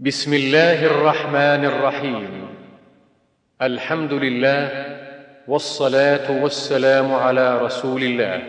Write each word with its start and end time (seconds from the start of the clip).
بسم 0.00 0.34
الله 0.34 0.86
الرحمن 0.86 1.64
الرحيم. 1.64 2.28
الحمد 3.62 4.12
لله 4.12 4.86
والصلاة 5.48 6.42
والسلام 6.42 7.14
على 7.14 7.58
رسول 7.62 8.02
الله. 8.02 8.42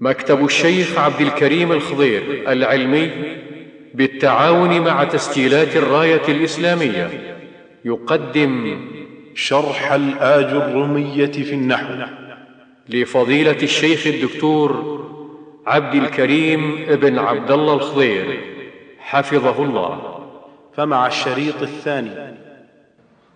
مكتب 0.00 0.44
الشيخ 0.44 0.98
عبد 0.98 1.20
الكريم 1.20 1.72
الخضير 1.72 2.22
العلمي 2.52 3.10
بالتعاون 3.94 4.80
مع 4.80 5.04
تسجيلات 5.04 5.76
الراية 5.76 6.28
الإسلامية. 6.28 7.10
يقدم 7.84 8.80
شرح 9.34 9.92
الآج 9.92 10.44
الرمية 10.44 11.26
في 11.32 11.52
النحو 11.52 11.94
لفضيلة 12.88 13.62
الشيخ 13.62 14.06
الدكتور 14.06 14.70
عبد 15.66 15.94
الكريم 15.94 16.86
بن 16.88 17.18
عبد 17.18 17.50
الله 17.50 17.74
الخضير. 17.74 18.40
حفظه 18.98 19.64
الله. 19.64 20.21
فمع 20.76 21.06
الشريط 21.06 21.62
الثاني. 21.62 22.36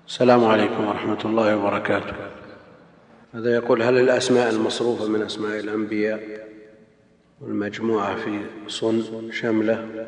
السلام 0.07 0.45
عليكم 0.45 0.89
ورحمة 0.89 1.19
الله 1.25 1.57
وبركاته. 1.57 2.15
هذا 3.35 3.55
يقول؟ 3.55 3.83
هل 3.83 3.99
الأسماء 3.99 4.51
المصروفة 4.51 5.09
من 5.09 5.23
أسماء 5.23 5.61
الأنبياء 5.61 6.49
والمجموعة 7.41 8.17
في 8.17 8.41
صن 8.69 9.31
شملة؟ 9.33 10.07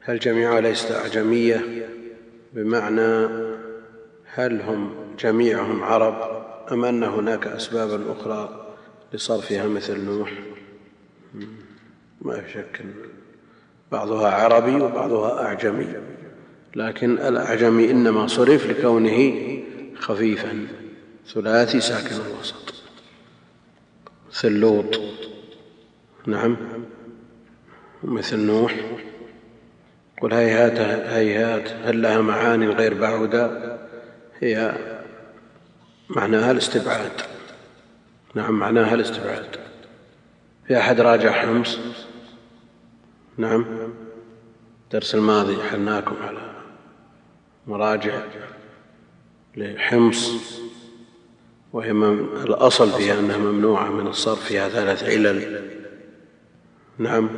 هل 0.00 0.18
جميعها 0.18 0.60
ليست 0.60 0.92
أعجمية؟ 0.92 1.88
بمعنى 2.52 3.28
هل 4.34 4.60
هم 4.60 4.94
جميعهم 5.18 5.82
عرب 5.82 6.44
أم 6.72 6.84
أن 6.84 7.02
هناك 7.04 7.46
أسبابا 7.46 8.12
أخرى 8.12 8.66
لصرفها 9.12 9.66
مثل 9.66 10.00
نوح؟ 10.00 10.32
ما 12.22 12.40
في 12.40 12.52
شك 12.52 12.84
بعضها 13.92 14.30
عربي 14.30 14.74
وبعضها 14.80 15.46
أعجمي. 15.46 16.17
لكن 16.76 17.18
الأعجمي 17.18 17.90
إنما 17.90 18.26
صرف 18.26 18.66
لكونه 18.66 19.42
خفيفا. 19.98 20.66
ثلاثي 21.34 21.80
ساكن 21.80 22.14
الوسط. 22.14 22.74
مثل 24.30 24.52
لوط. 24.52 25.00
نعم. 26.26 26.56
مثل 28.04 28.38
نوح. 28.38 28.74
قل 30.22 30.32
هيهات 30.32 30.78
هيهات 31.08 31.70
هل 31.70 32.02
لها 32.02 32.20
معاني 32.20 32.68
غير 32.68 32.94
بعودة؟ 32.94 33.78
هي 34.40 34.74
معناها 36.08 36.50
الاستبعاد. 36.50 37.12
نعم 38.34 38.58
معناها 38.58 38.94
الاستبعاد. 38.94 39.56
في 40.66 40.78
أحد 40.78 41.00
راجع 41.00 41.32
حمص؟ 41.32 41.78
نعم. 43.36 43.66
الدرس 44.84 45.14
الماضي 45.14 45.62
حلناكم 45.62 46.16
على 46.22 46.57
مراجع 47.68 48.20
لحمص 49.56 50.32
وهي 51.72 51.90
الأصل 52.44 52.92
فيها 52.92 53.18
أنها 53.18 53.38
ممنوعة 53.38 53.88
من 53.88 54.06
الصرف 54.06 54.44
فيها 54.44 54.68
ثلاث 54.68 55.04
علل. 55.04 55.70
نعم. 56.98 57.30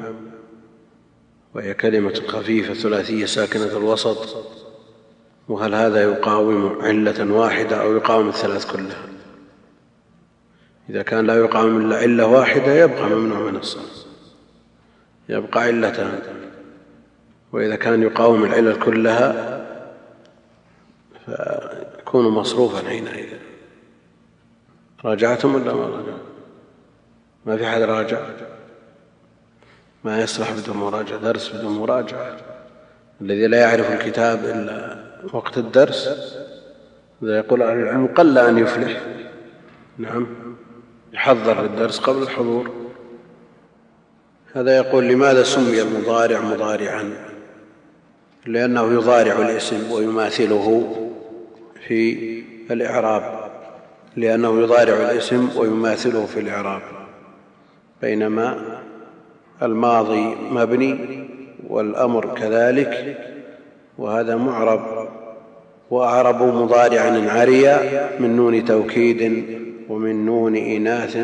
وهي 1.55 1.75
كلمة 1.75 2.14
خفيفة 2.14 2.75
ثلاثية 2.75 3.25
ساكنة 3.25 3.77
الوسط. 3.77 4.47
وهل 5.48 5.75
هذا 5.75 6.03
يقاوم 6.03 6.78
علة 6.81 7.33
واحدة 7.33 7.83
أو 7.83 7.97
يقاوم 7.97 8.28
الثلاث 8.28 8.73
كلها؟ 8.73 9.06
إذا 10.91 11.03
كان 11.03 11.27
لا 11.27 11.34
يقاوم 11.34 11.81
إلا 11.81 11.97
علة 11.97 12.27
واحدة 12.27 12.75
يبقى 12.75 13.11
ممنوع 13.11 13.51
من 13.51 13.56
الصرف. 13.56 14.05
يبقى 15.28 15.62
علتان. 15.62 16.20
وإذا 17.53 17.77
كان 17.77 18.03
يقاوم 18.03 18.45
العلل 18.45 18.78
كلها 18.78 19.59
فيكون 21.31 22.28
مصروفا 22.28 22.89
حينئذ. 22.89 23.27
راجعتم 25.05 25.55
ولا 25.55 25.75
ما 25.75 25.86
راجعتم؟ 25.86 26.18
ما 27.46 27.57
في 27.57 27.67
احد 27.67 27.83
راجع؟ 27.83 28.20
ما 30.05 30.23
يصلح 30.23 30.52
بدون 30.52 30.77
مراجعة 30.77 31.18
درس 31.18 31.48
بدون 31.55 31.73
مراجعة. 31.73 32.36
الذي 33.20 33.46
لا 33.46 33.61
يعرف 33.61 33.92
الكتاب 33.92 34.45
إلا 34.45 35.05
وقت 35.33 35.58
الدرس 35.58 36.08
إذا 37.23 37.39
يقول 37.39 37.62
أهل 37.62 37.79
العلم 37.79 38.07
قل 38.07 38.39
أن 38.39 38.58
يفلح. 38.58 39.01
نعم. 39.98 40.27
يحضر 41.12 41.62
للدرس 41.62 41.98
قبل 41.98 42.23
الحضور. 42.23 42.70
هذا 44.52 44.77
يقول 44.77 45.08
لماذا 45.08 45.42
سمي 45.42 45.83
المضارع 45.83 46.41
مضارعا؟ 46.41 47.12
لأنه 48.47 48.92
يضارع 48.92 49.39
الاسم 49.39 49.91
ويماثله. 49.91 50.97
في 51.89 52.42
الإعراب 52.70 53.51
لأنه 54.17 54.61
يضارع 54.61 54.95
الاسم 54.95 55.48
ويماثله 55.57 56.27
في 56.27 56.41
الإعراب. 56.41 56.83
بينما 58.02 58.79
الماضي 59.63 60.36
مبني 60.51 60.98
والأمر 61.68 62.35
كذلك 62.35 63.17
وهذا 63.98 64.36
معرب 64.36 65.08
وأعرب 65.91 66.42
مضارعا 66.42 67.30
عريا 67.30 68.08
من 68.20 68.36
نون 68.36 68.64
توكيد 68.64 69.45
ومن 69.89 70.27
نون 70.27 70.57
إناث 70.57 71.17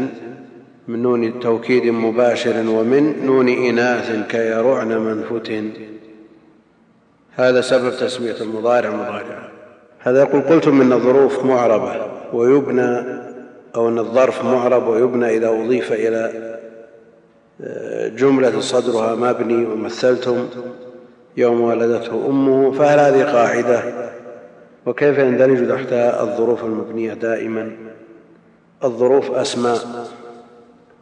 من 0.88 1.03
نون 1.03 1.41
توكيد 1.41 1.87
مباشر 1.87 2.69
ومن 2.69 3.27
نون 3.27 3.49
إناث 3.49 4.27
كيرعن 4.28 4.88
منفت 4.88 5.62
هذا 7.34 7.61
سبب 7.61 7.91
تسمية 7.91 8.37
المضارع 8.41 8.91
مضارعا. 8.91 9.49
هذا 10.06 10.21
يقول 10.21 10.43
قلتم 10.43 10.81
إن 10.81 10.93
الظروف 10.93 11.44
معربة 11.44 11.93
ويبنى 12.33 13.05
أو 13.77 13.89
إن 13.89 13.99
الظرف 13.99 14.44
معرب 14.44 14.89
ويبنى 14.89 15.37
إذا 15.37 15.49
أضيف 15.49 15.93
إلى 15.93 16.33
جملة 18.17 18.61
صدرها 18.61 19.15
مبني 19.15 19.67
ومثلتم 19.67 20.49
يوم 21.37 21.61
ولدته 21.61 22.27
أمه 22.28 22.72
فهل 22.72 22.99
هذه 22.99 23.25
قاعدة؟ 23.25 23.83
وكيف 24.87 25.19
يندرج 25.19 25.69
تحتها 25.69 26.23
الظروف 26.23 26.65
المبنية 26.65 27.15
دائما؟ 27.15 27.71
الظروف 28.84 29.31
أسماء 29.31 29.78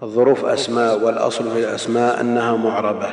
الظروف 0.03 0.45
أسماء 0.45 1.05
والأصل 1.05 1.51
في 1.51 1.59
الأسماء 1.59 2.21
أنها 2.21 2.57
معربة. 2.57 3.09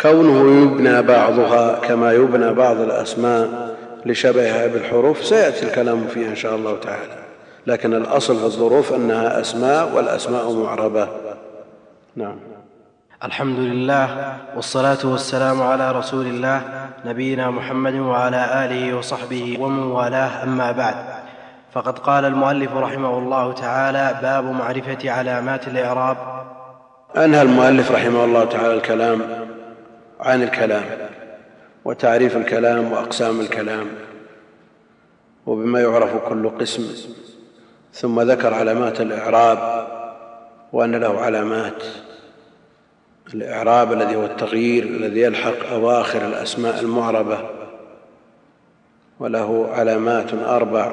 كونه 0.00 0.62
يبنى 0.62 1.02
بعضها 1.02 1.78
كما 1.78 2.12
يبنى 2.12 2.52
بعض 2.52 2.80
الأسماء 2.80 3.73
لشبهها 4.06 4.66
بالحروف 4.66 5.24
سيأتي 5.24 5.66
الكلام 5.66 6.06
فيها 6.06 6.28
إن 6.28 6.36
شاء 6.36 6.54
الله 6.54 6.78
تعالى. 6.78 7.18
لكن 7.66 7.94
الأصل 7.94 8.38
في 8.38 8.44
الظروف 8.44 8.92
أنها 8.92 9.40
أسماء 9.40 9.92
والأسماء 9.96 10.52
معربة. 10.52 11.08
نعم. 12.16 12.36
الحمد 13.24 13.58
لله 13.58 14.36
والصلاة 14.56 14.98
والسلام 15.04 15.62
على 15.62 15.92
رسول 15.92 16.26
الله 16.26 16.62
نبينا 17.04 17.50
محمد 17.50 17.94
وعلى 17.94 18.64
آله 18.64 18.96
وصحبه 18.96 19.56
ومن 19.60 19.82
والاه 19.82 20.42
أما 20.42 20.72
بعد. 20.72 20.94
فقد 21.72 21.98
قال 21.98 22.24
المؤلف 22.24 22.72
رحمه 22.76 23.18
الله 23.18 23.52
تعالى 23.52 24.18
باب 24.22 24.44
معرفة 24.44 25.10
علامات 25.10 25.68
الإعراب. 25.68 26.16
أنهى 27.16 27.42
المؤلف 27.42 27.92
رحمه 27.92 28.24
الله 28.24 28.44
تعالى 28.44 28.74
الكلام 28.74 29.22
عن 30.20 30.42
الكلام. 30.42 30.82
وتعريف 31.84 32.36
الكلام 32.36 32.92
وأقسام 32.92 33.40
الكلام 33.40 33.86
وبما 35.46 35.80
يعرف 35.80 36.28
كل 36.28 36.50
قسم 36.50 36.82
ثم 37.92 38.20
ذكر 38.20 38.54
علامات 38.54 39.00
الإعراب 39.00 39.86
وأن 40.72 40.94
له 40.94 41.20
علامات 41.20 41.82
الإعراب 43.34 43.92
الذي 43.92 44.16
هو 44.16 44.24
التغيير 44.24 44.84
الذي 44.84 45.20
يلحق 45.20 45.68
أواخر 45.72 46.26
الأسماء 46.26 46.80
المعربة 46.80 47.38
وله 49.20 49.68
علامات 49.72 50.34
أربع 50.34 50.92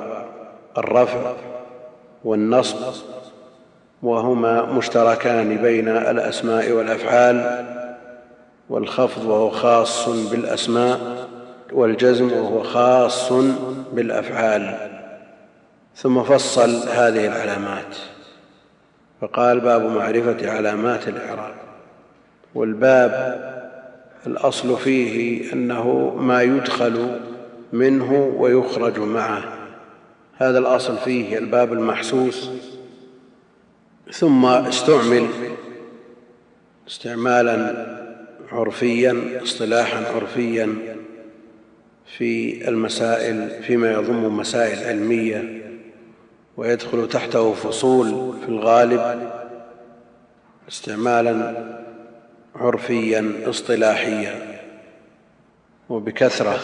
الرفع 0.77 1.33
والنصب 2.23 2.77
وهما 4.03 4.65
مشتركان 4.65 5.57
بين 5.57 5.87
الأسماء 5.87 6.71
والأفعال. 6.71 7.65
والخفض 8.71 9.25
وهو 9.25 9.49
خاص 9.49 10.09
بالأسماء 10.09 11.27
والجزم 11.73 12.31
وهو 12.31 12.63
خاص 12.63 13.31
بالأفعال. 13.93 14.89
ثم 15.95 16.23
فصل 16.23 16.69
هذه 16.89 17.27
العلامات. 17.27 17.95
فقال 19.21 19.59
باب 19.59 19.81
معرفة 19.81 20.51
علامات 20.51 21.07
الإعراب. 21.07 21.53
والباب 22.55 23.41
الأصل 24.27 24.77
فيه 24.77 25.53
أنه 25.53 26.15
ما 26.19 26.41
يدخل 26.41 27.19
منه 27.73 28.33
ويخرج 28.37 28.99
معه. 28.99 29.43
هذا 30.37 30.59
الأصل 30.59 30.97
فيه 30.97 31.37
الباب 31.37 31.73
المحسوس. 31.73 32.49
ثم 34.11 34.45
استعمل 34.45 35.27
استعمالا 36.87 38.00
عرفيا 38.51 39.39
اصطلاحا 39.43 40.03
عرفيا 40.15 40.75
في 42.17 42.67
المسائل 42.69 43.63
فيما 43.63 43.91
يضم 43.91 44.37
مسائل 44.37 44.87
علمية 44.87 45.61
ويدخل 46.57 47.07
تحته 47.09 47.53
فصول 47.53 48.33
في 48.41 48.49
الغالب 48.49 49.31
استعمالا 50.69 51.65
عرفيا 52.55 53.31
اصطلاحيا 53.45 54.35
وبكثرة 55.89 56.59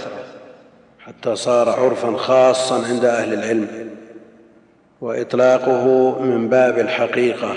حتى 0.99 1.35
صار 1.35 1.69
عرفا 1.69 2.17
خاصا 2.17 2.87
عند 2.87 3.05
أهل 3.05 3.33
العلم. 3.33 3.89
وإطلاقه 5.01 6.19
من 6.21 6.49
باب 6.49 6.79
الحقيقة 6.79 7.55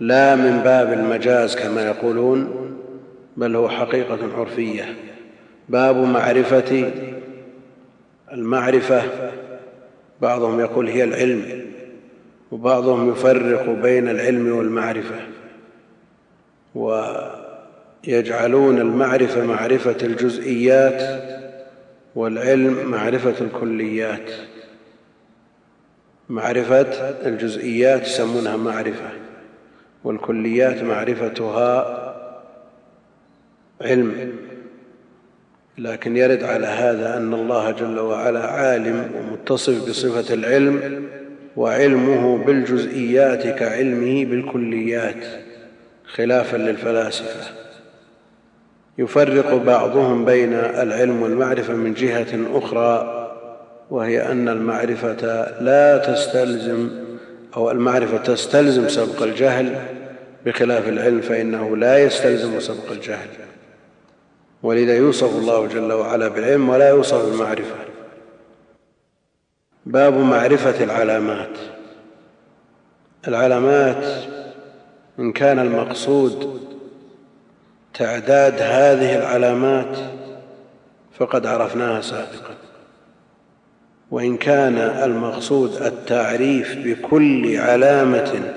لا 0.00 0.36
من 0.36 0.60
باب 0.64 0.92
المجاز 0.92 1.56
كما 1.56 1.86
يقولون. 1.86 2.67
بل 3.38 3.56
هو 3.56 3.68
حقيقة 3.68 4.38
عرفية. 4.38 4.94
باب 5.68 5.96
معرفة 5.96 6.90
المعرفة. 8.32 9.02
بعضهم 10.20 10.60
يقول 10.60 10.88
هي 10.88 11.04
العلم 11.04 11.66
وبعضهم 12.52 13.10
يفرق 13.12 13.70
بين 13.70 14.08
العلم 14.08 14.56
والمعرفة. 14.56 15.20
ويجعلون 18.04 18.78
المعرفة 18.78 19.46
معرفة 19.46 19.96
الجزئيات 20.02 21.22
والعلم 22.14 22.90
معرفة 22.90 23.44
الكليات. 23.44 24.30
معرفة 26.28 27.10
الجزئيات 27.26 28.02
يسمونها 28.02 28.56
معرفة 28.56 29.10
والكليات 30.04 30.82
معرفتها 30.82 32.07
علم. 33.80 34.32
لكن 35.78 36.16
يرد 36.16 36.42
على 36.42 36.66
هذا 36.66 37.16
أن 37.16 37.34
الله 37.34 37.70
جل 37.70 37.98
وعلا 37.98 38.46
عالم 38.46 39.10
ومتصف 39.16 39.88
بصفة 39.88 40.34
العلم 40.34 41.04
وعلمه 41.56 42.44
بالجزئيات 42.44 43.46
كعلمه 43.58 44.24
بالكليات 44.24 45.24
خلافا 46.04 46.56
للفلاسفة. 46.56 47.50
يفرق 48.98 49.54
بعضهم 49.54 50.24
بين 50.24 50.52
العلم 50.54 51.22
والمعرفة 51.22 51.74
من 51.74 51.94
جهة 51.94 52.58
أخرى 52.58 53.14
وهي 53.90 54.32
أن 54.32 54.48
المعرفة 54.48 55.46
لا 55.60 55.98
تستلزم 55.98 56.90
أو 57.56 57.70
المعرفة 57.70 58.16
تستلزم 58.16 58.88
سبق 58.88 59.22
الجهل 59.22 59.74
بخلاف 60.46 60.88
العلم 60.88 61.20
فإنه 61.20 61.76
لا 61.76 61.98
يستلزم 61.98 62.60
سبق 62.60 62.92
الجهل. 62.92 63.28
ولذا 64.62 64.96
يوصف 64.96 65.38
الله 65.38 65.66
جل 65.66 65.92
وعلا 65.92 66.28
بالعلم 66.28 66.68
ولا 66.68 66.88
يوصف 66.88 67.24
بالمعرفه 67.24 67.74
باب 69.86 70.14
معرفة 70.14 70.84
العلامات. 70.84 71.58
العلامات 73.28 74.04
إن 75.18 75.32
كان 75.32 75.58
المقصود 75.58 76.60
تعداد 77.94 78.54
هذه 78.54 79.16
العلامات 79.16 79.98
فقد 81.18 81.46
عرفناها 81.46 82.00
سابقا. 82.00 82.54
وإن 84.10 84.36
كان 84.36 84.76
المقصود 84.78 85.82
التعريف 85.82 86.76
بكل 86.76 87.56
علامة 87.56 88.54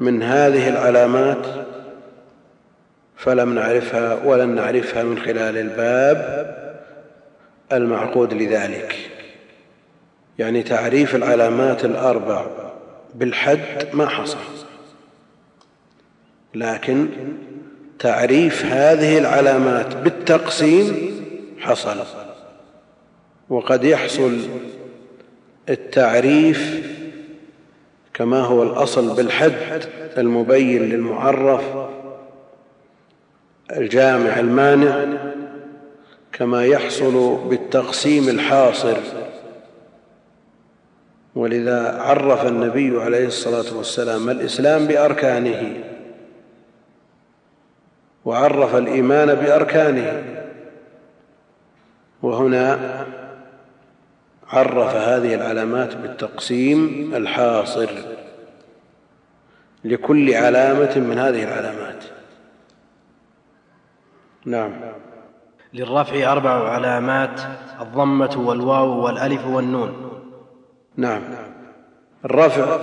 من 0.00 0.22
هذه 0.22 0.68
العلامات 0.68 1.46
فلم 3.22 3.54
نعرفها 3.54 4.14
ولن 4.24 4.54
نعرفها 4.54 5.02
من 5.02 5.18
خلال 5.18 5.58
الباب 5.58 6.52
المعقود 7.72 8.34
لذلك. 8.34 8.96
يعني 10.38 10.62
تعريف 10.62 11.14
العلامات 11.16 11.84
الأربع 11.84 12.46
بالحد 13.14 13.86
ما 13.92 14.06
حصل. 14.08 14.38
لكن 16.54 17.08
تعريف 17.98 18.64
هذه 18.64 19.18
العلامات 19.18 19.96
بالتقسيم 19.96 21.12
حصل. 21.58 21.96
وقد 23.48 23.84
يحصل 23.84 24.38
التعريف 25.68 26.88
كما 28.14 28.40
هو 28.40 28.62
الأصل 28.62 29.16
بالحد 29.16 29.84
المبين 30.18 30.82
للمعرف 30.82 31.62
الجامع 33.76 34.38
المانع 34.38 35.04
كما 36.32 36.64
يحصل 36.64 37.48
بالتقسيم 37.48 38.28
الحاصر. 38.28 38.96
ولذا 41.34 41.98
عرف 42.00 42.46
النبي 42.46 43.02
عليه 43.02 43.26
الصلاة 43.26 43.76
والسلام 43.76 44.30
الإسلام 44.30 44.86
بأركانه 44.86 45.84
وعرف 48.24 48.76
الإيمان 48.76 49.34
بأركانه. 49.34 50.24
وهنا 52.22 52.78
عرف 54.48 54.94
هذه 54.94 55.34
العلامات 55.34 55.96
بالتقسيم 55.96 57.12
الحاصر 57.14 57.90
لكل 59.84 60.34
علامة 60.34 60.98
من 60.98 61.18
هذه 61.18 61.44
العلامات. 61.44 62.11
نعم. 64.44 64.72
للرفع 65.74 66.32
أربع 66.32 66.50
علامات 66.50 67.40
الضمة 67.80 68.42
والواو 68.46 69.04
والألف 69.04 69.46
والنون. 69.46 70.20
نعم. 70.96 71.22
الرفع 72.24 72.78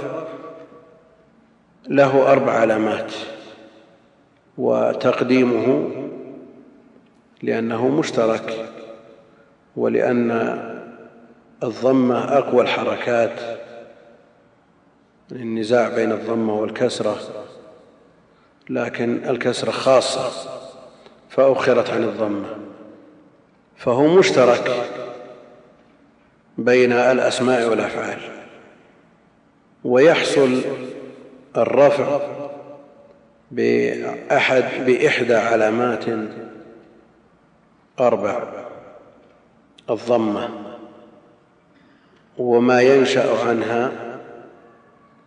له 1.87 2.31
أربع 2.31 2.51
علامات 2.51 3.13
وتقديمه 4.57 5.89
لأنه 7.41 7.87
مشترك 7.87 8.69
ولأن 9.75 10.31
الضمة 11.63 12.37
أقوى 12.37 12.61
الحركات 12.61 13.39
النزاع 15.31 15.89
بين 15.89 16.11
الضمة 16.11 16.53
والكسرة 16.53 17.17
لكن 18.69 19.29
الكسرة 19.29 19.71
خاصة. 19.71 20.58
فأخرت 21.29 21.89
عن 21.89 22.03
الضمه 22.03 22.55
فهو 23.77 24.07
مشترك 24.07 24.71
بين 26.57 26.91
الأسماء 26.91 27.69
والأفعال. 27.69 28.19
ويحصل 29.83 30.61
الرفع 31.57 32.19
بأحد 33.51 34.85
بإحدى 34.85 35.35
علامات 35.35 36.05
أربع. 37.99 38.43
الضمة. 39.89 40.49
وما 42.37 42.81
ينشأ 42.81 43.47
عنها 43.47 43.91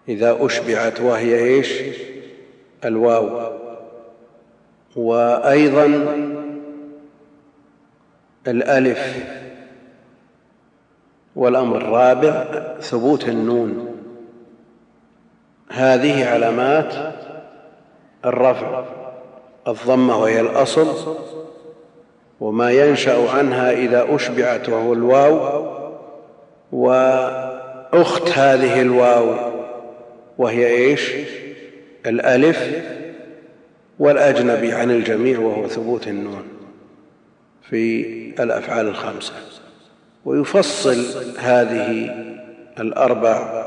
إذا 0.09 0.39
أشبعت 0.41 1.01
وهي 1.01 1.45
إيش؟ 1.45 1.73
الواو. 2.85 3.62
وأيضا 4.97 5.87
الألف 8.49 9.25
والأمر 11.37 11.77
الرابع 11.77 12.45
ثبوت 12.81 13.29
النون. 13.29 13.99
هذه 15.71 16.29
علامات 16.29 16.95
الرفع. 18.25 18.85
الضمة 19.69 20.19
وهي 20.19 20.41
الأصل 20.41 21.17
وما 22.41 22.71
ينشأ 22.71 23.31
عنها 23.31 23.73
إذا 23.73 24.07
أشبعت 24.15 24.69
وهو 24.69 24.93
الواو 24.93 25.67
وأخت 26.73 28.29
هذه 28.29 28.81
الواو 28.81 29.35
وهي 30.39 30.67
إيش؟ 30.67 31.13
الألف 32.07 32.83
والأجنبي 34.03 34.73
عن 34.73 34.91
الجميع 34.91 35.39
وهو 35.39 35.69
ثبوت 35.69 36.09
النون 36.09 36.43
في 37.71 38.05
الأفعال 38.43 38.89
الخمسة. 38.89 39.33
ويفصل 40.25 41.05
هذه 41.39 42.15
الأربع 42.81 43.65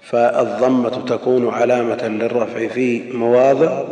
فالضمة 0.00 1.04
تكون 1.06 1.48
علامة 1.48 2.08
للرفع 2.08 2.68
في 2.68 3.12
مواضع 3.12 3.82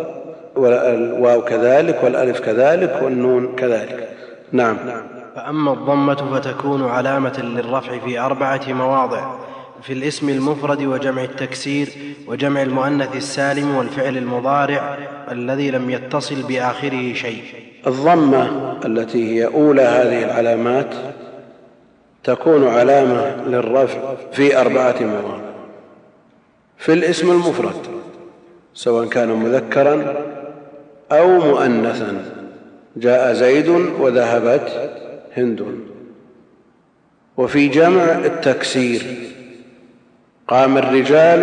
والواو 0.57 1.43
كذلك 1.43 2.01
والألف 2.05 2.41
كذلك 2.41 3.03
والنون 3.03 3.57
كذلك. 3.57 4.09
نعم. 4.53 4.77
فأما 5.37 5.73
الضمة 5.73 6.39
فتكون 6.39 6.89
علامة 6.89 7.41
للرفع 7.43 7.99
في 7.99 8.19
أربعة 8.19 8.63
مواضع. 8.69 9.35
في 9.83 9.93
الاسم 9.93 10.29
المفرد 10.29 10.83
وجمع 10.83 11.25
التكسير 11.25 11.89
وجمع 12.27 12.63
المؤنث 12.63 13.17
السالم 13.17 13.77
والفعل 13.77 14.17
المضارع 14.17 14.99
الذي 15.31 15.71
لم 15.71 15.91
يتصل 15.91 16.43
بآخره 16.43 17.13
شيء. 17.13 17.43
الضمة 17.87 18.77
التي 18.85 19.35
هي 19.35 19.47
أولى 19.47 19.83
هذه 19.83 20.25
العلامات 20.25 20.95
تكون 22.25 22.69
علامة 22.69 23.47
للرفع 23.47 24.15
في 24.33 24.61
أربعة 24.61 24.97
مواضع. 25.01 25.47
في 26.79 26.93
الاسم 26.93 27.31
المفرد 27.31 27.77
سواء 28.75 29.09
كان 29.09 29.29
مذكرا 29.29 30.25
أو 31.13 31.39
مؤنثا 31.41 32.25
جاء 32.97 33.33
زيد 33.33 33.69
وذهبت 33.69 34.91
هند. 35.37 35.65
وفي 37.37 37.69
جمع 37.69 38.03
التكسير 38.03 39.03
قام 40.49 40.79
الرجال 40.79 41.43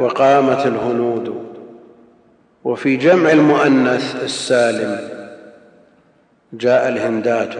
وقامت 0.00 0.66
الهنود. 0.66 1.44
وفي 2.64 2.96
جمع 2.96 3.30
المؤنث 3.30 4.22
السالم 4.24 5.08
جاء 6.52 6.88
الهندات 6.88 7.54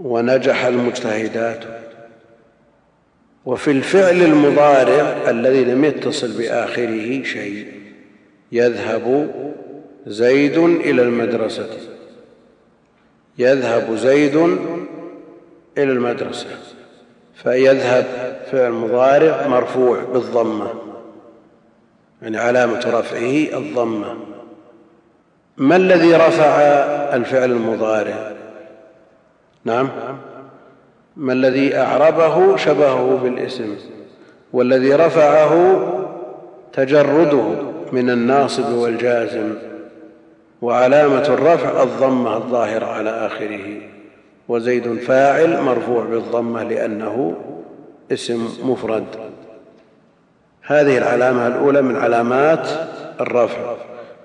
ونجح 0.00 0.64
المجتهدات. 0.64 1.64
وفي 3.44 3.70
الفعل 3.70 4.22
المضارع 4.22 5.30
الذي 5.30 5.64
لم 5.64 5.84
يتصل 5.84 6.38
بآخره 6.38 7.22
شيء 7.22 7.66
يذهب 8.52 9.30
زيد 10.06 10.58
إلى 10.58 11.02
المدرسة. 11.02 11.68
يذهب 13.38 13.96
زيد 13.96 14.36
إلى 15.78 15.92
المدرسة. 15.92 16.46
فيذهب 17.34 18.23
فعل 18.52 18.72
مضارع 18.72 19.46
مرفوع 19.46 19.98
بالضمة. 20.12 20.66
يعني 22.22 22.38
علامة 22.38 22.78
رفعه 22.86 23.58
الضمة. 23.58 24.16
ما 25.56 25.76
الذي 25.76 26.14
رفع 26.14 26.60
الفعل 27.16 27.50
المضارع؟ 27.50 28.32
نعم. 29.64 29.88
ما 31.16 31.32
الذي 31.32 31.76
أعربه 31.76 32.56
شبهه 32.56 33.20
بالاسم. 33.22 33.76
والذي 34.52 34.94
رفعه 34.94 35.78
تجرده 36.72 37.44
من 37.92 38.10
الناصب 38.10 38.72
والجازم. 38.72 39.54
وعلامة 40.62 41.24
الرفع 41.28 41.82
الضمة 41.82 42.36
الظاهرة 42.36 42.86
على 42.86 43.10
آخره. 43.10 43.80
وزيد 44.48 45.00
فاعل 45.00 45.60
مرفوع 45.60 46.04
بالضمة 46.04 46.62
لأنه 46.62 47.36
اسم 48.12 48.48
مفرد. 48.62 49.04
هذه 50.62 50.98
العلامة 50.98 51.46
الأولى 51.46 51.82
من 51.82 51.96
علامات 51.96 52.68
الرفع 53.20 53.74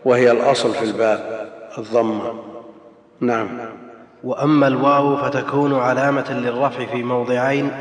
وهي 0.05 0.31
الأصل 0.31 0.73
في 0.73 0.85
الباب 0.85 1.49
الضمة. 1.77 2.33
نعم. 3.19 3.47
وأما 4.23 4.67
الواو 4.67 5.17
فتكون 5.17 5.79
علامة 5.79 6.31
للرفع 6.33 6.85
في 6.85 7.03
موضعين 7.03 7.71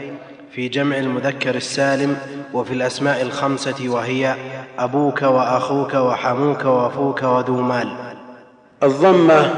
في 0.50 0.68
جمع 0.68 0.98
المذكر 0.98 1.54
السالم 1.54 2.16
وفي 2.54 2.74
الأسماء 2.74 3.22
الخمسة 3.22 3.88
وهي 3.88 4.34
أبوك 4.78 5.22
وأخوك 5.22 5.94
وحموك 5.94 6.64
وفوك 6.64 7.22
وذو 7.22 7.56
مال. 7.62 7.88
الضمة 8.82 9.50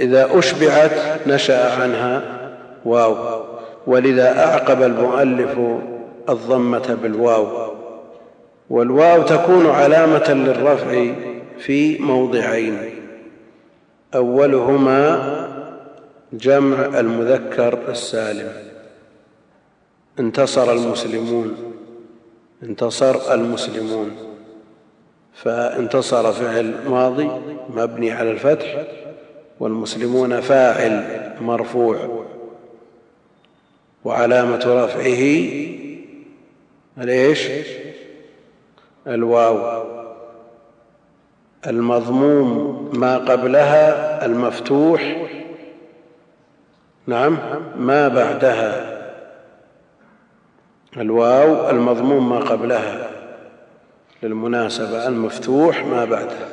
إذا 0.00 0.38
أشبعت 0.38 1.26
نشأ 1.26 1.82
عنها 1.82 2.22
واو. 2.84 3.39
ولذا 3.86 4.44
أعقب 4.44 4.82
المؤلف 4.82 5.58
الضمة 6.28 6.98
بالواو 7.02 7.70
والواو 8.70 9.22
تكون 9.22 9.66
علامة 9.66 10.32
للرفع 10.32 11.12
في 11.58 11.98
موضعين. 11.98 12.78
أولهما 14.14 15.20
جمع 16.32 16.98
المذكر 17.00 17.78
السالم. 17.88 18.52
انتصر 20.18 20.72
المسلمون. 20.72 21.56
انتصر 22.62 23.34
المسلمون. 23.34 24.10
فانتصر 25.34 26.32
فعل 26.32 26.74
ماضي 26.88 27.30
مبني 27.74 28.12
على 28.12 28.30
الفتح 28.30 28.84
والمسلمون 29.60 30.40
فاعل 30.40 31.04
مرفوع. 31.40 32.19
وعلامة 34.04 34.84
رفعه 34.84 35.48
الايش 36.98 37.48
الواو. 39.06 39.84
المضموم 41.66 42.90
ما 42.94 43.18
قبلها 43.18 44.26
المفتوح. 44.26 45.26
نعم 47.06 47.38
ما 47.76 48.08
بعدها. 48.08 49.00
الواو 50.96 51.70
المضموم 51.70 52.28
ما 52.28 52.38
قبلها. 52.38 53.10
للمناسبة 54.22 55.08
المفتوح 55.08 55.84
ما 55.84 56.04
بعدها. 56.04 56.48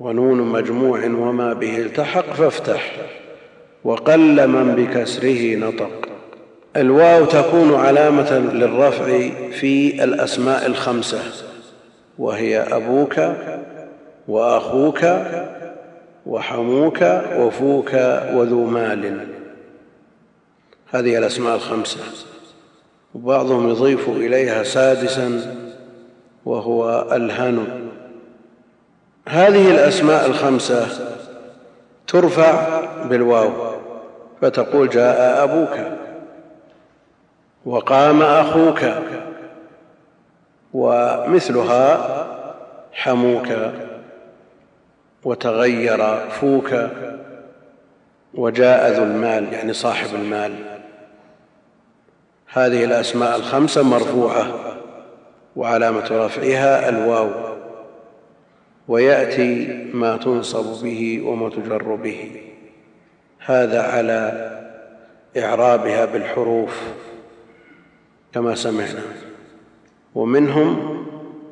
ونون 0.00 0.42
مجموع 0.42 1.04
وما 1.04 1.52
به 1.52 1.78
التحق 1.78 2.32
فافتح. 2.32 2.96
وقل 3.84 4.48
من 4.48 4.74
بكسره 4.74 5.56
نطق. 5.56 5.90
الواو 6.76 7.24
تكون 7.24 7.74
علامة 7.74 8.38
للرفع 8.38 9.04
في 9.50 10.04
الأسماء 10.04 10.66
الخمسة 10.66 11.22
وهي 12.18 12.58
أبوك 12.58 13.20
وأخوك 14.28 15.04
وحموك 16.26 17.02
وفوك 17.38 17.94
وذو 18.34 18.64
مال. 18.64 19.26
هذه 20.90 21.18
الأسماء 21.18 21.54
الخمسة. 21.54 22.00
وبعضهم 23.14 23.68
يضيف 23.68 24.08
إليها 24.08 24.62
سادسا 24.62 25.56
وهو 26.44 27.08
الهن 27.12 27.66
هذه 29.28 29.70
الأسماء 29.70 30.26
الخمسة 30.26 30.86
ترفع 32.06 32.80
بالواو. 33.04 33.71
فتقول 34.42 34.88
جاء 34.88 35.44
أبوك 35.44 35.78
وقام 37.64 38.22
أخوك 38.22 38.80
ومثلها 40.74 42.26
حموك 42.92 43.48
وتغير 45.24 46.28
فوك 46.30 46.74
وجاء 48.34 48.92
ذو 48.92 49.04
المال 49.04 49.52
يعني 49.52 49.72
صاحب 49.72 50.14
المال. 50.14 50.54
هذه 52.52 52.84
الأسماء 52.84 53.36
الخمسة 53.36 53.82
مرفوعة 53.82 54.46
وعلامة 55.56 56.08
رفعها 56.10 56.88
الواو 56.88 57.30
ويأتي 58.88 59.66
ما 59.94 60.16
تنصب 60.16 60.84
به 60.84 61.22
وما 61.26 61.50
تجر 61.50 61.94
به. 61.94 62.51
هذا 63.44 63.82
على 63.82 64.50
إعرابها 65.36 66.04
بالحروف 66.04 66.80
كما 68.34 68.54
سمعنا. 68.54 69.02
ومنهم 70.14 71.06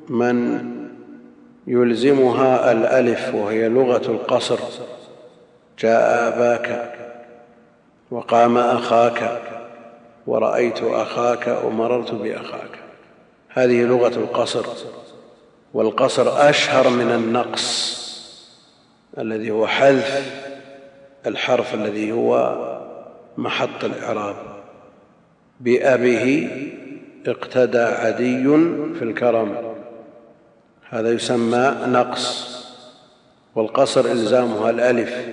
من 0.09 0.67
يلزمها 1.67 2.73
الألف 2.73 3.35
وهي 3.35 3.69
لغة 3.69 4.11
القصر. 4.11 4.59
جاء 5.79 6.29
أباك 6.29 6.95
وقام 8.11 8.59
أخاك 8.59 9.41
ورأيت 10.27 10.83
أخاك 10.83 11.59
ومررت 11.65 12.15
بأخاك. 12.15 12.79
هذه 13.49 13.83
لغة 13.83 14.15
القصر 14.17 14.67
والقصر 15.75 16.49
أشهر 16.49 16.89
من 16.89 17.11
النقص 17.11 18.01
الذي 19.19 19.51
هو 19.51 19.67
حذف 19.67 20.50
الحرف 21.27 21.75
الذي 21.75 22.13
هو 22.13 22.59
محط 23.37 23.85
الإعراب. 23.85 24.37
بأبه 25.61 26.49
اقتدى 27.27 27.79
عدي 27.79 28.43
في 28.99 29.03
الكرم. 29.03 29.57
هذا 30.91 31.13
يسمى 31.13 31.77
نقص 31.87 32.57
والقصر 33.55 34.05
إلزامها 34.05 34.71
الألف. 34.71 35.29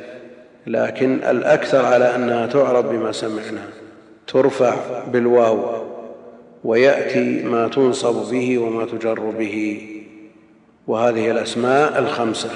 لكن 0.68 1.14
الأكثر 1.14 1.86
على 1.86 2.16
أنها 2.16 2.46
تعرب 2.46 2.90
بما 2.90 3.12
سمعنا 3.12 3.64
ترفع 4.28 4.76
بالواو 5.08 5.88
ويأتي 6.64 7.44
ما 7.44 7.68
تنصب 7.68 8.32
به 8.32 8.58
وما 8.58 8.86
تجر 8.86 9.20
به. 9.20 9.88
وهذه 10.88 11.32
الأسماء 11.32 12.00
الخمسة. 12.00 12.50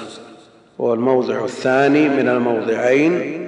هو 0.80 0.94
الموضع 0.94 1.44
الثاني 1.44 2.08
من 2.08 2.28
الموضعين 2.28 3.42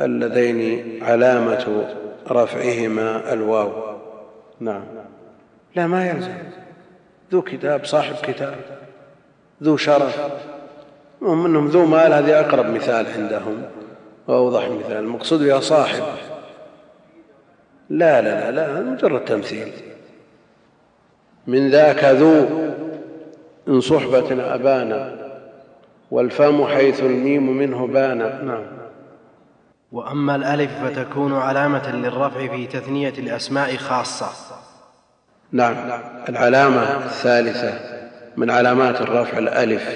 اللذين 0.00 0.98
علامة 1.04 1.94
رفعهما 2.30 3.32
الواو. 3.32 3.70
نعم. 4.60 4.82
لا 5.76 5.86
ما 5.86 6.08
يلزم. 6.08 6.32
ذو 7.32 7.42
كتاب 7.42 7.84
صاحب 7.84 8.14
كتاب 8.14 8.56
ذو 9.62 9.76
شرف. 9.76 10.20
هم 11.22 11.46
انهم 11.46 11.66
ذو 11.66 11.86
مال 11.86 12.12
هذه 12.12 12.40
أقرب 12.40 12.66
مثال 12.66 13.06
عندهم 13.06 13.62
وأوضح 14.28 14.68
مثال. 14.68 14.96
المقصود 14.96 15.42
بها 15.42 15.60
صاحب. 15.60 16.02
لا 17.90 18.22
لا 18.22 18.50
لا 18.50 18.72
لا 18.72 18.80
مجرد 18.80 19.24
تمثيل. 19.24 19.72
من 21.46 21.70
ذاك 21.70 22.04
ذو 22.04 22.46
إن 23.68 23.80
صحبة 23.80 24.54
أبانا 24.54 25.19
والفم 26.10 26.66
حيث 26.66 27.00
الميم 27.00 27.56
منه 27.56 27.86
بان. 27.86 28.18
نعم. 28.18 28.62
وأما 29.92 30.36
الألف 30.36 30.70
فتكون 30.84 31.36
علامة 31.36 31.96
للرفع 31.96 32.46
في 32.48 32.66
تثنية 32.66 33.14
الأسماء 33.18 33.76
خاصة. 33.76 34.26
نعم. 35.52 35.74
العلامة 36.28 37.04
الثالثة 37.04 37.80
من 38.36 38.50
علامات 38.50 39.00
الرفع 39.00 39.38
الألف. 39.38 39.88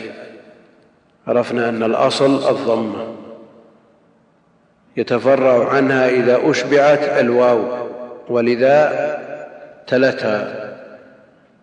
عرفنا 1.26 1.68
أن 1.68 1.82
الأصل 1.82 2.48
الضمة 2.48 3.14
يتفرع 4.96 5.68
عنها 5.68 6.08
إذا 6.08 6.50
أشبعت 6.50 7.02
الواو 7.02 7.88
ولذا 8.28 9.14
تلتها. 9.86 10.64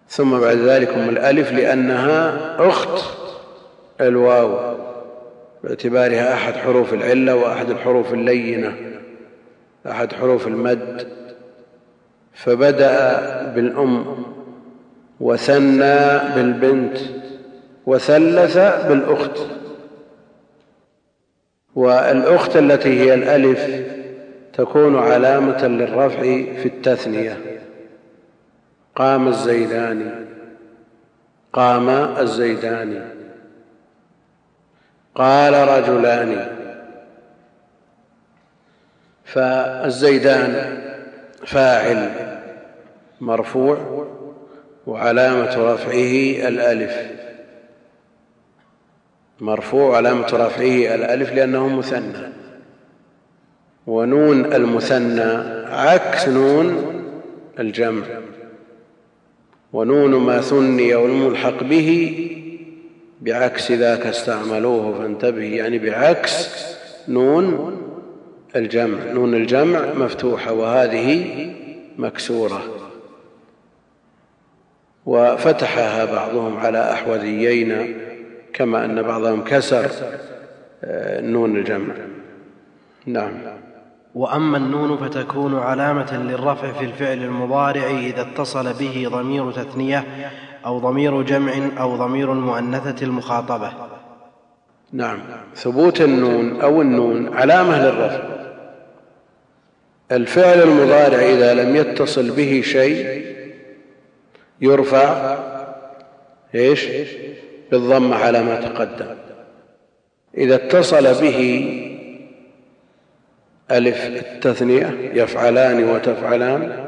ثم 0.10 0.40
بعد 0.40 0.58
ذلك 0.58 0.90
الألف 0.90 1.52
لأنها 1.52 2.38
أخت. 2.60 3.22
الواو 4.08 4.78
باعتبارها 5.64 6.34
أحد 6.34 6.54
حروف 6.54 6.94
العلة 6.94 7.36
وأحد 7.36 7.70
الحروف 7.70 8.14
اللينة 8.14 8.74
أحد 9.90 10.14
حروف 10.14 10.48
المد. 10.48 11.08
فبدأ 12.34 13.22
بالأم 13.56 14.26
وثنى 15.20 16.20
بالبنت 16.36 16.98
وثلث 17.86 18.58
بالأخت. 18.58 19.40
والأخت 21.76 22.58
التي 22.58 23.00
هي 23.00 23.14
الألف 23.14 23.86
تكون 24.54 24.98
علامة 24.98 25.68
للرفع 25.68 26.22
في 26.62 26.66
التثنية. 26.66 27.38
قام 28.96 29.28
الزيدان 29.28 30.26
قام 31.54 31.90
الزيدان 32.20 33.21
قال 35.16 35.54
رجلان. 35.54 36.58
فالزيدان 39.26 40.82
فاعل 41.46 42.10
مرفوع 43.22 44.08
وعلامة 44.88 45.74
رفعه 45.74 46.48
الألف. 46.48 47.12
مرفوع 49.40 49.98
علامة 49.98 50.28
رفعه 50.28 50.96
الألف 50.96 51.34
لأنه 51.34 51.68
مثنى. 51.68 52.32
ونون 53.88 54.54
المثنى 54.54 55.62
عكس 55.70 56.28
نون 56.28 56.94
الجمع. 57.60 58.06
ونون 59.74 60.16
ما 60.16 60.42
ثني 60.42 60.96
والملحق 60.96 61.64
به 61.64 62.28
بعكس 63.22 63.72
ذاك 63.72 64.06
استعملوه 64.06 65.00
فانتبه 65.00 65.56
يعني 65.56 65.80
بعكس 65.80 66.50
نون 67.08 67.78
الجمع. 68.56 69.12
نون 69.12 69.34
الجمع 69.34 69.94
مفتوحة 69.94 70.54
وهذه 70.54 71.54
مكسورة. 71.98 72.62
وفتحها 75.06 76.06
بعضهم 76.06 76.58
على 76.58 76.92
أحوذيين 76.92 77.98
كما 78.54 78.86
أن 78.86 79.02
بعضهم 79.02 79.44
كسر 79.44 79.92
آه، 80.84 81.22
نون 81.22 81.58
الجمع. 81.58 81.94
نعم. 83.06 83.32
وأما 84.16 84.58
النون 84.58 84.98
فتكون 84.98 85.60
علامة 85.60 86.18
للرفع 86.18 86.72
في 86.72 86.86
الفعل 86.86 87.18
المضارع 87.18 87.90
إذا 87.90 88.22
اتصل 88.22 88.74
به 88.74 89.08
ضمير 89.12 89.52
تثنية 89.52 90.06
أو 90.66 90.80
ضمير 90.80 91.22
جمع 91.22 91.54
أو 91.80 91.96
ضمير 91.96 92.32
المؤنثة 92.34 93.06
المخاطبة. 93.06 93.72
نعم. 94.94 95.20
ثبوت 95.56 96.02
النون 96.02 96.62
أو 96.62 96.82
النون 96.82 97.34
علامة 97.34 97.86
للرفع. 97.86 98.24
الفعل 100.12 100.62
المضارع 100.62 101.20
إذا 101.20 101.54
لم 101.54 101.76
يتصل 101.76 102.32
به 102.32 102.62
شيء 102.66 103.26
يرفع 104.62 105.38
إيش؟ 106.56 106.88
بالضمه 107.72 108.16
على 108.16 108.44
ما 108.44 108.56
تقدم. 108.56 109.16
إذا 110.38 110.56
اتصل 110.56 111.22
به 111.22 111.70
ألف 113.72 114.06
التثنية 114.06 115.12
يفعلان 115.14 115.84
وتفعلان 115.84 116.86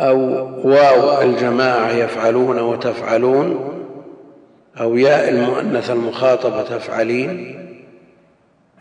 أو 0.00 0.18
واو 0.68 1.22
الجماعة 1.22 1.90
يفعلون 1.90 2.58
وتفعلون 2.58 3.70
أو 4.80 4.96
ياء 4.96 5.28
المؤنث 5.28 5.90
المخاطبة 5.90 6.62
تفعلين. 6.62 7.60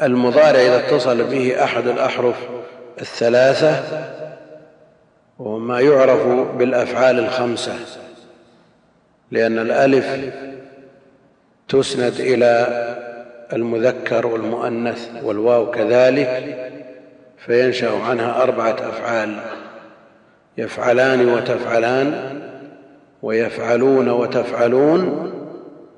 المضارع 0.01 0.59
إذا 0.59 0.77
اتصل 0.77 1.23
به 1.23 1.63
أحد 1.63 1.87
الأحرف 1.87 2.35
الثلاثة 3.01 3.83
وما 5.39 5.79
يعرف 5.79 6.27
بالأفعال 6.57 7.19
الخمسة 7.19 7.73
لأن 9.31 9.59
الألف 9.59 10.33
تسند 11.69 12.13
إلى 12.19 12.67
المذكر 13.53 14.27
والمؤنث 14.27 15.09
والواو 15.23 15.71
كذلك 15.71 16.59
فينشأ 17.45 17.91
عنها 17.91 18.43
أربعة 18.43 18.73
أفعال. 18.73 19.39
يفعلان 20.57 21.29
وتفعلان 21.29 22.39
ويفعلون 23.21 24.09
وتفعلون 24.09 25.31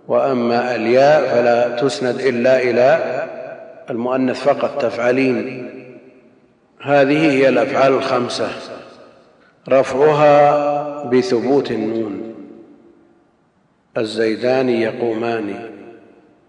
وأما 0.08 0.76
الياء 0.76 1.22
فلا 1.22 1.76
تسند 1.76 2.20
إلا 2.20 2.62
إلى 2.62 3.24
المؤنث 3.90 4.44
فقط 4.44 4.82
تفعلين. 4.82 5.70
هذه 6.82 7.32
هي 7.32 7.50
الأفعال 7.50 7.94
الخمسة. 7.94 8.48
رفعها 9.70 11.04
بثبوت 11.04 11.72
النون. 11.72 12.36
الزيدان 13.98 14.70
يقومان 14.70 15.54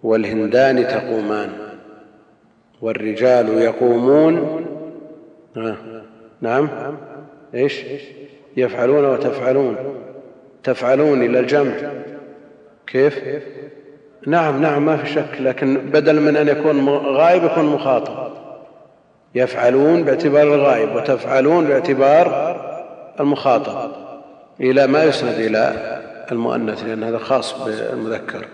والهندان 0.03 0.89
تقومان 0.89 1.51
والرجال 2.83 3.49
يقومون. 3.49 4.67
نعم. 6.41 6.69
إيش؟ 7.57 7.83
يفعلون 8.57 9.05
وتفعلون. 9.05 9.77
تفعلون 10.65 11.23
إلى 11.23 11.39
الجمع. 11.39 11.73
كيف؟ 12.87 13.21
نعم 14.27 14.63
نعم 14.63 14.87
ما 14.87 14.97
في 14.97 15.13
شك 15.13 15.41
لكن 15.41 15.77
بدل 15.77 16.21
من 16.21 16.37
أن 16.37 16.49
يكون 16.49 16.89
غائب 16.89 17.45
يكون 17.45 17.65
مخاطب. 17.65 18.33
يفعلون 19.35 20.03
باعتبار 20.03 20.43
الغائب 20.43 20.97
وتفعلون 20.97 21.65
باعتبار 21.65 22.57
المخاطب. 23.21 23.91
إلى 24.61 24.87
ما 24.87 25.05
يسند 25.05 25.35
إلى 25.35 25.73
المؤنث 26.33 26.85
لأن 26.85 27.05
هذا 27.05 27.19
خاص 27.19 27.65
بالمذكر. 27.65 28.47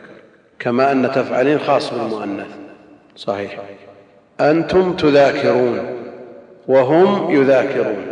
كما 0.59 0.93
أن 0.93 1.11
تفعلين 1.13 1.59
خاص 1.59 1.95
بالمؤنث. 1.95 2.47
صحيح. 3.17 3.61
أنتم 4.41 4.97
تذاكرون 4.97 5.81
وهم 6.69 7.31
يذاكرون. 7.31 8.12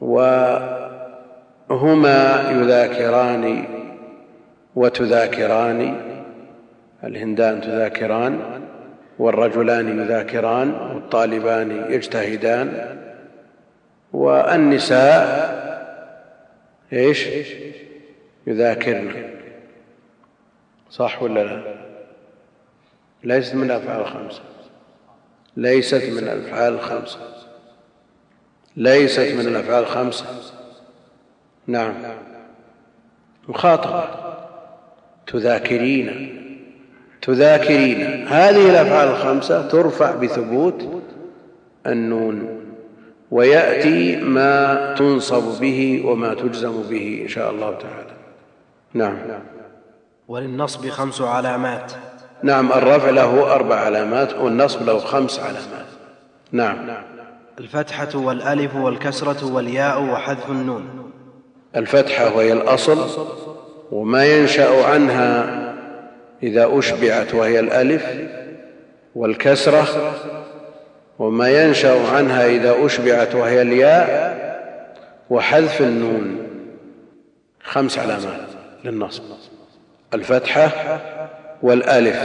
وهما 0.00 1.30
يذاكران 2.50 3.64
وتذاكران 4.76 6.00
الهندان 7.04 7.60
تذاكران 7.60 8.40
والرجلان 9.18 10.00
يذاكران 10.00 10.70
والطالبان 10.70 11.92
يجتهدان 11.92 12.98
والنساء 14.12 15.58
إيش؟ 16.92 17.28
يذاكرن. 18.46 19.30
صح 20.90 21.22
ولا 21.22 21.44
لا؟ 21.44 21.62
ليست 23.24 23.54
من 23.54 23.70
الأفعال 23.70 24.00
الخمسة. 24.00 24.42
ليست 25.56 26.04
من 26.04 26.18
الأفعال 26.18 26.74
الخمسة. 26.74 27.18
ليست 28.78 29.34
من 29.38 29.46
الأفعال 29.46 29.82
الخمسة. 29.82 30.24
نعم. 31.66 31.94
مخاطبة. 33.48 34.04
تذاكرين. 35.26 36.38
تذاكرين. 37.22 38.28
هذه 38.28 38.70
الأفعال 38.70 39.08
الخمسة 39.08 39.68
ترفع 39.68 40.14
بثبوت 40.14 41.02
النون 41.86 42.60
ويأتي 43.30 44.16
ما 44.16 44.94
تنصب 44.98 45.60
به 45.60 46.02
وما 46.06 46.34
تجزم 46.34 46.82
به 46.82 47.20
إن 47.22 47.28
شاء 47.28 47.50
الله 47.50 47.70
تعالى. 47.70 48.12
نعم. 48.94 49.16
وللنصب 50.28 50.88
خمس 50.88 51.20
علامات. 51.20 51.92
نعم. 52.42 52.72
الرفع 52.72 53.10
له 53.10 53.54
أربع 53.54 53.76
علامات 53.76 54.34
والنصب 54.34 54.86
له 54.86 54.98
خمس 54.98 55.40
علامات. 55.40 55.86
نعم. 56.52 57.17
الفتحة 57.58 58.18
والألف 58.18 58.76
والكسرة 58.76 59.54
والياء 59.54 60.02
وحذف 60.02 60.50
النون. 60.50 61.12
الفتحة 61.76 62.36
وهي 62.36 62.52
الأصل 62.52 63.26
وما 63.92 64.26
ينشأ 64.26 64.84
عنها 64.84 65.58
إذا 66.42 66.78
أشبعت 66.78 67.34
وهي 67.34 67.60
الألف 67.60 68.06
والكسرة 69.14 70.14
وما 71.18 71.48
ينشأ 71.62 72.08
عنها 72.08 72.46
إذا 72.46 72.86
أشبعت 72.86 73.34
وهي 73.34 73.62
الياء 73.62 74.38
وحذف 75.30 75.80
النون. 75.80 76.38
خمس 77.62 77.98
علامات 77.98 78.48
للنصب. 78.84 79.22
الفتحة 80.14 80.70
والألف 81.62 82.18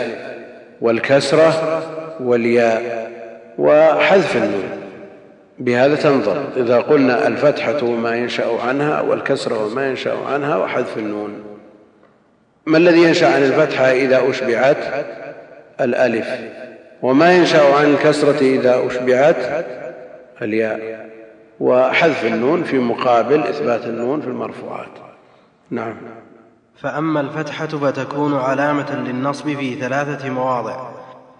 والكسرة 0.82 1.84
والياء 2.20 3.12
وحذف 3.58 4.36
النون. 4.36 4.83
بهذا 5.60 5.96
تنظر. 5.96 6.44
إذا 6.58 6.80
قلنا 6.80 7.28
الفتحة 7.28 7.84
وما 7.84 8.16
ينشأ 8.16 8.62
عنها 8.62 9.02
والكسرة 9.02 9.66
وما 9.66 9.88
ينشأ 9.88 10.18
عنها 10.28 10.58
وحذف 10.58 10.98
النون. 10.98 11.44
ما 12.66 12.78
الذي 12.78 13.04
ينشأ 13.04 13.36
عن 13.36 13.44
الفتحة 13.44 13.92
إذا 13.92 14.30
أشبعت؟ 14.30 15.06
الألف. 15.82 16.28
وما 17.02 17.34
ينشأ 17.34 17.76
عن 17.76 17.86
الكسرة 17.86 18.40
إذا 18.42 18.88
أشبعت؟ 18.88 19.66
الياء. 20.42 21.10
وحذف 21.60 22.26
النون 22.26 22.64
في 22.64 22.80
مقابل 22.80 23.40
إثبات 23.40 23.86
النون 23.86 24.22
في 24.22 24.28
المرفوعات. 24.28 24.92
نعم. 25.70 25.96
فأما 26.76 27.20
الفتحة 27.22 27.68
فتكون 27.68 28.36
علامة 28.36 28.96
للنصب 28.96 29.46
في 29.50 29.76
ثلاثة 29.76 30.30
مواضع. 30.30 30.90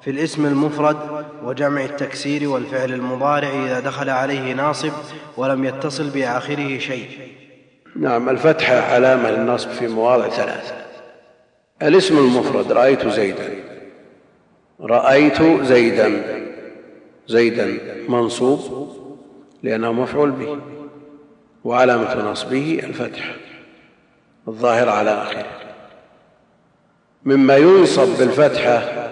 في 0.02 0.12
الاسم 0.12 0.46
المفرد 0.46 0.98
وجمع 1.44 1.84
التكسير 1.86 2.50
والفعل 2.50 2.94
المضارع 2.94 3.48
إذا 3.48 3.80
دخل 3.80 4.10
عليه 4.10 4.54
ناصب 4.54 4.92
ولم 5.38 5.66
يتصل 5.66 6.10
بآخره 6.10 6.78
شيء. 6.78 7.08
نعم 7.96 8.30
الفتحة 8.30 8.76
علامة 8.76 9.32
للنصب 9.32 9.70
في 9.70 9.88
مواضع 9.88 10.30
ثلاثة. 10.30 10.76
الاسم 11.82 12.18
المفرد 12.18 12.72
رأيت 12.72 13.08
زيدا. 13.08 13.50
رأيت 14.82 15.44
زيدا. 15.64 16.24
زيدا 17.28 17.78
منصوب 18.10 18.94
لأنه 19.64 19.94
مفعول 19.94 20.32
به. 20.32 20.60
وعلامة 21.64 22.32
نصبه 22.32 22.80
الفتح. 22.84 23.36
الظاهر 24.48 24.90
على 24.90 25.12
آخره. 25.12 25.46
مما 27.26 27.58
ينصب 27.58 28.18
بالفتحة 28.20 29.10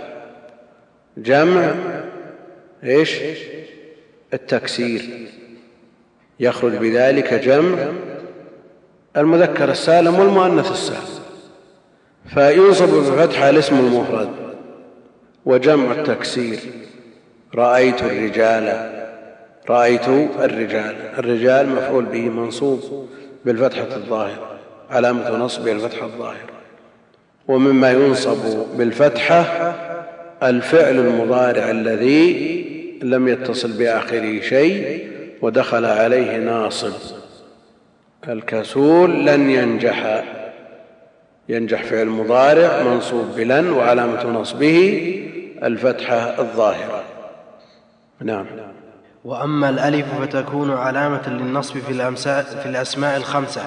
جمع 1.17 1.90
إيش؟ 2.83 3.15
التكسير. 4.33 5.01
يخرج 6.39 6.71
بذلك 6.71 7.33
جمع 7.33 7.77
المذكر 9.17 9.71
السالم 9.71 10.19
والمؤنث 10.19 10.71
السالم. 10.71 11.21
فينصب 12.33 12.89
بالفتحة 12.89 13.49
الاسم 13.49 13.79
المفرد 13.79 14.29
وجمع 15.45 15.91
التكسير. 15.91 16.59
رأيت 17.55 18.03
الرجال 18.03 18.91
رأيت 19.69 20.07
الرجال 20.39 20.95
الرجال 21.17 21.69
مفعول 21.69 22.05
به 22.05 22.29
منصوب 22.29 23.09
بالفتحة 23.45 23.95
الظاهرة 23.95 24.57
علامة 24.89 25.37
نصبه 25.37 25.71
الفتحة 25.71 26.05
الظاهرة 26.05 26.51
ومما 27.47 27.91
ينصب 27.91 28.37
بالفتحة 28.77 29.75
الفعل 30.43 30.99
المضارع 30.99 31.71
الذي 31.71 32.60
لم 33.01 33.27
يتصل 33.27 33.71
بآخره 33.71 34.41
شيء 34.41 35.11
ودخل 35.41 35.85
عليه 35.85 36.37
ناصب. 36.37 36.93
الكسول 38.29 39.25
لن 39.25 39.49
ينجح. 39.49 40.23
ينجح 41.49 41.83
فعل 41.83 42.05
مضارع 42.05 42.83
منصوب 42.83 43.25
بلن 43.35 43.69
وعلامة 43.69 44.27
نصبه 44.27 45.07
الفتحة 45.63 46.39
الظاهرة. 46.39 47.03
نعم. 48.21 48.45
وأما 49.25 49.69
الألف 49.69 50.05
فتكون 50.21 50.71
علامة 50.71 51.29
للنصب 51.29 51.73
في, 51.73 52.15
في 52.63 52.65
الأسماء 52.65 53.17
الخمسة. 53.17 53.61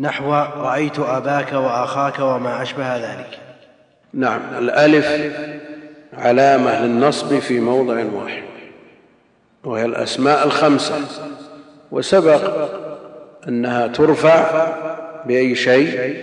نحو 0.00 0.32
رأيت 0.56 0.98
أباك 0.98 1.52
وأخاك 1.52 2.18
وما 2.18 2.62
أشبه 2.62 2.96
ذلك. 2.96 3.38
نعم. 4.14 4.40
الألف 4.58 5.06
علامة 6.18 6.84
للنصب 6.84 7.38
في 7.38 7.60
موضع 7.60 8.04
واحد 8.14 8.42
وهي 9.64 9.84
الأسماء 9.84 10.46
الخمسة. 10.46 10.94
وسبق 11.90 12.68
أنها 13.48 13.86
ترفع 13.86 14.66
بأي 15.26 15.54
شيء 15.54 16.16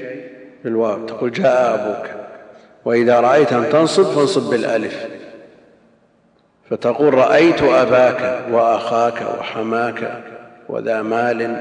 بالواو 0.64 1.06
تقول 1.06 1.32
جاء 1.32 1.74
أبوك. 1.74 2.10
وإذا 2.86 3.20
رأيت 3.20 3.54
أن 3.54 3.70
تنصب 3.70 4.04
فانصب 4.04 4.50
بالألف. 4.50 5.06
فتقول 6.70 7.14
رأيت 7.14 7.64
أباك 7.64 8.44
وأخاك 8.52 9.22
وحماك 9.40 10.24
وذا 10.70 11.02
مال 11.02 11.58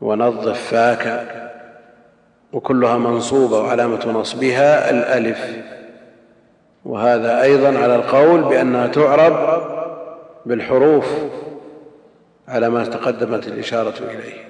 ونظف 0.00 0.70
فاك 0.70 1.26
وكلها 2.52 2.98
منصوبة 2.98 3.60
وعلامة 3.60 4.12
نصبها 4.12 4.90
الألف. 4.90 5.56
وهذا 6.84 7.42
أيضا 7.42 7.78
على 7.78 7.96
القول 7.96 8.42
بأنها 8.42 8.86
تعرب 8.86 9.62
بالحروف 10.46 11.06
على 12.48 12.70
ما 12.70 12.84
تقدمت 12.84 13.48
الإشارة 13.48 13.94
إليه. 13.98 14.44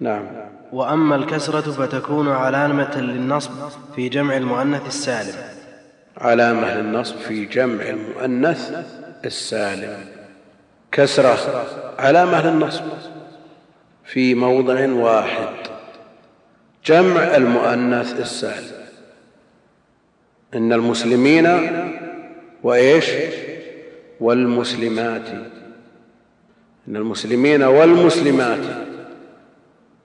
نعم. 0.00 0.26
وأما 0.72 1.16
الكسرة 1.16 1.60
فتكون 1.60 2.28
علامة 2.28 3.00
للنصب 3.00 3.50
في 3.96 4.08
جمع 4.08 4.36
المؤنث 4.36 4.86
السالم. 4.86 5.34
علامة 6.18 6.74
للنصب 6.74 7.16
في 7.16 7.44
جمع 7.44 7.82
المؤنث 7.88 8.84
السالم. 9.24 9.98
كسرة 10.92 11.64
علامة 11.98 12.46
للنصب 12.46 12.84
في 14.04 14.34
موضع 14.34 14.92
واحد. 14.92 15.48
جمع 16.84 17.36
المؤنث 17.36 18.20
السالم. 18.20 18.81
إن 20.54 20.72
المسلمين 20.72 21.48
وإيش؟ 22.62 23.10
والمسلمات. 24.20 25.28
إن 26.88 26.96
المسلمين 26.96 27.62
والمسلمات 27.62 28.58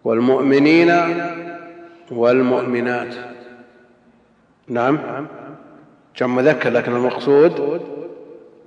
والمؤمنين 0.04 0.94
والمؤمنات. 2.12 3.16
نعم. 4.68 5.28
جمع 6.18 6.36
مذكر 6.36 6.70
لكن 6.70 6.96
المقصود؟ 6.96 7.82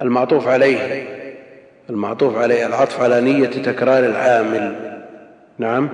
المعطوف 0.03 0.49
عليه. 0.49 1.09
المعطوف 1.91 2.37
عليه 2.37 2.67
العطف 2.67 3.01
على 3.01 3.21
نية 3.21 3.47
تكرار 3.47 4.05
العامل. 4.07 5.03
نعم. 5.59 5.89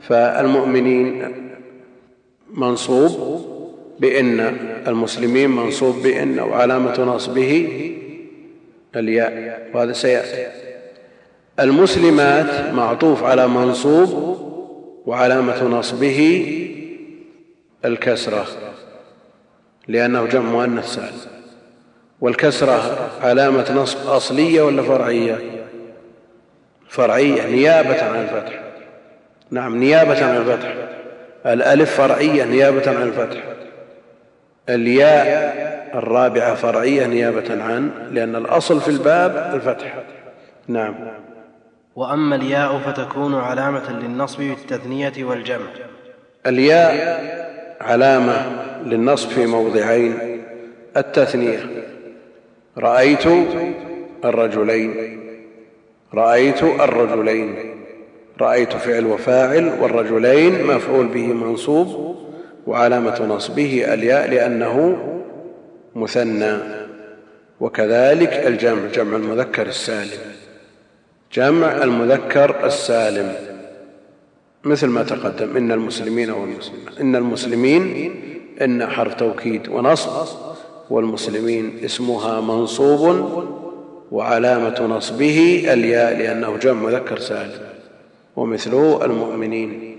فالمؤمنين 0.00 1.32
منصوب. 2.50 3.51
بإن 4.02 4.40
المسلمين 4.86 5.50
منصوب 5.50 6.02
بإن 6.02 6.38
وعلامة 6.40 7.00
نصبه 7.04 7.68
الياء 8.96 9.70
وهذا 9.74 9.92
سيأتي. 9.92 10.46
المسلمات 11.60 12.74
معطوف 12.74 13.24
على 13.24 13.48
منصوب 13.48 14.38
وعلامة 15.06 15.64
نصبه 15.64 16.46
الكسرة 17.84 18.46
لأنه 19.88 20.26
جمع 20.26 20.50
مؤنث 20.50 20.94
سالم 20.94 21.32
والكسرة 22.20 23.10
علامة 23.20 23.72
نصب 23.74 24.06
أصلية 24.06 24.62
ولا 24.62 24.82
فرعية؟ 24.82 25.38
فرعية 26.88 27.46
نيابة 27.46 28.02
عن 28.02 28.20
الفتح. 28.20 28.62
نعم 29.50 29.76
نيابة 29.76 30.24
عن 30.24 30.36
الفتح. 30.36 30.74
الألف 31.46 31.96
فرعية 31.96 32.44
نيابة 32.44 32.90
عن 32.90 33.02
الفتح. 33.02 33.42
الياء 34.68 35.72
الرابعة 35.94 36.54
فرعية 36.54 37.06
نيابة 37.06 37.62
عن 37.62 37.90
لأن 38.10 38.36
الأصل 38.36 38.80
في 38.80 38.88
الباب 38.88 39.54
الفتح. 39.54 39.94
نعم. 40.68 40.94
وأما 41.96 42.36
الياء 42.36 42.78
فتكون 42.78 43.34
علامة 43.34 43.92
للنصب 43.92 44.38
بالتثنية 44.42 45.24
والجمع. 45.24 45.66
الياء 46.46 47.22
علامة 47.80 48.46
للنصب 48.86 49.28
في 49.28 49.46
موضعين. 49.46 50.42
التثنية. 50.96 51.60
رأيت 52.78 53.26
الرجلين. 54.24 55.20
رأيت 56.14 56.62
الرجلين. 56.62 57.56
رأيت 58.40 58.72
فعل 58.72 59.06
وفاعل 59.06 59.72
والرجلين 59.80 60.66
مفعول 60.66 61.06
به 61.06 61.26
منصوب 61.26 62.16
وعلامة 62.66 63.26
نصبه 63.26 63.94
الياء 63.94 64.30
لأنه 64.30 64.98
مثنى 65.94 66.58
وكذلك 67.60 68.32
الجمع 68.32 68.86
جمع 68.94 69.16
المذكر 69.16 69.66
السالم. 69.66 70.20
جمع 71.32 71.82
المذكر 71.82 72.66
السالم. 72.66 73.32
مثل 74.64 74.86
ما 74.86 75.02
تقدم 75.02 75.56
إن 75.56 75.72
المسلمين 75.72 76.30
والمسلمات 76.30 77.00
إن 77.00 77.16
المسلمين 77.16 78.14
إن 78.62 78.86
حرف 78.86 79.14
توكيد 79.14 79.68
ونصب 79.68 80.26
والمسلمين 80.90 81.80
اسمها 81.84 82.40
منصوب 82.40 83.44
وعلامة 84.12 84.86
نصبه 84.86 85.64
الياء 85.72 86.18
لأنه 86.18 86.56
جمع 86.56 86.82
مذكر 86.82 87.18
سالم. 87.18 87.72
ومثله 88.36 89.04
المؤمنين. 89.04 89.98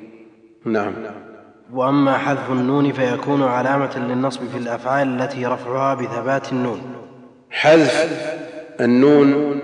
نعم. 0.66 0.94
وأما 1.74 2.18
حذف 2.18 2.50
النون 2.50 2.92
فيكون 2.92 3.44
علامة 3.44 3.98
للنصب 3.98 4.42
في 4.48 4.58
الأفعال 4.58 5.22
التي 5.22 5.46
رفعها 5.46 5.94
بثبات 5.94 6.52
النون. 6.52 6.82
حذف 7.52 8.10
النون 8.82 9.60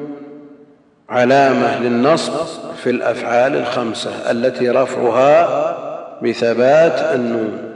علامة 1.09 1.79
للنصب 1.79 2.33
في 2.75 2.89
الأفعال 2.89 3.55
الخمسة 3.55 4.31
التي 4.31 4.69
رفعها 4.69 5.75
بثبات 6.23 7.15
النون. 7.15 7.73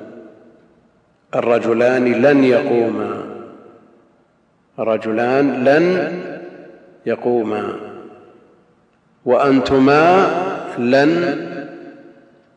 الرجلان 1.35 2.11
لن 2.13 2.43
يقوما. 2.43 3.23
رجلان 4.79 5.63
لن 5.63 6.19
يقوما. 7.05 7.73
وأنتما 9.25 10.27
لن 10.77 11.37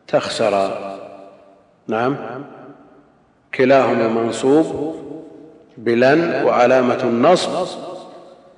تخسرا. 0.07 0.96
نعم. 1.87 2.15
كلاهما 3.53 4.07
منصوب 4.07 4.95
بلن 5.77 6.43
وعلامة 6.45 7.03
النصب 7.03 7.67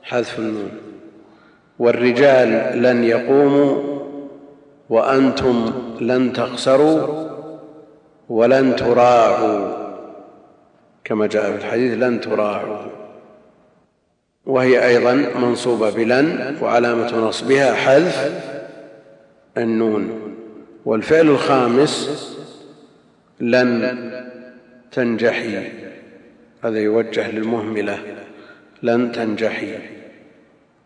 حذف 0.04 0.40
النون. 0.40 0.72
والرجال 1.80 2.82
لن 2.82 3.04
يقوموا 3.04 4.00
وأنتم 4.90 5.74
لن 6.02 6.34
تخسروا 6.34 7.30
ولن 8.30 8.76
تراعوا. 8.76 9.80
كما 11.04 11.28
جاء 11.28 11.52
في 11.52 11.58
الحديث 11.58 11.94
لن 11.94 12.22
تراعوا. 12.22 12.78
وهي 14.46 14.88
أيضا 14.88 15.14
منصوبة 15.40 15.90
بلن 15.90 16.58
وعلامة 16.62 17.28
نصبها 17.28 17.74
حذف 17.74 18.32
النون. 19.58 20.10
والفعل 20.86 21.28
الخامس 21.28 22.30
لن 23.40 24.00
تنجحي. 24.92 25.70
هذا 26.64 26.80
يوجه 26.80 27.32
للمهملة. 27.32 28.00
لن 28.84 29.12
تنجحي. 29.12 29.78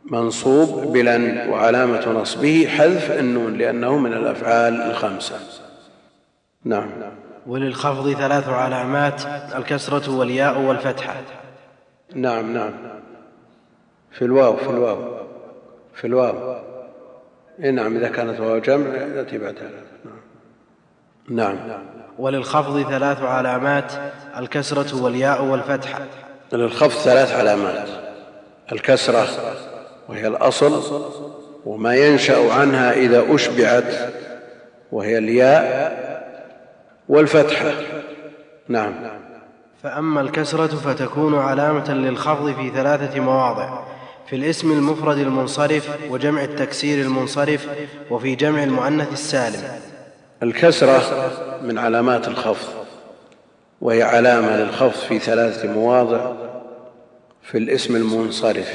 منصوب 0.06 0.94
بلن 0.94 1.50
وعلامة 1.50 2.12
نصبه 2.12 2.68
حذف 2.68 3.12
النون 3.12 3.58
لأنه 3.58 3.98
من 3.98 4.14
الأفعال 4.14 4.82
الخمسة. 4.82 5.40
نعم. 6.66 6.90
وللخفض 7.48 8.14
ثلاث 8.14 8.50
علامات 8.50 9.22
الكسرة 9.56 10.18
والياء 10.18 10.62
والفتحة. 10.62 11.22
نعم 12.16 12.54
نعم. 12.54 12.74
في 14.12 14.22
الواو 14.26 14.56
في 14.56 14.70
الواو 14.70 15.18
في 15.96 16.08
الواو. 16.08 16.64
إيه 17.60 17.72
نعم 17.72 17.98
إذا 17.98 18.10
كانت 18.10 18.40
واو 18.40 18.60
جمع 18.60 18.96
يأتي 18.96 19.38
بعدها. 19.38 19.70
نعم. 21.30 21.56
نعم. 21.56 22.03
وللخفض 22.20 22.90
ثلاث 22.90 23.22
علامات 23.22 23.92
الكسرة 24.38 25.04
والياء 25.04 25.44
والفتحة 25.44 26.00
للخفض 26.54 27.00
ثلاث 27.00 27.32
علامات 27.32 27.88
الكسرة 28.72 29.28
وهي 30.10 30.28
الأصل 30.28 31.02
وما 31.66 31.96
ينشأ 31.96 32.54
عنها 32.54 32.94
إذا 32.94 33.36
أشبعت 33.36 34.14
وهي 34.92 35.18
الياء 35.18 36.04
والفتحة 37.10 37.72
نعم. 38.68 38.94
فأما 39.84 40.22
الكسرة 40.22 40.68
فتكون 40.68 41.40
علامة 41.40 41.94
للخفض 41.94 42.56
في 42.56 42.70
ثلاثة 42.70 43.20
مواضع 43.20 43.80
في 44.28 44.36
الاسم 44.36 44.72
المفرد 44.72 45.18
المنصرف 45.18 45.90
وجمع 46.10 46.44
التكسير 46.44 47.06
المنصرف 47.06 47.68
وفي 48.10 48.36
جمع 48.36 48.64
المؤنث 48.64 49.14
السالم. 49.14 49.64
الكسرة 50.44 51.32
من 51.64 51.78
علامات 51.78 52.28
الخفض 52.28 52.84
وهي 53.82 54.04
علامة 54.04 54.58
للخفض 54.58 55.00
في 55.00 55.20
ثلاثة 55.20 55.72
مواضع 55.72 56.34
في 57.42 57.58
الاسم 57.58 57.96
المنصرف. 57.96 58.74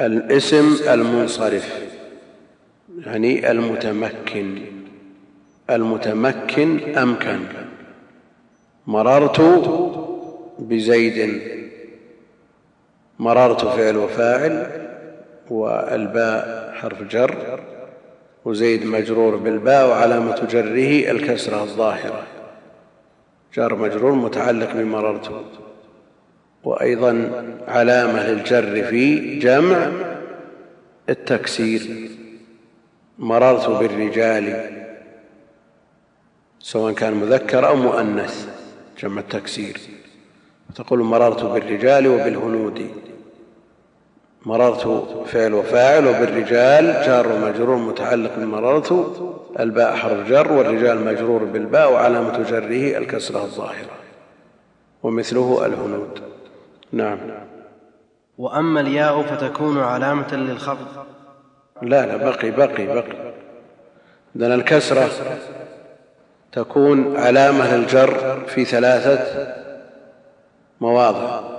الاسم 0.00 0.76
المنصرف 0.92 1.80
يعني 3.06 3.50
المتمكن. 3.50 4.58
المتمكن 5.70 6.96
أمكن. 6.98 7.40
مررت 8.86 9.40
بزيد. 10.58 11.40
مررت 13.18 13.60
فعل 13.64 13.96
وفاعل 13.96 14.66
والباء 15.50 16.72
حرف 16.74 17.02
جر. 17.02 17.60
وزيد 18.46 18.86
مجرور 18.86 19.36
بالباء 19.36 19.88
وعلامة 19.88 20.46
جره 20.50 21.10
الكسرة 21.10 21.62
الظاهرة. 21.62 22.26
جار 23.54 23.74
مجرور 23.74 24.12
متعلق 24.12 24.72
بمررت 24.72 25.44
وأيضا 26.64 27.12
علامة 27.68 28.28
للجر 28.28 28.84
في 28.84 29.38
جمع 29.38 29.90
التكسير. 31.08 32.10
مررت 33.18 33.68
بالرجال 33.68 34.70
سواء 36.58 36.92
كان 36.92 37.14
مذكر 37.14 37.68
أو 37.68 37.76
مؤنث 37.76 38.48
جمع 39.02 39.20
التكسير. 39.20 39.80
تقول 40.74 40.98
مررت 40.98 41.44
بالرجال 41.44 42.06
وبالهنود. 42.06 42.90
مررت 44.46 45.04
فعل 45.26 45.54
وفاعل 45.54 46.06
وبالرجال 46.06 47.02
جار 47.06 47.32
ومجرور 47.32 47.76
متعلق 47.76 48.30
بمررت 48.36 49.06
الباء 49.60 49.96
حرف 49.96 50.28
جر 50.28 50.52
والرجال 50.52 51.04
مجرور 51.04 51.44
بالباء 51.44 51.92
وعلامة 51.92 52.42
جره 52.50 52.98
الكسرة 52.98 53.42
الظاهرة. 53.42 53.96
ومثله 55.02 55.66
الهنود. 55.66 56.20
نعم. 56.92 57.18
وأما 58.38 58.80
الياء 58.80 59.22
فتكون 59.22 59.78
علامة 59.78 60.34
للخفض. 60.34 60.86
لا 61.82 62.06
لا 62.06 62.16
بقي 62.16 62.50
بقي 62.50 62.86
بقي. 62.86 63.32
لأن 64.34 64.52
الكسرة 64.52 65.08
تكون 66.52 67.16
علامة 67.16 67.76
للجر 67.76 68.40
في 68.46 68.64
ثلاثة 68.64 69.46
مواضع. 70.80 71.55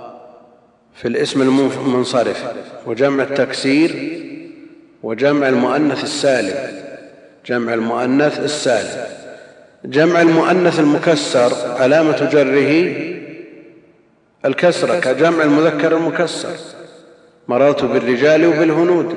في 0.98 1.08
الاسم 1.08 1.42
المنصرف 1.42 2.44
وجمع 2.86 3.22
التكسير 3.22 4.18
وجمع 5.02 5.48
المؤنث 5.48 6.04
السالم 6.04 6.78
جمع 7.46 7.74
المؤنث 7.74 8.40
السالم 8.40 9.04
جمع 9.84 10.22
المؤنث 10.22 10.80
المكسر 10.80 11.52
علامة 11.80 12.30
جره 12.32 12.92
الكسرة 14.44 15.00
كجمع 15.00 15.44
المذكر 15.44 15.96
المكسر 15.96 16.56
مررت 17.48 17.84
بالرجال 17.84 18.46
وبالهنود 18.46 19.16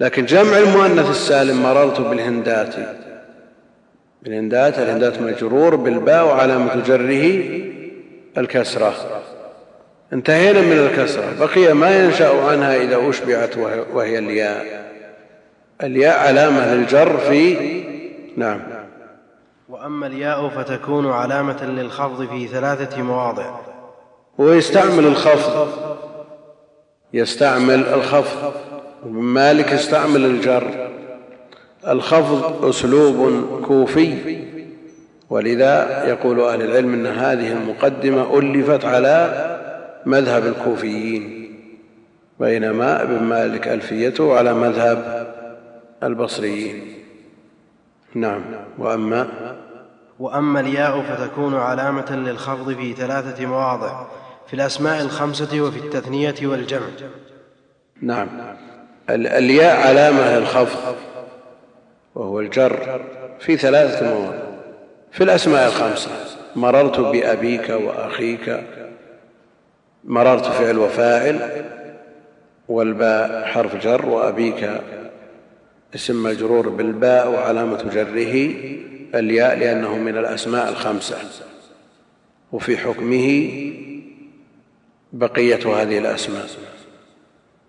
لكن 0.00 0.24
جمع 0.24 0.58
المؤنث 0.58 1.10
السالم 1.10 1.62
مررت 1.62 2.00
بالهندات 2.00 2.74
بالهندات 4.22 4.78
الهندات 4.78 5.20
مجرور 5.20 5.76
بالباء 5.76 6.26
وعلامة 6.26 6.82
جره 6.86 7.40
الكسرة. 8.38 8.94
انتهينا 10.12 10.60
من 10.60 10.78
الكسرة. 10.78 11.34
بقي 11.40 11.74
ما 11.74 12.04
ينشأ 12.04 12.42
عنها 12.44 12.76
إذا 12.76 13.10
أشبعت 13.10 13.56
وهي 13.92 14.18
الياء. 14.18 14.88
الياء 15.82 16.18
علامة 16.18 16.74
للجر 16.74 17.18
في 17.18 17.56
نعم. 18.36 18.60
وأما 19.68 20.06
الياء 20.06 20.48
فتكون 20.48 21.10
علامة 21.10 21.64
للخفض 21.64 22.28
في 22.28 22.46
ثلاثة 22.46 23.02
مواضع. 23.02 23.54
ويستعمل 24.38 25.06
الخفض. 25.06 25.68
يستعمل 27.12 27.86
الخفض. 27.86 28.52
ومن 29.06 29.22
مالك 29.22 29.72
يستعمل 29.72 30.24
الجر. 30.24 30.90
الخفض 31.88 32.64
أسلوب 32.64 33.42
كوفي. 33.66 34.38
ولذا 35.30 36.04
يقول 36.08 36.40
أهل 36.40 36.62
العلم 36.62 36.94
أن 36.94 37.06
هذه 37.06 37.52
المقدمة 37.52 38.38
ألفت 38.38 38.84
على 38.84 39.57
مذهب 40.08 40.46
الكوفيين 40.46 41.54
بينما 42.40 43.02
ابن 43.02 43.22
مالك 43.22 43.68
ألفيته 43.68 44.36
على 44.36 44.54
مذهب 44.54 45.28
البصريين. 46.02 46.94
نعم. 48.14 48.42
وأما 48.78 49.28
وأما 50.18 50.60
الياء 50.60 51.02
فتكون 51.02 51.54
علامة 51.54 52.16
للخفض 52.16 52.72
في 52.72 52.92
ثلاثة 52.92 53.46
مواضع 53.46 54.06
في 54.46 54.54
الأسماء 54.54 55.02
الخمسة 55.02 55.60
وفي 55.60 55.78
التثنية 55.78 56.34
والجمع. 56.42 56.86
نعم. 58.02 58.28
الياء 59.10 59.88
علامة 59.88 60.38
للخفض 60.38 60.94
وهو 62.14 62.40
الجر 62.40 63.00
في 63.40 63.56
ثلاثة 63.56 64.14
مواضع. 64.14 64.38
في 65.12 65.24
الأسماء 65.24 65.68
الخمسة 65.68 66.10
مررت 66.56 67.00
بأبيك 67.00 67.70
وأخيك 67.70 68.60
مررت 70.04 70.44
فعل 70.44 70.78
وفاعل 70.78 71.64
والباء 72.68 73.44
حرف 73.44 73.76
جر 73.76 74.06
وأبيك 74.06 74.70
اسم 75.94 76.22
مجرور 76.22 76.68
بالباء 76.68 77.30
وعلامة 77.30 77.82
جره 77.94 78.50
الياء 79.14 79.58
لأنه 79.58 79.98
من 79.98 80.18
الأسماء 80.18 80.68
الخمسة 80.68 81.16
وفي 82.52 82.76
حكمه 82.76 83.60
بقية 85.12 85.82
هذه 85.82 85.98
الأسماء 85.98 86.46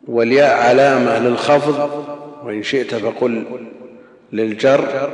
والياء 0.07 0.57
علامة 0.57 1.19
للخفض 1.19 2.05
وإن 2.43 2.63
شئت 2.63 2.95
فقل 2.95 3.43
للجر 4.31 5.11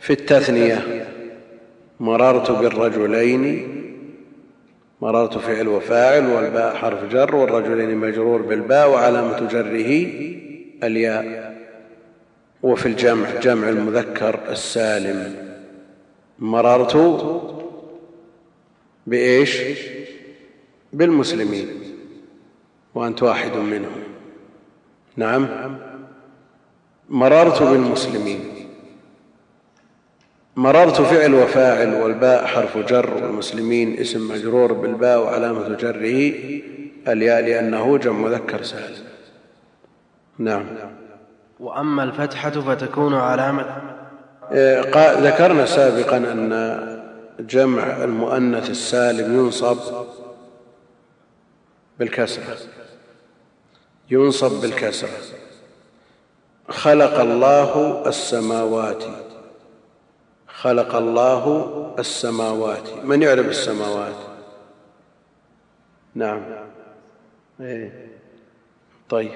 في 0.00 0.12
التثنية 0.12 1.06
مررت 2.00 2.50
بالرجلين 2.50 3.83
مررت 5.04 5.38
فعل 5.38 5.68
وفاعل 5.68 6.26
والباء 6.26 6.74
حرف 6.74 7.04
جر 7.04 7.36
والرجلين 7.36 7.96
مجرور 7.96 8.42
بالباء 8.42 8.90
وعلامة 8.90 9.48
جره 9.48 10.06
الياء. 10.82 11.54
وفي 12.62 12.86
الجمع 12.86 13.28
جمع 13.42 13.68
المذكر 13.68 14.40
السالم. 14.48 15.36
مررت 16.38 16.96
بإيش؟ 19.06 19.62
بالمسلمين. 20.92 21.68
وأنت 22.94 23.22
واحد 23.22 23.56
منهم. 23.56 24.02
نعم. 25.16 25.48
مررت 27.08 27.62
بالمسلمين. 27.62 28.53
مررت 30.56 31.00
فعل 31.00 31.34
وفاعل 31.34 31.94
والباء 31.94 32.46
حرف 32.46 32.78
جر 32.78 33.14
والمسلمين 33.14 34.00
اسم 34.00 34.28
مجرور 34.28 34.72
بالباء 34.72 35.20
وعلامة 35.20 35.68
جره 35.68 36.32
الياء 37.08 37.42
لأنه 37.42 37.98
جمع 37.98 38.28
مذكر 38.28 38.62
سالم 38.62 39.04
نعم. 40.38 40.66
وأما 41.60 42.02
الفتحة 42.02 42.50
فتكون 42.50 43.14
علامة 43.14 43.66
إيه، 44.52 44.80
ذكرنا 45.20 45.66
سابقا 45.66 46.16
أن 46.16 46.84
جمع 47.40 48.04
المؤنث 48.04 48.70
السالم 48.70 49.38
ينصب 49.38 49.78
بالكسرة. 51.98 52.56
ينصب 54.10 54.60
بالكسرة. 54.60 55.08
خلق 56.68 57.20
الله 57.20 58.02
السماوات. 58.06 59.04
خلق 60.64 60.94
الله 60.94 61.44
السماوات. 61.98 63.04
من 63.04 63.22
يعرف 63.22 63.46
السماوات؟ 63.46 64.14
نعم. 66.14 66.42
إيه. 67.60 68.08
طيب. 69.08 69.30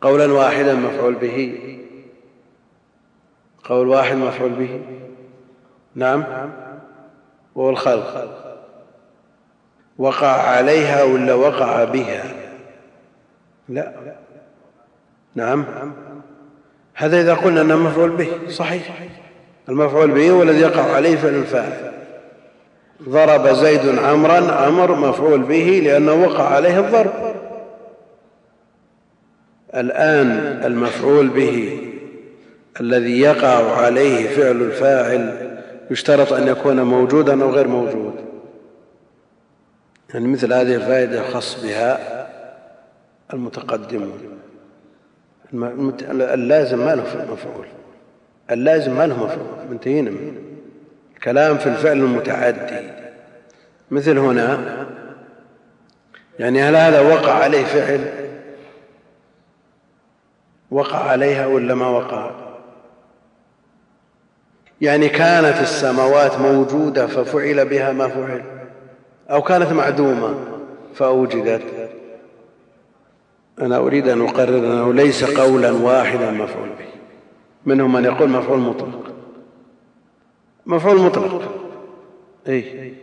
قولا 0.00 0.32
واحدا 0.32 0.74
مفعول 0.74 1.14
به. 1.14 1.58
قول 3.64 3.88
واحد 3.88 4.16
مفعول 4.16 4.50
به. 4.50 4.82
نعم. 5.94 6.24
وهو 7.54 7.70
الخلق. 7.70 8.30
وقع 9.98 10.26
عليها 10.26 11.02
ولا 11.02 11.34
وقع 11.34 11.84
بها؟ 11.84 12.24
لا. 13.68 14.16
نعم. 15.34 15.64
هذا 16.94 17.20
إذا 17.20 17.34
قلنا 17.34 17.60
أنه 17.60 17.76
مفعول 17.76 18.10
به. 18.10 18.48
صحيح. 18.48 19.23
المفعول 19.68 20.10
به 20.10 20.30
هو 20.30 20.42
الذي 20.42 20.60
يقع 20.60 20.94
عليه 20.94 21.16
فعل 21.16 21.34
الفاعل. 21.34 21.92
ضرب 23.08 23.48
زيد 23.48 23.98
عمرا 23.98 24.52
عمر 24.52 24.94
مفعول 24.94 25.42
به 25.42 25.80
لأنه 25.84 26.12
وقع 26.12 26.48
عليه 26.48 26.80
الضرب. 26.80 27.34
الآن 29.74 30.30
المفعول 30.64 31.28
به 31.28 31.80
الذي 32.80 33.20
يقع 33.20 33.76
عليه 33.76 34.28
فعل 34.28 34.62
الفاعل 34.62 35.54
يشترط 35.90 36.32
أن 36.32 36.48
يكون 36.48 36.82
موجودا 36.82 37.42
أو 37.42 37.50
غير 37.50 37.68
موجود. 37.68 38.14
يعني 40.14 40.28
مثل 40.28 40.52
هذه 40.52 40.74
الفائدة 40.74 41.22
خص 41.22 41.62
بها 41.62 41.98
المتقدمون 43.32 44.20
اللازم 46.10 46.78
ما 46.78 46.94
له 46.94 47.26
مفعول. 47.32 47.66
اللازم 48.50 48.96
ما 48.96 49.06
له 49.06 49.24
مفعول 49.24 49.70
منتهينا 49.70 50.10
الكلام 51.14 51.58
في 51.58 51.66
الفعل 51.66 51.96
المتعدي. 51.96 52.90
مثل 53.90 54.18
هنا 54.18 54.58
يعني 56.38 56.62
هل 56.62 56.76
هذا 56.76 57.00
وقع 57.00 57.32
عليه 57.32 57.64
فعل؟ 57.64 58.08
وقع 60.70 60.98
عليها 60.98 61.46
ولا 61.46 61.74
ما 61.74 61.86
وقع؟ 61.86 62.30
يعني 64.80 65.08
كانت 65.08 65.60
السماوات 65.60 66.38
موجودة 66.38 67.06
ففعل 67.06 67.68
بها 67.68 67.92
ما 67.92 68.08
فعل 68.08 68.42
أو 69.30 69.42
كانت 69.42 69.72
معدومة 69.72 70.34
فأوجدت. 70.94 71.90
أنا 73.60 73.76
أريد 73.76 74.08
أن 74.08 74.20
أقرر 74.20 74.58
أنه 74.58 74.92
ليس 74.92 75.24
قولا 75.24 75.70
واحدا 75.70 76.30
مفعول 76.30 76.68
به. 76.68 76.93
منهم 77.66 77.92
من 77.92 78.04
يقول 78.04 78.28
مفعول 78.28 78.58
مطلق. 78.58 79.12
مفعول 80.66 81.00
مطلق. 81.00 81.42
اي 82.48 82.94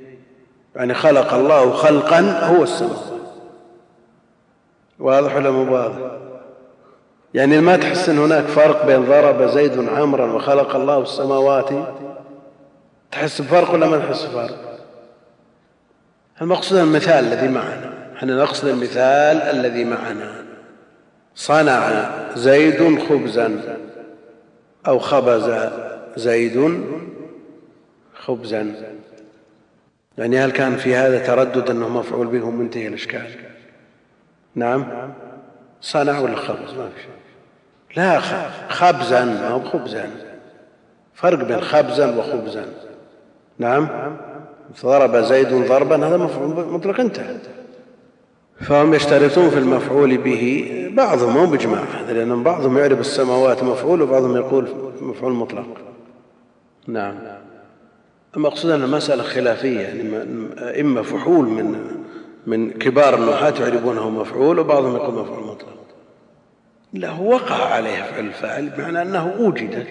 يعني 0.75 0.93
خلق 0.93 1.33
الله 1.33 1.71
خلقا 1.71 2.19
هو 2.45 2.63
السماء. 2.63 3.19
واضح 4.99 5.35
ولا 5.35 5.51
مو 5.51 5.91
يعني 7.33 7.61
ما 7.61 7.77
تحس 7.77 8.09
إن 8.09 8.17
هناك 8.17 8.43
فرق 8.43 8.85
بين 8.85 9.05
ضرب 9.05 9.47
زيد 9.47 9.89
عمرا 9.89 10.33
وخلق 10.33 10.75
الله 10.75 11.01
السماوات؟ 11.01 11.69
تحس 13.11 13.41
بفرق 13.41 13.73
ولا 13.73 13.87
ما 13.87 13.97
تحس 13.97 14.25
بفرق؟ 14.25 14.79
المقصود 16.41 16.77
المثال 16.77 17.25
الذي 17.25 17.47
معنا. 17.47 18.13
إحنا 18.15 18.43
نقصد 18.43 18.67
المثال 18.67 19.37
الذي 19.37 19.83
معنا. 19.83 20.45
صنع 21.35 22.09
زيد 22.35 22.99
خبزا. 23.09 23.77
أو 24.87 24.99
خبز 24.99 25.69
زيد 26.15 26.83
خبزا 28.13 28.75
يعني 30.17 30.39
هل 30.39 30.51
كان 30.51 30.77
في 30.77 30.95
هذا 30.95 31.25
تردد 31.25 31.69
أنه 31.69 31.89
مفعول 31.89 32.27
به 32.27 32.49
منتهي 32.49 32.87
الإشكال؟ 32.87 33.27
نعم. 34.55 34.85
صنع 35.81 36.19
ولا 36.19 36.35
خبز 36.35 36.73
ما 36.73 36.89
في 36.89 37.07
لا 37.97 38.19
خبزا 38.69 39.25
ما 39.25 39.47
هو 39.47 39.59
خبزا 39.59 40.09
فرق 41.13 41.43
بين 41.47 41.61
خبزا 41.61 42.15
وخبزا 42.15 42.65
نعم. 43.59 43.89
ضرب 44.83 45.17
زيد 45.17 45.67
ضربا 45.67 46.07
هذا 46.07 46.17
مفعول 46.17 46.65
مطلق 46.65 46.99
انتهى. 46.99 47.37
فهم 48.61 48.93
يشترطون 48.93 49.49
في 49.49 49.57
المفعول 49.57 50.17
به 50.17 50.77
بعضهم 50.93 51.33
مو 51.33 51.45
بإجماع 51.45 51.83
هذا 51.83 52.13
لأن 52.13 52.43
بعضهم 52.43 52.77
يعرف 52.77 52.99
السماوات 52.99 53.63
مفعول 53.63 54.01
وبعضهم 54.01 54.35
يقول 54.35 54.67
مفعول 55.01 55.33
مطلق. 55.33 55.67
نعم. 56.87 57.15
المقصود 58.37 58.71
أن 58.71 58.83
المسألة 58.83 59.23
خلافية 59.23 59.79
يعني 59.79 60.01
إما 60.81 61.01
فحول 61.01 61.45
من 61.45 61.75
من 62.47 62.71
كبار 62.71 63.15
النحاة 63.15 63.53
يعرفونه 63.59 64.09
مفعول 64.09 64.59
وبعضهم 64.59 64.95
يقول 64.95 65.13
مفعول 65.13 65.43
مطلق. 65.43 65.77
لا 66.93 67.11
وقع 67.11 67.73
عليها 67.73 68.11
فعل 68.11 68.25
الفاعل 68.25 68.69
بمعنى 68.69 69.01
أنه 69.01 69.35
وجدت 69.39 69.87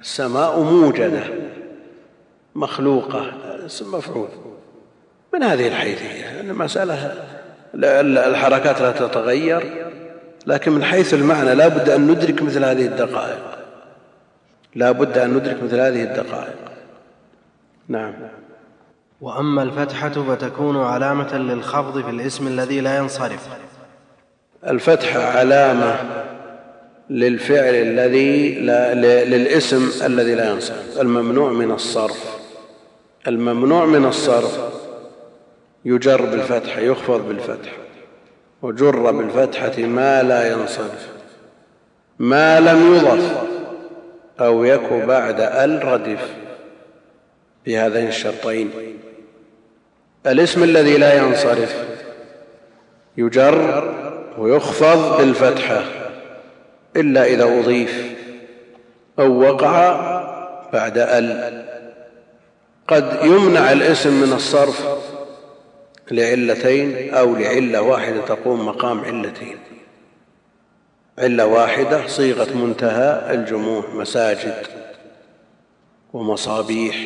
السماء 0.00 0.60
موجدة 0.60 1.22
مخلوقة 2.54 3.32
اسم 3.66 3.94
مفعول. 3.94 4.28
من 5.34 5.42
هذه 5.42 5.68
الحيثية؟ 5.68 6.40
المسألة 6.40 7.37
الحركات 7.74 8.80
لا 8.80 8.92
تتغير 8.92 9.88
لكن 10.46 10.72
من 10.72 10.84
حيث 10.84 11.14
المعنى 11.14 11.54
لا 11.54 11.68
بد 11.68 11.90
أن 11.90 12.06
ندرك 12.06 12.42
مثل 12.42 12.64
هذه 12.64 12.86
الدقائق. 12.86 13.58
لا 14.74 14.92
بد 14.92 15.18
أن 15.18 15.34
ندرك 15.34 15.62
مثل 15.62 15.80
هذه 15.80 16.02
الدقائق. 16.02 16.56
نعم. 17.88 18.14
وأما 19.20 19.62
الفتحة 19.62 20.08
فتكون 20.08 20.76
علامة 20.76 21.36
للخفض 21.36 22.02
في 22.02 22.10
الاسم 22.10 22.46
الذي 22.46 22.80
لا 22.80 22.96
ينصرف. 22.96 23.48
الفتحة 24.68 25.22
علامة 25.22 25.96
للفعل 27.10 27.74
الذي 27.74 28.54
لا 28.60 28.94
للاسم 29.24 30.06
الذي 30.06 30.34
لا 30.34 30.50
ينصرف. 30.50 31.00
الممنوع 31.00 31.52
من 31.52 31.70
الصرف. 31.70 32.38
الممنوع 33.26 33.86
من 33.86 34.04
الصرف 34.04 34.77
يجر 35.84 36.24
بالفتحة 36.24 36.80
يخفض 36.80 37.28
بالفتحة 37.28 37.76
وجر 38.62 39.10
بالفتحة 39.10 39.82
ما 39.82 40.22
لا 40.22 40.52
ينصرف. 40.52 41.08
ما 42.18 42.60
لم 42.60 42.94
يضف 42.94 43.36
أو 44.40 44.64
يك 44.64 44.92
بعد 44.92 45.40
ال 45.40 45.84
ردف 45.84 46.30
بهذين 47.66 48.08
الشرطين. 48.08 48.70
الاسم 50.26 50.62
الذي 50.62 50.96
لا 50.96 51.14
ينصرف 51.14 51.84
يجر 53.16 53.94
ويخفض 54.38 55.18
بالفتحة 55.18 55.84
إلا 56.96 57.24
إذا 57.24 57.44
أضيف 57.44 58.12
أو 59.18 59.40
وقع 59.40 59.94
بعد 60.72 60.98
ال 60.98 61.64
قد 62.88 63.18
يمنع 63.22 63.72
الاسم 63.72 64.20
من 64.20 64.32
الصرف 64.32 64.88
لعلتين 66.10 67.14
أو 67.14 67.36
لعلة 67.36 67.82
واحدة 67.82 68.26
تقوم 68.26 68.66
مقام 68.66 69.00
علتين. 69.00 69.58
علة 71.18 71.46
واحدة 71.46 72.06
صيغة 72.06 72.56
منتهى 72.56 73.34
الجموع 73.34 73.84
مساجد 73.94 74.66
ومصابيح 76.12 76.96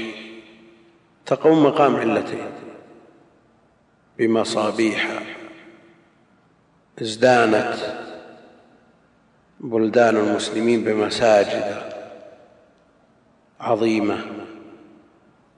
تقوم 1.27 1.63
مقام 1.63 1.97
علتين. 1.97 2.51
بمصابيح 4.19 5.23
ازدانت 7.03 7.75
بلدان 9.61 10.17
المسلمين 10.17 10.85
بمساجد 10.85 11.83
عظيمة. 13.61 14.19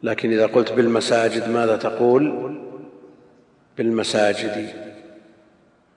لكن 0.03 0.32
إذا 0.32 0.47
قلت 0.47 0.72
بالمساجد 0.72 1.49
ماذا 1.49 1.76
تقول؟ 1.76 2.64
بالمساجد 3.79 4.68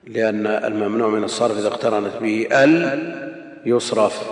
لأن 0.03 0.47
الممنوع 0.47 1.07
من 1.07 1.23
الصرف 1.23 1.57
إذا 1.57 1.67
اقترنت 1.67 2.13
به 2.21 2.47
ال 2.51 3.27
يصرف 3.65 4.23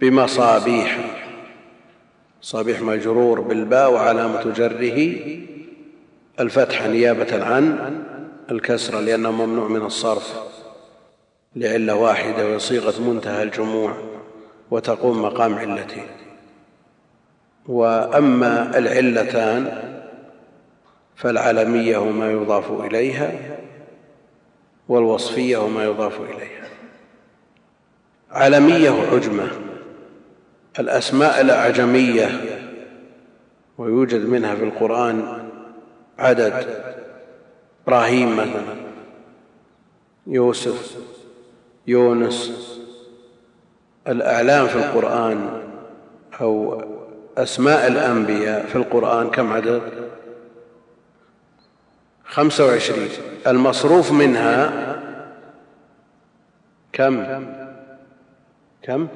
بمصابيح 0.00 0.98
صابيح 2.42 2.80
مجرور 2.80 3.40
بالباء 3.40 3.92
وعلامة 3.92 4.52
جره 4.52 5.16
الفتحة 6.40 6.88
نيابة 6.88 7.44
عن 7.44 7.94
الكسرة 8.50 9.00
لأنه 9.00 9.30
ممنوع 9.30 9.68
من 9.68 9.86
الصرف 9.86 10.34
لعلة 11.56 11.94
واحدة 11.94 12.46
وهي 12.46 12.58
صيغة 12.58 13.00
منتهى 13.00 13.42
الجموع 13.42 13.94
وتقوم 14.70 15.22
مقام 15.22 15.54
علتين 15.54 16.06
وأما 17.66 18.78
العلتان 18.78 19.87
فالعلمية 21.18 21.98
وما 21.98 22.30
يضاف 22.30 22.70
إليها 22.70 23.32
والوصفية 24.88 25.56
وما 25.56 25.84
يضاف 25.84 26.20
إليها. 26.20 26.68
علمية 28.30 28.90
وعجمة 28.90 29.50
الأسماء 30.78 31.40
الأعجمية 31.40 32.28
ويوجد 33.78 34.28
منها 34.28 34.54
في 34.54 34.64
القرآن 34.64 35.48
عدد 36.18 36.82
إبراهيم 37.86 38.36
مثلا 38.36 38.76
يوسف 40.26 40.96
يونس 41.86 42.78
الأعلام 44.08 44.66
في 44.66 44.76
القرآن 44.76 45.62
أو 46.40 46.82
أسماء 47.38 47.86
الأنبياء 47.86 48.66
في 48.66 48.76
القرآن 48.76 49.30
كم 49.30 49.52
عدد؟ 49.52 50.07
خمسة 52.28 52.66
وعشرين. 52.66 53.08
المصروف 53.46 54.12
منها 54.12 54.72
كم؟ 56.92 57.24
كم؟ 58.82 59.08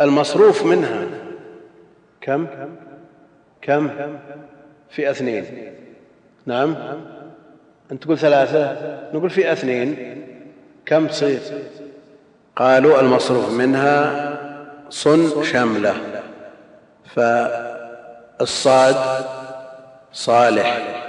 المصروف 0.00 0.66
منها 0.66 1.06
كم؟ 2.20 2.46
كم؟ 3.62 3.90
في 4.90 5.10
اثنين. 5.10 5.74
نعم. 6.46 6.76
أنت 7.92 8.02
تقول 8.02 8.18
ثلاثة 8.18 8.76
نقول 9.14 9.30
في 9.30 9.52
اثنين. 9.52 10.20
كم 10.86 11.06
تصير؟ 11.06 11.40
قالوا 12.56 13.00
المصروف 13.00 13.50
منها 13.52 14.38
صن 14.90 15.44
شملة. 15.44 15.94
فالصاد 17.14 18.96
صالح. 20.12 21.03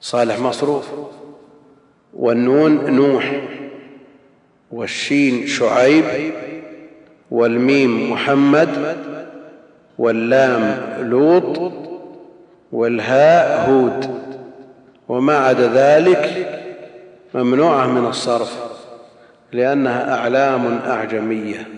صالح 0.00 0.38
مصروف. 0.40 0.86
والنون 2.14 2.90
نوح. 2.90 3.40
والشين 4.70 5.46
شعيب. 5.46 6.04
والميم 7.30 8.12
محمد. 8.12 8.96
واللام 9.98 10.78
لوط. 11.00 11.72
والهاء 12.72 13.70
هود. 13.70 14.16
وما 15.08 15.36
عدا 15.36 15.68
ذلك 15.74 16.52
ممنوعة 17.34 17.86
من 17.86 18.06
الصرف 18.06 18.58
لأنها 19.52 20.14
أعلام 20.14 20.78
أعجمية. 20.86 21.68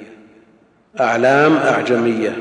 أعلام 1.00 1.56
أعجمية. 1.56 2.36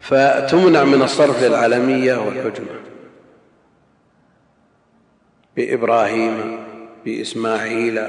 فتمنع 0.00 0.84
من 0.84 1.02
الصرف 1.02 1.42
للعلمية 1.42 2.14
والحجمة. 2.14 2.95
بإبراهيم 5.56 6.58
بإسماعيل. 7.04 8.00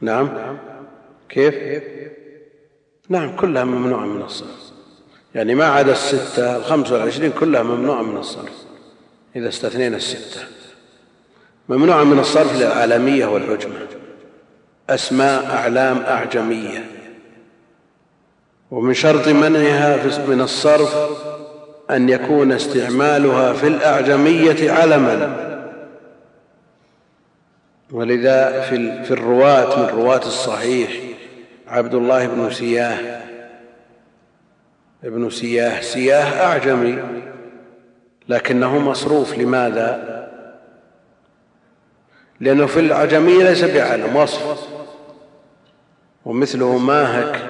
نعم. 0.00 0.58
كيف؟ 1.28 1.54
نعم 3.08 3.36
كلها 3.36 3.64
ممنوعة 3.64 4.06
من 4.06 4.22
الصرف. 4.22 4.72
يعني 5.34 5.54
ما 5.54 5.64
عدا 5.64 5.92
الستة 5.92 6.56
الخمسة 6.56 6.94
والعشرين 6.94 7.32
كلها 7.32 7.62
ممنوعة 7.62 8.02
من 8.02 8.16
الصرف 8.16 8.52
إذا 9.36 9.48
استثنينا 9.48 9.96
الستة. 9.96 10.40
ممنوعة 11.68 12.04
من 12.04 12.18
الصرف 12.18 12.56
للعالمية 12.56 13.26
والحجمة 13.26 13.86
أسماء 14.90 15.46
أعلام 15.46 15.98
أعجمية. 15.98 16.90
ومن 18.70 18.94
شرط 18.94 19.28
منعها 19.28 20.26
من 20.26 20.40
الصرف 20.40 20.96
أن 21.90 22.08
يكون 22.08 22.52
استعمالها 22.52 23.52
في 23.52 23.66
الأعجمية 23.66 24.72
علما. 24.72 25.55
ولذا 27.92 28.60
في 28.60 29.04
في 29.04 29.10
الرواة 29.10 29.80
من 29.80 29.98
رواة 29.98 30.18
الصحيح 30.18 30.90
عبد 31.68 31.94
الله 31.94 32.26
بن 32.26 32.50
سياه. 32.50 33.22
ابن 35.04 35.30
سياه. 35.30 35.80
سياه 35.80 36.44
أعجمي 36.46 36.98
لكنه 38.28 38.78
مصروف. 38.78 39.38
لماذا؟ 39.38 40.16
لأنه 42.40 42.66
في 42.66 42.80
العجمية 42.80 43.44
ليس 43.44 43.64
بعلم 43.64 44.16
وصف. 44.16 44.68
ومثله 46.24 46.78
ماهك. 46.78 47.42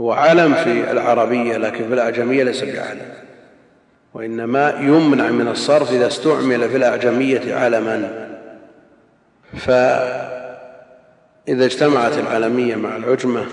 هو 0.00 0.12
علم 0.12 0.54
في 0.54 0.90
العربية 0.90 1.56
لكن 1.56 1.88
في 1.88 1.94
الأعجمية 1.94 2.44
ليس 2.44 2.64
بعلم. 2.64 3.12
وإنما 4.14 4.78
يمنع 4.80 5.30
من 5.30 5.48
الصرف 5.48 5.92
إذا 5.92 6.06
استعمل 6.06 6.68
في 6.68 6.76
الأعجمية 6.76 7.54
علما. 7.54 8.27
فإذا 9.56 10.44
اجتمعت 11.48 12.18
العلمية 12.18 12.76
مع 12.76 12.96
العجمة 12.96 13.46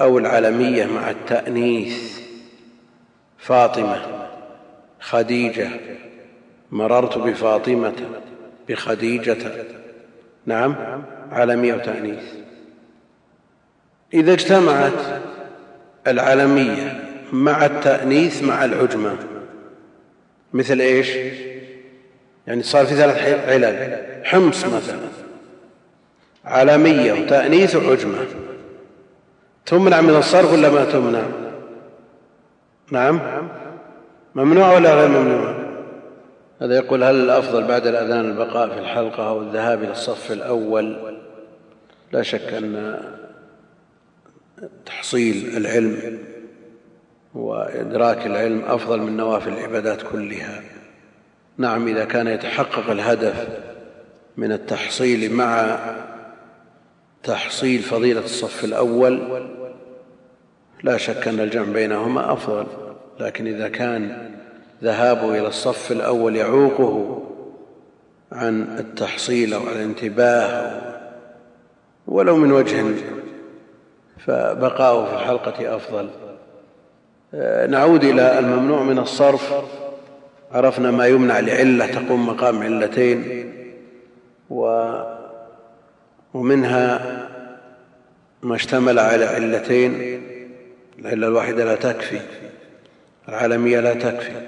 أو 0.00 0.18
العلمية 0.18 0.86
مع 0.86 1.10
التأنيث 1.10 2.18
فاطمة 3.38 4.02
خديجة 5.00 5.68
مررت 6.70 7.18
بفاطمة 7.18 7.94
بخديجة 8.68 9.64
نعم 10.46 10.74
علمية 11.32 11.74
وتأنيث 11.74 12.24
إذا 14.14 14.32
اجتمعت 14.32 15.20
العلمية 16.06 17.04
مع 17.32 17.66
التأنيث 17.66 18.42
مع 18.42 18.64
العجمة 18.64 19.16
مثل 20.52 20.80
إيش؟ 20.80 21.08
يعني 22.48 22.62
صار 22.62 22.86
في 22.86 22.94
ثلاث 22.94 23.48
علل. 23.48 23.96
حمص 24.24 24.64
مثلا 24.64 24.98
علمية 26.44 27.12
وتأنيث 27.12 27.76
وعجمة 27.76 28.18
تمنع 29.66 30.00
من 30.00 30.16
الصرف 30.16 30.52
ولا 30.52 30.70
ما 30.70 30.84
تمنع؟ 30.84 31.22
نعم. 32.90 33.20
ممنوع 34.34 34.74
ولا 34.74 34.94
غير 34.94 35.08
ممنوع؟ 35.08 35.54
هذا 36.62 36.76
يقول 36.76 37.04
هل 37.04 37.14
الأفضل 37.14 37.64
بعد 37.64 37.86
الأذان 37.86 38.30
البقاء 38.30 38.68
في 38.68 38.78
الحلقة 38.78 39.28
أو 39.28 39.42
الذهاب 39.42 39.82
إلى 39.82 39.92
الصف 39.92 40.32
الأول؟ 40.32 41.16
لا 42.12 42.22
شك 42.22 42.52
أن 42.52 43.00
تحصيل 44.86 45.56
العلم 45.56 46.18
وإدراك 47.34 48.26
العلم 48.26 48.62
أفضل 48.64 49.00
من 49.00 49.16
نوافل 49.16 49.52
العبادات 49.52 50.02
كلها. 50.02 50.77
نعم 51.58 51.88
إذا 51.88 52.04
كان 52.04 52.26
يتحقق 52.26 52.90
الهدف 52.90 53.48
من 54.36 54.52
التحصيل 54.52 55.32
مع 55.32 55.78
تحصيل 57.22 57.82
فضيلة 57.82 58.20
الصف 58.20 58.64
الأول 58.64 59.42
لا 60.82 60.96
شك 60.96 61.28
أن 61.28 61.40
الجمع 61.40 61.72
بينهما 61.72 62.32
أفضل. 62.32 62.66
لكن 63.20 63.46
إذا 63.46 63.68
كان 63.68 64.30
ذهابه 64.82 65.38
إلى 65.38 65.46
الصف 65.46 65.92
الأول 65.92 66.36
يعوقه 66.36 67.22
عن 68.32 68.78
التحصيل 68.78 69.54
أو 69.54 69.62
الانتباه 69.62 70.80
ولو 72.06 72.36
من 72.36 72.52
وجه 72.52 72.84
فبقاؤه 74.26 75.06
في 75.06 75.14
الحلقة 75.14 75.76
أفضل. 75.76 76.10
نعود 77.70 78.04
إلى 78.04 78.38
الممنوع 78.38 78.82
من 78.82 78.98
الصرف. 78.98 79.52
عرفنا 80.52 80.90
ما 80.90 81.06
يمنع 81.06 81.40
لعلة 81.40 81.86
تقوم 81.86 82.26
مقام 82.26 82.62
علتين 82.62 83.52
و 84.50 84.92
ومنها 86.34 87.00
ما 88.42 88.54
اشتمل 88.54 88.98
على 88.98 89.24
علتين 89.24 90.22
العلة 90.98 91.26
الواحدة 91.26 91.64
لا 91.64 91.74
تكفي 91.74 92.20
العالمية 93.28 93.80
لا 93.80 93.94
تكفي 93.94 94.46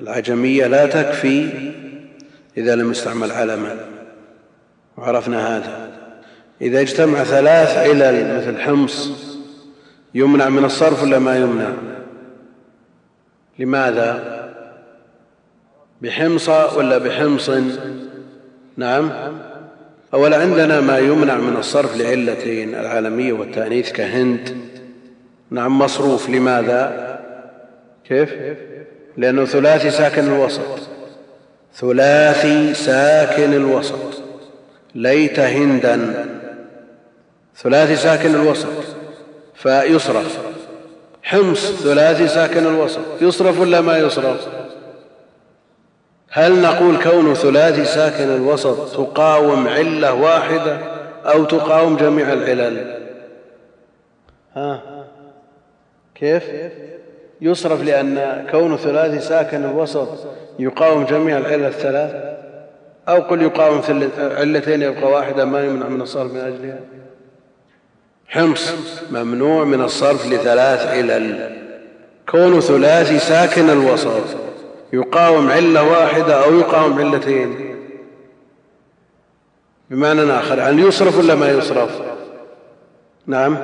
العجمية 0.00 0.66
لا 0.66 0.86
تكفي 0.86 1.48
إذا 2.56 2.76
لم 2.76 2.90
يستعمل 2.90 3.32
علما 3.32 3.76
وعرفنا 4.96 5.56
هذا. 5.56 5.90
إذا 6.60 6.80
اجتمع 6.80 7.24
ثلاث 7.24 7.76
علل 7.76 8.36
مثل 8.36 8.60
حمص 8.60 9.10
يمنع 10.14 10.48
من 10.48 10.64
الصرف 10.64 11.02
ولا 11.02 11.18
ما 11.18 11.36
يمنع؟ 11.36 11.72
لماذا؟ 13.58 14.35
بحمص 16.02 16.48
ولا 16.48 16.98
بحمص؟ 16.98 17.50
نعم. 18.76 19.10
أولا 20.14 20.36
عندنا 20.36 20.80
ما 20.80 20.98
يمنع 20.98 21.34
من 21.34 21.56
الصرف 21.56 21.96
لعلتين 21.96 22.74
العالمية 22.74 23.32
والتأنيث 23.32 23.92
كهند. 23.92 24.56
نعم 25.50 25.78
مصروف. 25.78 26.30
لماذا؟ 26.30 27.16
كيف؟ 28.08 28.34
لأنه 29.16 29.44
ثلاثي 29.44 29.90
ساكن 29.90 30.24
الوسط. 30.24 30.78
ثلاثي 31.74 32.74
ساكن 32.74 33.52
الوسط. 33.52 34.22
ليت 34.94 35.38
هندا. 35.38 36.26
ثلاثي 37.56 37.96
ساكن 37.96 38.34
الوسط. 38.34 38.68
فيصرف. 39.54 40.38
حمص 41.22 41.72
ثلاثي 41.82 42.28
ساكن 42.28 42.66
الوسط. 42.66 43.00
يصرف 43.20 43.60
ولا 43.60 43.80
ما 43.80 43.98
يصرف؟ 43.98 44.55
هل 46.36 46.62
نقول 46.62 47.02
كون 47.02 47.34
ثلاثي 47.34 47.84
ساكن 47.84 48.24
الوسط 48.24 48.96
تقاوم 48.96 49.68
علة 49.68 50.14
واحدة 50.14 50.78
أو 51.24 51.44
تقاوم 51.44 51.96
جميع 51.96 52.32
العلل؟ 52.32 52.96
ها. 54.54 54.82
كيف؟ 56.14 56.42
يصرف 57.40 57.82
لأن 57.82 58.46
كون 58.50 58.76
ثلاثي 58.76 59.20
ساكن 59.20 59.64
الوسط 59.64 60.08
يقاوم 60.58 61.04
جميع 61.04 61.38
العلل 61.38 61.64
الثلاث؟ 61.64 62.36
أو 63.08 63.20
قل 63.20 63.42
يقاوم 63.42 63.80
علتين 64.18 64.82
يبقى 64.82 65.10
واحدة 65.10 65.44
ما 65.44 65.64
يمنع 65.64 65.88
من 65.88 66.00
الصرف 66.00 66.32
من 66.32 66.40
أجلها؟ 66.40 66.78
حمص 68.28 68.72
ممنوع 69.10 69.64
من 69.64 69.82
الصرف 69.82 70.26
لثلاث 70.32 70.86
علل. 70.86 71.56
كون 72.28 72.60
ثلاثي 72.60 73.18
ساكن 73.18 73.70
الوسط 73.70 74.45
يقاوم 74.96 75.50
علة 75.50 75.82
واحدة 75.82 76.44
أو 76.44 76.54
يقاوم 76.54 76.98
علتين. 76.98 77.76
بمعنى 79.90 80.32
آخر 80.32 80.58
يعني 80.58 80.82
يصرف 80.82 81.18
ولا 81.18 81.34
ما 81.34 81.50
يصرف؟ 81.50 81.90
نعم. 83.26 83.56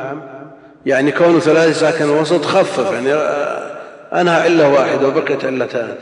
يعني 0.87 1.13
كون 1.13 1.41
ثلاثي 1.41 1.75
ساكن 1.75 2.05
الوسط 2.05 2.45
خفف 2.45 2.93
يعني 2.93 3.13
أنهى 4.21 4.43
علة 4.43 4.73
واحدة 4.73 5.09
وبقيت 5.09 5.45
علتان. 5.45 5.95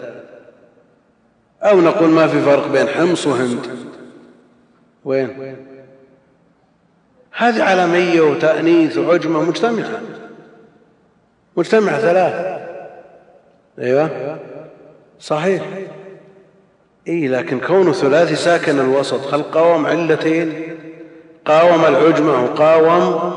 أو 1.62 1.80
نقول 1.80 2.08
ما 2.08 2.26
في 2.26 2.40
فرق 2.42 2.68
بين 2.68 2.88
حمص 2.88 3.26
وهند. 3.26 3.66
وين؟ 5.04 5.56
هذه 7.36 7.62
علامية 7.62 8.20
وتأنيث 8.20 8.98
وعجمة 8.98 9.42
مجتمعة. 9.42 10.00
مجتمعة 11.56 11.98
ثلاث. 11.98 12.60
أيوة. 13.78 14.10
صحيح. 15.20 15.62
اي 17.08 17.28
لكن 17.28 17.60
كونه 17.60 17.92
ثلاثي 17.92 18.36
ساكن 18.36 18.80
الوسط 18.80 19.34
هل 19.34 19.42
قاوم 19.42 19.86
علتين؟ 19.86 20.52
قاوم 21.44 21.84
العجمة 21.84 22.44
وقاوم 22.44 23.32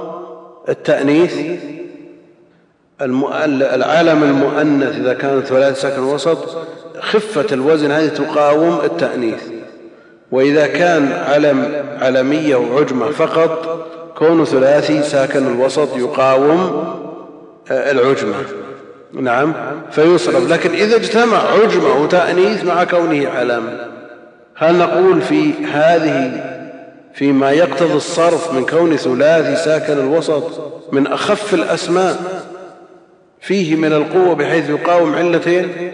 التأنيث؟ 0.69 1.59
العالم 3.01 4.23
المؤنث 4.23 4.95
إذا 4.95 5.13
كان 5.13 5.41
ثلاثي 5.41 5.81
ساكن 5.81 6.03
الوسط 6.03 6.57
خفة 6.99 7.45
الوزن 7.51 7.91
هذه 7.91 8.07
تقاوم 8.07 8.79
التأنيث. 8.83 9.43
وإذا 10.31 10.67
كان 10.67 11.11
علم 11.11 11.85
علمية 12.01 12.55
وعجمة 12.55 13.11
فقط 13.11 13.85
كون 14.17 14.45
ثلاثي 14.45 15.03
ساكن 15.03 15.47
الوسط 15.47 15.97
يقاوم 15.97 16.83
آه، 17.71 17.91
العجمة. 17.91 18.62
نعم 19.13 19.53
فيصرف. 19.91 20.51
لكن 20.51 20.71
إذا 20.71 20.95
اجتمع 20.95 21.37
عجمة 21.37 22.01
وتأنيث 22.03 22.63
مع 22.63 22.83
كونه 22.83 23.29
علم 23.29 23.77
هل 24.55 24.77
نقول 24.77 25.21
في 25.21 25.51
هذه 25.73 26.43
فيما 27.13 27.51
يقتضي 27.51 27.93
الصرف 27.93 28.53
من 28.53 28.65
كون 28.65 28.97
ثلاثي 28.97 29.55
ساكن 29.55 29.93
الوسط 29.93 30.43
من 30.91 31.07
أخف 31.07 31.53
الأسماء 31.53 32.43
فيه 33.41 33.75
من 33.75 33.93
القوة 33.93 34.35
بحيث 34.35 34.69
يقاوم 34.69 35.15
علتين؟ 35.15 35.93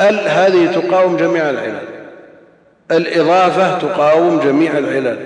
ال 0.00 0.28
هذه 0.28 0.66
تقاوم 0.66 1.16
جميع 1.16 1.50
العلل. 1.50 1.88
الإضافة 2.90 3.78
تقاوم 3.78 4.40
جميع 4.40 4.78
العلل. 4.78 5.18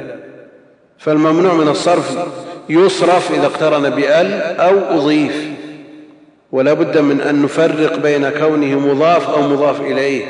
فالممنوع 0.99 1.55
من 1.55 1.69
الصرف 1.69 2.19
يصرف 2.69 3.33
إذا 3.33 3.47
اقترن 3.47 3.91
بال 3.91 4.33
أو 4.43 4.99
أضيف. 4.99 5.46
ولا 6.53 6.73
بد 6.73 6.99
من 6.99 7.21
أن 7.21 7.43
نفرق 7.43 7.97
بين 7.97 8.31
كونه 8.31 8.79
مضاف 8.79 9.31
أو 9.31 9.43
مضاف 9.43 9.81
إليه. 9.81 10.25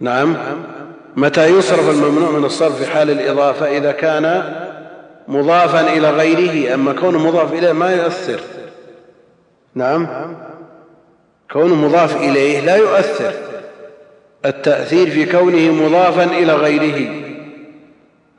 نعم. 0.00 0.36
متى 1.16 1.46
يصرف 1.46 1.90
الممنوع 1.90 2.30
من 2.30 2.44
الصرف 2.44 2.82
في 2.82 2.90
حال 2.90 3.10
الإضافة؟ 3.10 3.76
إذا 3.76 3.92
كان 3.92 4.54
مضافا 5.28 5.80
إلى 5.80 6.10
غيره 6.10 6.74
أما 6.74 6.92
كونه 6.92 7.26
مضاف 7.26 7.52
إليه 7.52 7.72
ما 7.72 7.92
يؤثر. 7.92 8.40
نعم. 9.74 10.08
كونه 11.52 11.74
مضاف 11.74 12.16
إليه 12.16 12.60
لا 12.60 12.76
يؤثر. 12.76 13.32
التأثير 14.44 15.10
في 15.10 15.26
كونه 15.26 15.72
مضافا 15.72 16.24
إلى 16.24 16.52
غيره. 16.52 17.10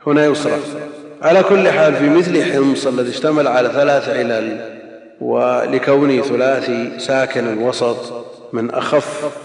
هنا 0.06 0.26
يصرف. 0.26 0.76
على 1.22 1.42
كل 1.42 1.68
حال 1.68 1.94
في 1.94 2.08
مثل 2.08 2.52
حمص 2.52 2.86
الذي 2.86 3.10
اشتمل 3.10 3.48
على 3.48 3.68
ثلاث 3.68 4.08
علل. 4.08 4.77
ولكونه 5.20 6.22
ثلاثي 6.22 6.98
ساكن 6.98 7.52
الوسط 7.52 8.26
من 8.52 8.70
أخف 8.70 9.38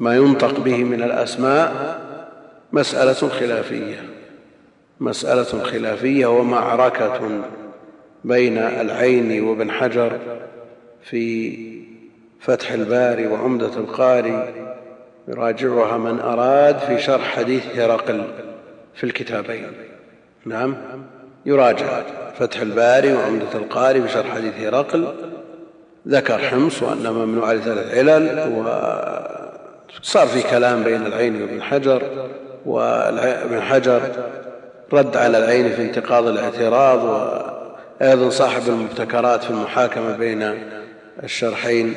ما 0.00 0.16
ينطق 0.16 0.60
به 0.60 0.84
من 0.84 1.02
الأسماء 1.02 2.00
مسألة 2.72 3.28
خلافية. 3.28 4.04
مسألة 5.00 5.62
خلافية 5.62 6.26
ومعركة 6.26 7.42
بين 8.24 8.58
العين 8.58 9.42
وابن 9.42 9.70
حجر 9.70 10.18
في 11.02 11.56
فتح 12.40 12.72
الباري 12.72 13.26
وعمدة 13.26 13.76
القاري. 13.76 14.54
يراجعها 15.28 15.98
من 15.98 16.20
أراد 16.20 16.78
في 16.78 16.98
شرح 16.98 17.36
حديث 17.36 17.78
هرقل 17.78 18.24
في 18.94 19.04
الكتابين. 19.04 19.72
نعم. 20.44 20.76
يراجع. 21.46 22.02
فتح 22.38 22.60
الباري 22.60 23.12
وعمدة 23.12 23.52
القاري 23.54 24.02
في 24.02 24.08
شرح 24.08 24.34
حديث 24.34 24.54
هرقل. 24.54 25.14
ذكر 26.08 26.38
حمص 26.38 26.82
وأنه 26.82 27.12
ممنوع 27.12 27.52
لثلاث 27.52 27.94
علل 27.94 28.52
وصار 29.98 30.26
في 30.26 30.42
كلام 30.42 30.82
بين 30.82 31.06
العين 31.06 31.42
وابن 31.42 31.62
حجر 31.62 32.02
وابن 32.66 33.60
حجر 33.62 34.02
رد 34.92 35.16
على 35.16 35.38
العين 35.38 35.68
في 35.72 35.82
انتقاض 35.82 36.26
الاعتراض 36.26 37.04
وأيضا 37.04 38.30
صاحب 38.30 38.68
المبتكرات 38.68 39.44
في 39.44 39.50
المحاكمة 39.50 40.16
بين 40.16 40.54
الشرحين 41.22 41.94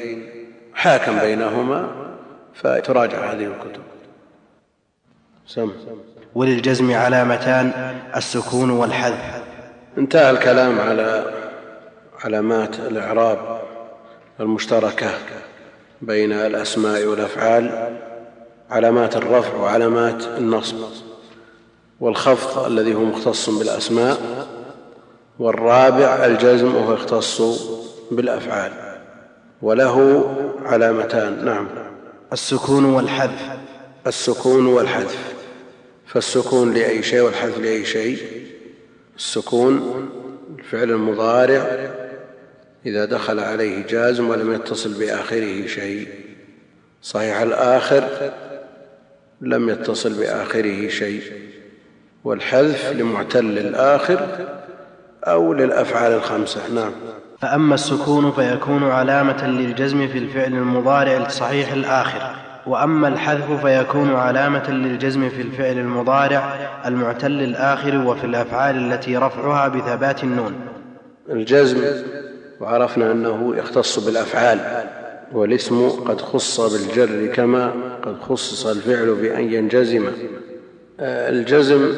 حاكم 0.73 1.19
بينهما 1.19 1.89
فتراجع 2.53 3.17
هذه 3.17 3.45
الكتب. 3.45 3.81
سم. 5.47 5.71
وللجزم 6.35 6.93
علامتان 6.93 7.71
السكون 8.15 8.69
والحذف. 8.69 9.43
انتهى 9.97 10.29
الكلام 10.31 10.79
على 10.79 11.33
علامات 12.23 12.79
الإعراب 12.79 13.61
المشتركة 14.39 15.11
بين 16.01 16.31
الأسماء 16.31 17.05
والأفعال 17.05 17.97
علامات 18.69 19.15
الرفع 19.15 19.55
وعلامات 19.55 20.23
النصب 20.37 20.77
والخفض 21.99 22.65
الذي 22.65 22.95
هو 22.95 23.03
مختص 23.03 23.49
بالأسماء 23.49 24.17
والرابع 25.39 26.25
الجزم 26.25 26.75
وهو 26.75 26.93
يختص 26.93 27.41
بالأفعال. 28.11 28.71
وله 29.61 30.25
علامتان 30.65 31.45
نعم. 31.45 31.67
السكون 32.33 32.85
والحذف. 32.85 33.49
السكون 34.07 34.65
والحذف. 34.65 35.32
فالسكون 36.13 36.73
لأي 36.73 37.03
شيء 37.03 37.21
والحذف 37.21 37.59
لأي 37.59 37.85
شيء. 37.85 38.17
السكون 39.17 40.09
الفعل 40.59 40.91
المضارع 40.91 41.89
إذا 42.85 43.05
دخل 43.05 43.39
عليه 43.39 43.85
جازم 43.87 44.29
ولم 44.29 44.53
يتصل 44.53 44.93
بآخره 44.93 45.67
شيء. 45.67 46.07
صحيح 47.01 47.41
الآخر 47.41 48.31
لم 49.41 49.69
يتصل 49.69 50.13
بآخره 50.13 50.87
شيء. 50.87 51.21
والحذف 52.23 52.91
لمعتل 52.91 53.57
الآخر 53.57 54.47
أو 55.23 55.53
للأفعال 55.53 56.11
الخمسة. 56.11 56.61
نعم. 56.73 56.91
فأما 57.41 57.75
السكون 57.75 58.31
فيكون 58.31 58.83
علامة 58.83 59.47
للجزم 59.47 60.07
في 60.07 60.17
الفعل 60.17 60.53
المضارع 60.53 61.17
الصحيح 61.17 61.71
الآخر. 61.71 62.52
وأما 62.67 63.07
الحذف 63.07 63.65
فيكون 63.65 64.15
علامة 64.15 64.71
للجزم 64.71 65.29
في 65.29 65.41
الفعل 65.41 65.77
المضارع 65.77 66.55
المعتل 66.85 67.31
الآخر 67.31 68.07
وفي 68.07 68.23
الأفعال 68.23 68.93
التي 68.93 69.17
رفعها 69.17 69.67
بثبات 69.67 70.23
النون. 70.23 70.53
الجزم 71.29 71.81
وعرفنا 72.61 73.11
أنه 73.11 73.55
يختص 73.55 73.99
بالأفعال 73.99 74.59
والاسم 75.33 75.89
قد 75.89 76.21
خص 76.21 76.59
بالجر 76.73 77.33
كما 77.33 77.73
قد 78.05 78.21
خصص 78.21 78.65
الفعل 78.65 79.15
بأن 79.15 79.53
ينجزم. 79.53 80.11
الجزم 80.99 81.93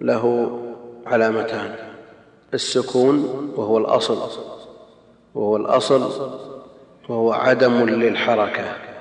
له 0.00 0.58
علامتان 1.06 1.74
السكون 2.54 3.24
وهو 3.56 3.78
الأصل 3.78 4.18
وهو 5.34 5.56
الأصل 5.56 6.30
وهو 7.08 7.32
عدم 7.32 7.88
للحركة. 7.88 8.93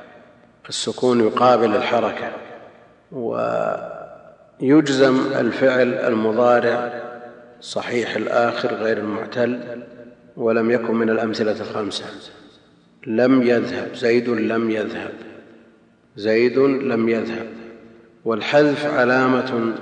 السكون 0.70 1.20
يقابل 1.20 1.76
الحركة 1.76 2.32
ويجزم 4.61 5.18
الفعل 5.39 5.93
المضارع 5.93 7.03
صحيح 7.61 8.16
الآخر 8.16 8.74
غير 8.74 8.97
المعتل 8.97 9.59
ولم 10.38 10.72
يكن 10.72 10.95
من 10.95 11.09
الأمثلة 11.09 11.61
الخمسة. 11.61 12.05
لم 13.07 13.41
يذهب. 13.41 13.95
زيد 13.95 14.30
لم 14.30 14.72
يذهب. 14.72 15.14
زيد 16.16 16.57
لم 16.57 17.09
يذهب. 17.09 17.47
والحذف 18.26 18.86
علامة 18.86 19.74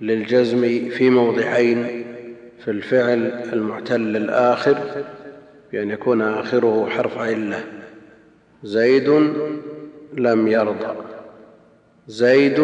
للجزم 0.00 0.60
في 0.90 1.10
موضعين 1.10 2.04
في 2.64 2.70
الفعل 2.70 3.26
المعتل 3.52 4.16
الآخر 4.16 4.78
بأن 5.72 5.90
يكون 5.90 6.22
آخره 6.22 6.88
حرف 6.90 7.18
علة. 7.18 7.64
زيد 8.64 9.34
لم 10.12 10.48
يرضى. 10.48 10.94
زيد 12.06 12.60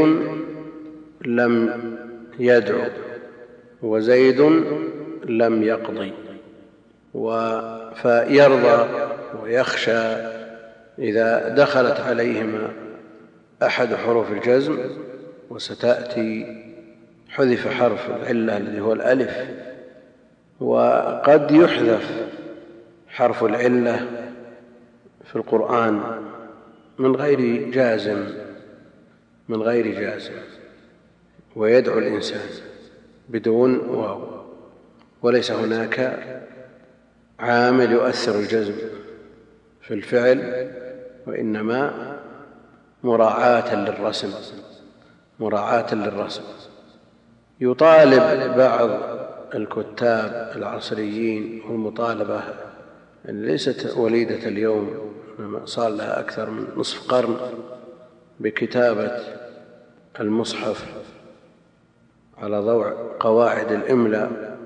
لم 1.24 1.96
يدعو 2.38 2.80
وزيد 3.82 4.40
لم 5.24 5.62
يقضي. 5.62 6.12
فيرضى 7.94 8.88
ويخشى 9.42 10.16
إذا 10.98 11.48
دخلت 11.48 12.00
عليهما 12.00 12.70
أحد 13.62 13.94
حروف 13.94 14.32
الجزم 14.32 14.78
وستأتي 15.50 16.56
حذف 17.28 17.68
حرف 17.68 18.10
العلة 18.10 18.56
الذي 18.56 18.80
هو 18.80 18.92
الألف. 18.92 19.36
وقد 20.60 21.50
يحذف 21.50 22.28
حرف 23.08 23.44
العلة 23.44 24.06
في 25.24 25.36
القرآن. 25.36 26.00
من 26.98 27.16
غير 27.16 27.70
جازم 27.70 28.24
من 29.48 29.62
غير 29.62 30.00
جازم 30.00 30.32
ويدعو 31.56 31.98
الإنسان 31.98 32.48
بدون 33.28 33.78
واو. 33.78 34.38
وليس 35.22 35.50
هناك 35.50 36.18
عامل 37.38 37.92
يؤثر 37.92 38.38
الجزم 38.38 38.74
في 39.80 39.94
الفعل 39.94 40.70
وإنما 41.26 42.16
مراعاة 43.04 43.74
للرسم 43.74 44.32
مراعاة 45.40 45.94
للرسم. 45.94 46.42
يطالب 47.60 48.56
بعض 48.56 48.90
الكتاب 49.54 50.52
العصريين 50.56 51.62
والمطالبة 51.68 52.42
ليست 53.24 53.96
وليدة 53.96 54.48
اليوم 54.48 55.12
صار 55.64 55.88
لها 55.88 56.20
أكثر 56.20 56.50
من 56.50 56.66
نصف 56.76 57.10
قرن 57.10 57.36
بكتابة 58.40 59.10
المصحف 60.20 60.86
على 62.38 62.58
ضوء 62.58 62.92
قواعد 63.20 63.72
الإملاء 63.72 64.58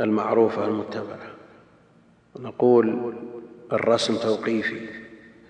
المعروفة 0.00 0.64
المتبعة. 0.64 1.30
نقول 2.38 3.14
الرسم 3.72 4.16
توقيفي. 4.16 4.88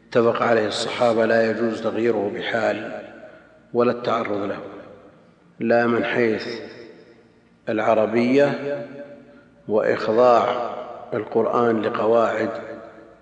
اتفق 0.09 0.43
عليه 0.43 0.67
الصحابة 0.67 1.27
لا 1.27 1.51
يجوز 1.51 1.83
تغييره 1.83 2.33
بحال 2.35 3.03
ولا 3.73 3.93
التعرض 3.93 4.43
له. 4.43 4.61
لا 5.61 5.87
من 5.87 6.05
حيث 6.05 6.61
العربية 7.69 8.79
وإخضاع 9.69 10.71
القرآن 11.15 11.83
لقواعد 11.83 12.51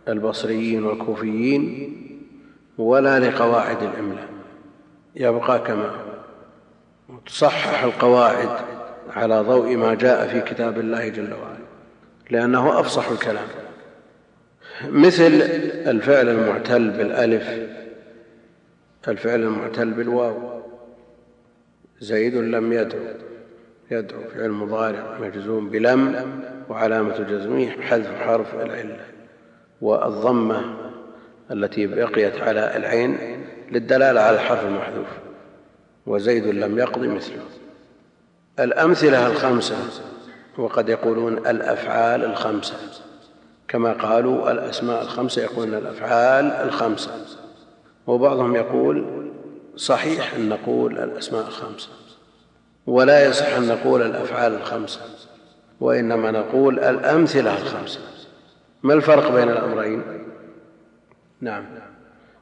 البصريين 0.09 0.85
والكوفيين 0.85 1.95
ولا 2.79 3.19
لقواعد 3.19 3.83
الإملاء 3.83 4.29
يبقى 5.17 5.59
كما 5.59 5.91
تصحح 7.27 7.83
القواعد 7.85 8.49
على 9.11 9.41
ضوء 9.41 9.77
ما 9.77 9.95
جاء 9.95 10.29
في 10.29 10.41
كتاب 10.41 10.79
الله 10.79 11.09
جل 11.09 11.33
وعلا 11.33 11.59
لأنه 12.31 12.81
أفصح 12.81 13.09
الكلام. 13.09 13.49
مثل 14.85 15.33
الفعل 15.87 16.29
المعتل 16.29 16.91
بالألف 16.91 17.69
الفعل 19.09 19.41
المعتل 19.41 19.91
بالواو. 19.91 20.63
زيد 22.01 22.35
لم 22.35 22.73
يدعو 22.73 23.01
يدعو 23.91 24.21
فعل 24.35 24.51
مضارع 24.51 25.19
مجزوم 25.21 25.71
بلم 25.71 26.31
وعلامة 26.69 27.19
جزمه 27.19 27.71
حذف 27.71 28.23
حرف 28.23 28.55
العلة. 28.55 29.18
والضمة 29.81 30.61
التي 31.51 31.87
بقيت 31.87 32.41
على 32.41 32.77
العين 32.77 33.19
للدلالة 33.71 34.21
على 34.21 34.37
الحرف 34.37 34.65
المحذوف 34.65 35.07
وزيد 36.07 36.47
لم 36.47 36.79
يقض 36.79 37.03
مثله. 37.03 37.43
الأمثلة 38.59 39.27
الخمسة 39.27 39.77
وقد 40.59 40.89
يقولون 40.89 41.39
الأفعال 41.39 42.25
الخمسة. 42.25 42.75
كما 43.69 43.93
قالوا 43.93 44.51
الأسماء 44.51 45.03
الخمسة 45.03 45.43
يقولون 45.43 45.75
الأفعال 45.75 46.45
الخمسة. 46.45 47.11
وبعضهم 48.07 48.57
يقول 48.57 49.07
صحيح 49.77 50.35
أن 50.35 50.49
نقول 50.49 50.99
الأسماء 50.99 51.47
الخمسة. 51.47 51.89
ولا 52.87 53.29
يصح 53.29 53.57
أن 53.57 53.69
نقول 53.69 54.03
الأفعال 54.03 54.55
الخمسة 54.55 55.01
وإنما 55.81 56.31
نقول 56.31 56.79
الأمثلة 56.79 57.59
الخمسة. 57.63 58.01
ما 58.83 58.95
الفرق 58.95 59.33
بين 59.33 59.49
الأمرين؟ 59.49 60.03
نعم. 61.41 61.65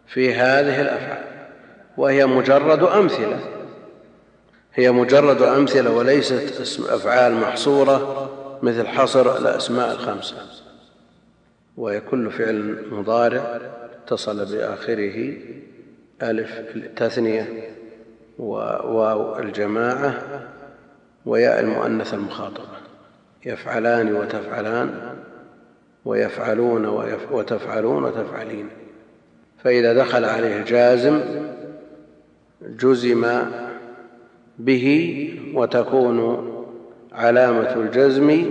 في 0.07 0.35
هذه 0.35 0.81
الأفعال. 0.81 1.25
وهي 1.97 2.27
مجرد 2.27 2.83
أمثلة. 2.83 3.39
هي 4.75 4.91
مجرد 4.91 5.43
أمثلة 5.43 5.91
وليست 5.91 6.81
أفعال 6.89 7.35
محصورة 7.35 8.31
مثل 8.63 8.87
حصر 8.87 9.37
الأسماء 9.39 9.93
الخمسة. 9.93 10.37
وهي 11.77 12.01
كل 12.01 12.31
فعل 12.31 12.85
مضارع 12.91 13.61
اتصل 14.05 14.57
بآخره. 14.57 15.35
ألف 16.23 16.77
التثنية 16.77 17.71
وواو 18.39 19.39
الجماعة. 19.39 20.23
وياء 21.27 21.61
المؤنث 21.61 22.15
المخاطبة 22.15 22.77
يفعلان 23.47 24.15
وتفعلان. 24.15 25.16
ويفعلون 26.07 26.87
وتفعلون 27.33 28.05
وتفعلين 28.05 28.69
فإذا 29.65 29.93
دخل 29.93 30.25
عليه 30.25 30.57
الجازم 30.57 31.21
جزم 32.63 33.27
به 34.59 34.87
وتكون 35.55 36.51
علامة 37.13 37.73
الجزم 37.73 38.45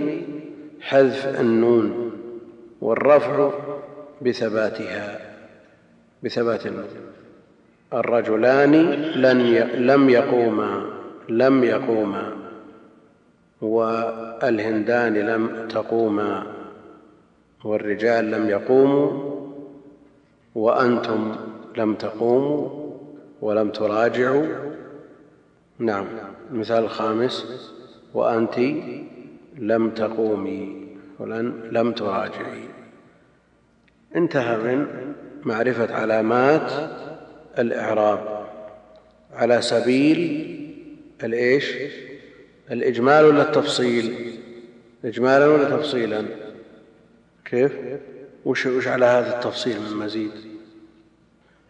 حذف 0.80 1.40
النون 1.40 2.12
والرفع 2.80 3.50
بثباتها 4.22 5.20
بثبات 6.22 6.66
النون 6.66 6.84
الرجلان 7.92 8.72
لن 8.92 9.38
لم 9.86 10.10
يقوما 10.10 10.84
لم 11.28 11.64
يقوما 11.64 12.32
والهندان 13.62 15.14
لم 15.14 15.68
تقوما. 15.68 16.55
والرجال 17.66 18.30
لم 18.30 18.48
يقوموا 18.48 19.36
وأنتم 20.54 21.36
لم 21.76 21.94
تقوموا 21.94 22.68
ولم 23.40 23.70
تراجعوا. 23.70 24.46
نعم 25.78 26.06
المثال 26.50 26.84
الخامس 26.84 27.62
وأنت 28.14 28.58
لم 29.58 29.90
تقومي 29.90 30.86
ولن 31.18 31.68
لم 31.70 31.92
تراجعي. 31.92 32.68
انتهى 34.16 34.56
من 34.56 34.86
معرفة 35.42 35.94
علامات 35.94 36.72
الإعراب 37.58 38.46
على 39.34 39.62
سبيل 39.62 40.20
الإيش؟ 41.24 41.72
الإجمال 42.70 43.24
ولا 43.24 43.42
التفصيل؟ 43.42 44.14
إجمالا 45.04 45.46
ولا 45.46 45.76
تفصيلا؟ 45.76 46.45
كيف؟ 47.50 47.72
وش, 48.44 48.66
وش 48.66 48.88
على 48.88 49.06
هذا 49.06 49.36
التفصيل 49.36 49.76
من 49.80 49.96
مزيد؟ 49.96 50.30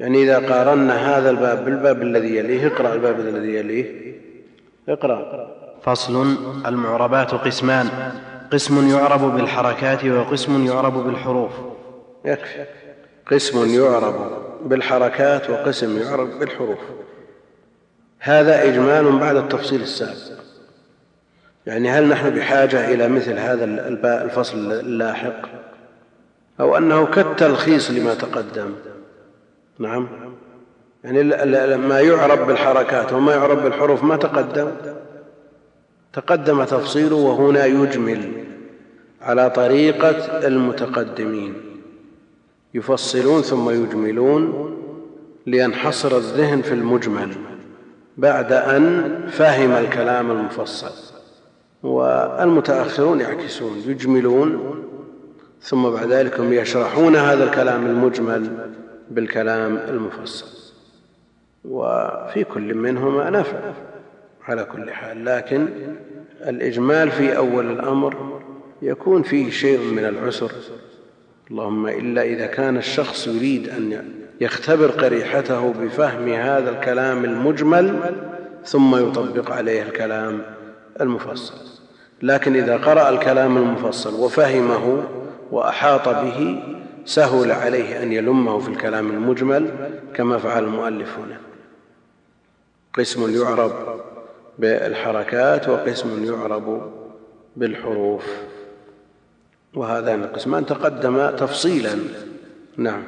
يعني 0.01 0.23
إذا 0.23 0.39
قارنا 0.39 1.19
هذا 1.19 1.31
الباب 1.31 1.65
بالباب 1.65 2.03
الذي 2.03 2.37
يليه 2.37 2.67
اقرأ 2.67 2.95
الباب 2.95 3.21
الذي 3.21 3.55
يليه. 3.55 4.15
اقرأ. 4.89 5.49
فصل 5.83 6.37
المعربات 6.67 7.35
قسمان. 7.35 7.89
قسم 8.53 8.89
يعرب 8.89 9.37
بالحركات 9.37 10.05
وقسم 10.05 10.67
يعرب 10.67 11.07
بالحروف. 11.07 11.53
يكفي. 12.25 12.65
قسم 13.31 13.83
يعرب 13.83 14.43
بالحركات 14.65 15.51
وقسم 15.51 15.99
يعرب 16.03 16.39
بالحروف. 16.39 16.79
هذا 18.19 18.65
إجمال 18.65 19.19
بعد 19.19 19.37
التفصيل 19.37 19.83
السابق. 19.83 20.37
يعني 21.67 21.91
هل 21.91 22.09
نحن 22.09 22.31
بحاجة 22.31 22.95
إلى 22.95 23.09
مثل 23.09 23.39
هذا 23.39 23.65
الفصل 24.25 24.73
اللاحق؟ 24.73 25.47
أو 26.61 26.77
أنه 26.77 27.07
كالتلخيص 27.07 27.91
لما 27.91 28.15
تقدم. 28.15 28.71
نعم. 29.79 30.09
يعني 31.05 31.23
ما 31.77 32.01
يعرب 32.01 32.47
بالحركات 32.47 33.13
وما 33.13 33.33
يعرب 33.33 33.63
بالحروف 33.63 34.05
ما 34.05 34.17
تقدم. 34.17 34.71
تقدم 36.13 36.65
تفصيله 36.65 37.17
وهنا 37.17 37.65
يجمل 37.65 38.33
على 39.23 39.51
طريقة 39.51 40.47
المتقدمين. 40.47 41.55
يفصلون 42.75 43.43
ثم 43.43 43.71
يجملون 43.71 44.73
لينحصر 45.47 46.17
الذهن 46.17 46.63
في 46.63 46.75
المجمل 46.75 47.35
بعد 48.17 48.53
أن 48.53 49.17
فهم 49.31 49.73
الكلام 49.73 50.31
المفصل. 50.31 51.06
والمتأخرون 51.83 53.21
يعكسون 53.21 53.83
يجملون 53.87 54.83
ثم 55.63 55.91
بعد 55.91 56.13
ذلك 56.13 56.41
هم 56.41 56.53
يشرحون 56.53 57.17
هذا 57.17 57.45
الكلام 57.45 57.87
المجمل 57.87 58.71
بالكلام 59.11 59.77
المفصل. 59.77 60.47
وفي 61.65 62.45
كل 62.45 62.75
منهما 62.75 63.31
نفع 63.31 63.59
على 64.45 64.65
كل 64.65 64.91
حال 64.91 65.25
لكن 65.25 65.69
الإجمال 66.47 67.11
في 67.11 67.37
أول 67.37 67.71
الأمر 67.71 68.43
يكون 68.83 69.23
فيه 69.23 69.51
شيء 69.51 69.79
من 69.79 70.05
العسر. 70.05 70.53
اللهم 71.51 71.87
إلا 71.87 72.23
إذا 72.23 72.47
كان 72.47 72.77
الشخص 72.77 73.27
يريد 73.27 73.69
أن 73.69 74.05
يختبر 74.41 74.91
قريحته 74.91 75.73
بفهم 75.73 76.29
هذا 76.29 76.71
الكلام 76.71 77.25
المجمل 77.25 78.15
ثم 78.65 78.97
يطبق 78.97 79.51
عليه 79.53 79.83
الكلام 79.83 80.56
المفصل. 81.01 81.55
لكن 82.23 82.57
إذا 82.57 82.77
قرأ 82.77 83.09
الكلام 83.09 83.57
المفصل 83.57 84.15
وفهمه 84.15 85.03
وأحاط 85.51 86.09
به 86.09 86.63
سهل 87.05 87.53
عليه 87.53 88.03
أن 88.03 88.13
يلمه 88.13 88.59
في 88.59 88.69
الكلام 88.69 89.11
المجمل 89.11 89.91
كما 90.15 90.39
فعل 90.39 90.65
المؤلف 90.65 91.19
هنا. 91.19 91.41
قسم 92.99 93.43
يعرب 93.43 93.73
بالحركات 94.59 95.69
وقسم 95.69 96.25
يعرب 96.25 96.93
بالحروف. 97.57 98.27
وهذان 99.75 100.23
القسمان 100.23 100.67
تقدم 100.67 101.31
تفصيلا. 101.31 101.99
نعم. 102.77 103.03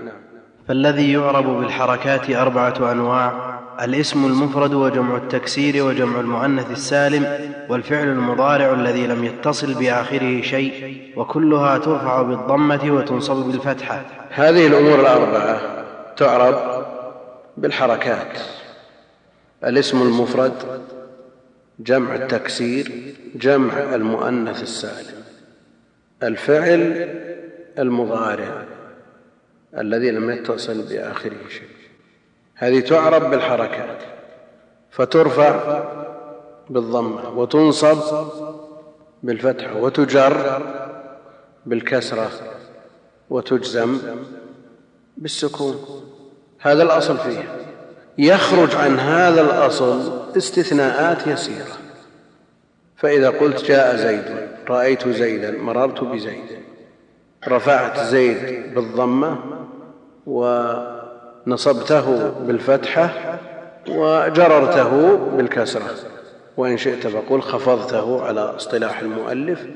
فالذي 0.69 1.13
يعرب 1.13 1.47
بالحركات 1.47 2.31
أربعة 2.31 2.93
أنواع 2.93 3.58
الاسم 3.81 4.27
المفرد 4.27 4.75
وجمع 4.75 5.17
التكسير 5.17 5.85
وجمع 5.85 6.21
المؤنث 6.21 6.71
السالم 6.71 7.49
والفعل 7.69 8.09
المضارع 8.09 8.73
الذي 8.73 9.07
لم 9.07 9.25
يتصل 9.25 9.75
بآخره 9.75 10.41
شيء 10.41 11.13
وكلها 11.17 11.79
ترفع 11.79 12.23
بالضمة 12.23 12.91
وتنصب 12.91 13.37
بالفتحة. 13.37 14.05
هذه 14.31 14.67
الأمور 14.67 15.01
الأربعة 15.01 15.61
تعرب 16.17 16.87
بالحركات. 17.57 18.39
الاسم 19.65 20.03
المفرد 20.03 20.53
جمع 21.81 22.15
التكسير 22.15 22.93
جمع 23.35 23.95
المؤنث 23.95 24.63
السالم. 24.63 25.23
الفعل 26.23 27.09
المضارع 27.79 28.65
الذي 29.79 30.11
لم 30.11 30.31
يتصل 30.31 30.83
بآخره 30.83 31.49
شيء. 31.49 31.78
هذه 32.61 32.81
تعرب 32.81 33.31
بالحركات 33.31 33.99
فترفع 34.91 35.83
بالضمة 36.71 37.31
وتنصب 37.39 37.99
بالفتحة 39.23 39.77
وتجر 39.77 40.63
بالكسرة 41.67 42.31
وتجزم 43.31 43.99
بالسكون. 45.17 45.77
هذا 46.61 46.83
الأصل 46.83 47.19
فيها. 47.19 47.57
يخرج 48.19 48.75
عن 48.75 48.99
هذا 48.99 49.41
الأصل 49.41 50.21
استثناءات 50.37 51.27
يسيرة. 51.27 51.77
فإذا 52.97 53.31
قلت 53.31 53.65
جاء 53.65 53.97
زيد 53.97 54.49
رأيت 54.69 55.09
زيدا 55.09 55.51
مررت 55.51 56.05
بزيد. 56.05 56.59
رفعت 57.49 58.01
زيد 58.01 58.75
بالضمة 58.75 59.39
ونصبته 61.49 62.31
بالفتحة 62.31 63.39
وجررته 63.89 65.17
بالكسرة. 65.17 65.95
وإن 66.57 66.77
شئت 66.77 67.07
فقل 67.07 67.41
خفضته 67.41 68.25
على 68.25 68.41
اصطلاح 68.41 69.01
المؤلف 69.01 69.67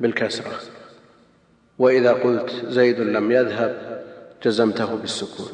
بالكسرة. 0.00 0.52
وإذا 1.78 2.12
قلت 2.12 2.50
زيد 2.64 3.00
لم 3.00 3.32
يذهب 3.32 4.02
جزمته 4.44 4.94
بالسكون. 4.94 5.48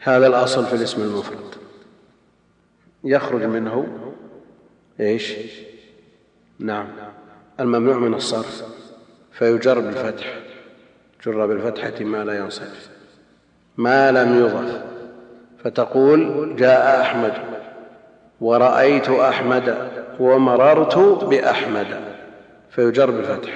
هذا 0.00 0.26
الأصل 0.26 0.66
في 0.66 0.76
الاسم 0.76 1.02
المفرد. 1.02 1.54
يخرج 3.04 3.42
منه 3.42 3.86
إيش؟ 5.00 5.34
نعم. 6.58 6.88
الممنوع 7.60 7.98
من 7.98 8.14
الصرف. 8.14 8.64
فيجر 9.32 9.80
بالفتح. 9.80 10.40
جر 11.26 11.46
بالفتحة 11.46 12.04
ما 12.04 12.24
لا 12.24 12.38
ينصرف. 12.38 12.91
ما 13.76 14.10
لم 14.10 14.40
يضف 14.40 14.82
فتقول 15.64 16.52
جاء 16.56 17.00
أحمد. 17.00 17.32
ورأيت 18.40 19.08
أحمد 19.08 19.88
ومررت 20.20 20.98
بأحمد. 21.24 21.86
فيجر 22.70 23.10
بالفتح. 23.10 23.52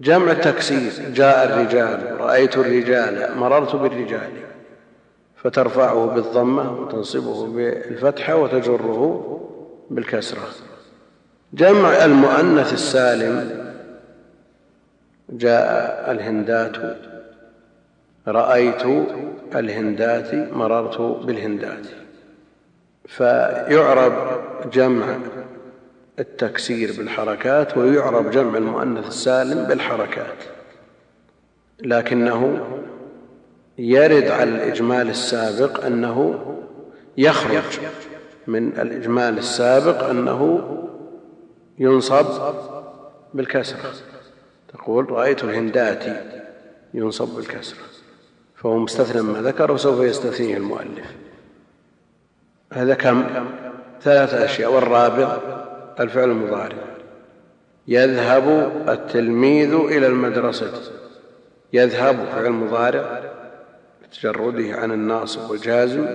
جمع 0.00 0.32
التكسير. 0.32 0.92
جاء 1.14 1.44
الرجال. 1.44 2.20
رأيت 2.20 2.56
الرجال. 2.56 3.38
مررت 3.38 3.76
بالرجال. 3.76 4.30
فترفعه 5.36 6.06
بالضمة 6.06 6.80
وتنصبه 6.80 7.46
بالفتحة 7.46 8.36
وتجره 8.36 9.40
بالكسرة. 9.90 10.48
جمع 11.52 12.04
المؤنث 12.04 12.72
السالم. 12.72 13.66
جاء 15.30 16.10
الهندات. 16.10 16.76
رأيت 18.28 18.82
الهندات 19.54 20.34
مررت 20.54 21.00
بالهندات. 21.00 21.86
فيعرب 23.06 24.12
جمع 24.70 25.18
التكسير 26.18 26.92
بالحركات 26.98 27.76
ويعرب 27.76 28.30
جمع 28.30 28.58
المؤنث 28.58 29.06
السالم 29.06 29.64
بالحركات. 29.64 30.36
لكنه 31.82 32.66
يرد 33.78 34.28
على 34.28 34.50
الإجمال 34.50 35.08
السابق 35.08 35.84
أنه 35.84 36.44
يخرج 37.16 37.80
من 38.46 38.68
الإجمال 38.68 39.38
السابق 39.38 40.04
أنه 40.04 40.60
ينصب 41.78 42.26
بالكسرة. 43.34 43.92
تقول 44.68 45.10
رأيت 45.10 45.44
الهنداتي 45.44 46.16
ينصب 46.94 47.28
بالكسرة. 47.28 47.95
فهو 48.66 48.78
مستثنى 48.78 49.22
ما 49.22 49.42
ذكر 49.42 49.72
وسوف 49.72 50.00
يستثنيه 50.00 50.56
المؤلف. 50.56 51.06
هذا 52.72 52.94
كم؟ 52.94 53.24
ثلاثة 54.02 54.44
أشياء. 54.44 54.72
والرابع 54.72 55.38
الفعل 56.00 56.30
المضارع. 56.30 56.78
يذهب 57.88 58.72
التلميذ 58.88 59.74
إلى 59.74 60.06
المدرسة. 60.06 60.72
يذهب 61.72 62.16
فعل 62.32 62.50
مضارع 62.50 63.22
بتجرده 64.02 64.72
عن 64.76 64.92
الناصب 64.92 65.50
والجازم. 65.50 66.06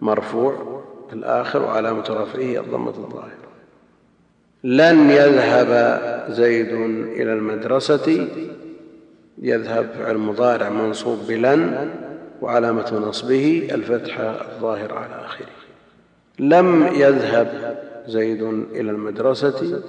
مرفوع. 0.00 0.82
الآخر 1.12 1.62
وعلامة 1.62 2.04
رفعه 2.10 2.60
الضمة 2.60 2.88
الظاهرة. 2.88 3.48
لن 4.64 5.10
يذهب 5.10 6.00
زيد 6.30 6.72
إلى 7.20 7.32
المدرسة 7.32 8.28
يذهب 9.42 9.90
فعل 9.98 10.18
مضارع 10.18 10.68
منصوب 10.68 11.18
بلن 11.28 11.90
وعلامة 12.40 12.98
نصبه 13.08 13.68
الفتحة 13.72 14.22
الظاهرة 14.22 14.94
على 14.94 15.24
آخره. 15.24 15.46
لم 16.38 16.86
يذهب 16.86 17.78
زيد 18.06 18.42
إلى 18.72 18.90
المدرسة 18.90 19.80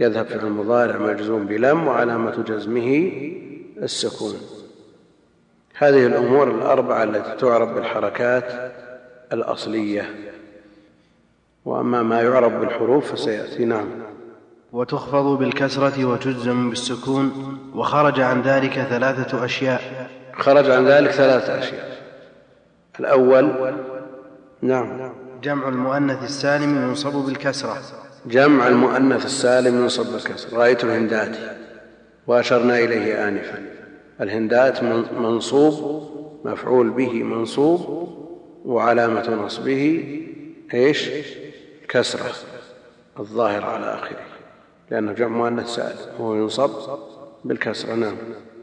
يذهب 0.00 0.26
فعل 0.26 0.50
مضارع 0.50 0.98
مجزوم 0.98 1.46
بلم 1.46 1.86
وعلامة 1.86 2.42
جزمه 2.42 3.12
السكون. 3.82 4.34
هذه 5.74 6.06
الأمور 6.06 6.50
الأربعة 6.50 7.04
التي 7.04 7.36
تعرف 7.36 7.68
بالحركات 7.68 8.72
الأصلية. 9.32 10.14
وأما 11.64 12.02
ما 12.02 12.22
يعرف 12.22 12.52
بالحروف 12.52 13.12
فسيأتي. 13.12 13.64
نعم. 13.64 14.09
وتخفض 14.72 15.38
بالكسرة 15.38 16.04
وتجزم 16.04 16.70
بالسكون 16.70 17.58
وخرج 17.74 18.20
عن 18.20 18.42
ذلك 18.42 18.72
ثلاثة 18.72 19.44
أشياء. 19.44 20.10
خرج 20.32 20.70
عن 20.70 20.86
ذلك 20.86 21.10
ثلاثة 21.10 21.58
أشياء. 21.58 21.90
الأول 23.00 23.74
نعم. 24.62 25.12
جمع 25.42 25.68
المؤنث 25.68 26.22
السالم 26.22 26.88
ينصب 26.88 27.12
بالكسرة. 27.12 27.76
جمع 28.26 28.68
المؤنث 28.68 29.24
السالم 29.24 29.82
ينصب 29.82 30.12
بالكسرة. 30.12 30.58
رأيت 30.58 30.84
الهنداتي 30.84 31.56
وأشرنا 32.26 32.78
إليه 32.78 33.28
آنفا. 33.28 33.62
الهندات 34.20 34.82
منصوب 35.12 36.10
مفعول 36.44 36.90
به 36.90 37.22
منصوب 37.22 38.08
وعلامة 38.64 39.44
نصبه 39.44 40.04
إيش؟ 40.74 41.10
كسرة. 41.88 42.32
الظاهر 43.18 43.64
على 43.64 43.94
آخره. 43.94 44.29
لأنه 44.90 45.12
جمع 45.12 45.36
مؤنث 45.36 45.68
سالم 45.68 45.96
وهو 46.18 46.34
ينصب 46.34 46.70
بالكسرة 47.44 47.94
نعم. 47.94 48.16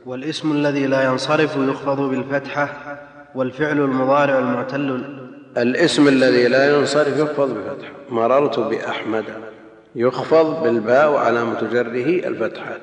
والاسم 0.05 0.51
الذي 0.51 0.87
لا 0.87 1.03
ينصرف 1.03 1.55
يخفض 1.55 2.01
بالفتحة 2.09 2.97
والفعل 3.35 3.77
المضارع 3.77 4.39
المعتل. 4.39 5.17
الاسم 5.57 6.07
الذي 6.07 6.47
لا 6.47 6.77
ينصرف 6.77 7.17
يخفض 7.17 7.49
بفتحة 7.49 7.91
مررت 8.09 8.59
بأحمد. 8.59 9.25
يخفض 9.95 10.63
بالباء 10.63 11.11
وعلامة 11.11 11.61
جره 11.61 12.27
الفتحة. 12.27 12.77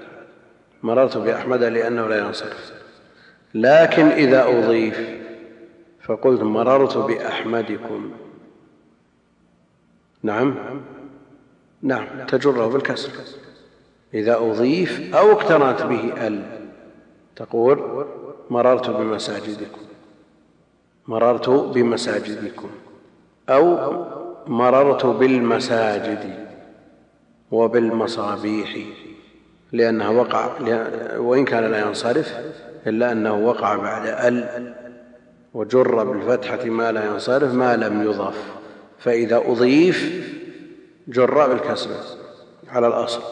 مررت 0.83 1.17
بأحمد 1.17 1.63
لأنه 1.63 2.09
لا 2.09 2.19
ينصرف. 2.19 2.73
لكن 3.55 4.07
إذا 4.07 4.49
أضيف 4.49 5.01
فقلت 6.03 6.43
مررت 6.43 6.97
بأحمدكم. 6.97 8.11
نعم. 10.23 10.55
نعم 11.85 12.07
تجره 12.29 12.67
بالكسر 12.67 13.11
إذا 14.15 14.37
أضيف 14.37 15.15
أو 15.15 15.33
اقترنت 15.33 15.83
به 15.83 16.27
ال 16.27 16.43
تقول 17.37 18.07
مررت 18.51 18.91
بمساجدكم. 18.91 19.81
مررت 21.09 21.49
بمساجدكم. 21.49 22.71
أو 23.49 23.65
مررت 24.47 25.07
بالمساجد 25.07 26.47
وبالمصابيح. 27.51 28.77
لأنها 29.73 30.09
وقع 30.09 30.51
وإن 31.17 31.45
كان 31.45 31.65
لا 31.65 31.81
ينصرف 31.81 32.35
إلا 32.87 33.13
أنه 33.13 33.35
وقع 33.35 33.77
بعد 33.77 34.07
ال. 34.07 34.75
وجر 35.55 36.05
بالفتحة 36.05 36.65
ما 36.65 36.93
لا 36.93 37.05
ينصرف 37.07 37.55
ما 37.55 37.77
لم 37.77 38.03
يضف. 38.03 38.55
فإذا 38.99 39.37
أضيف 39.37 40.34
جر 41.09 41.49
بالكسر 41.49 41.91
على 42.69 42.87
الأصل 42.87 43.23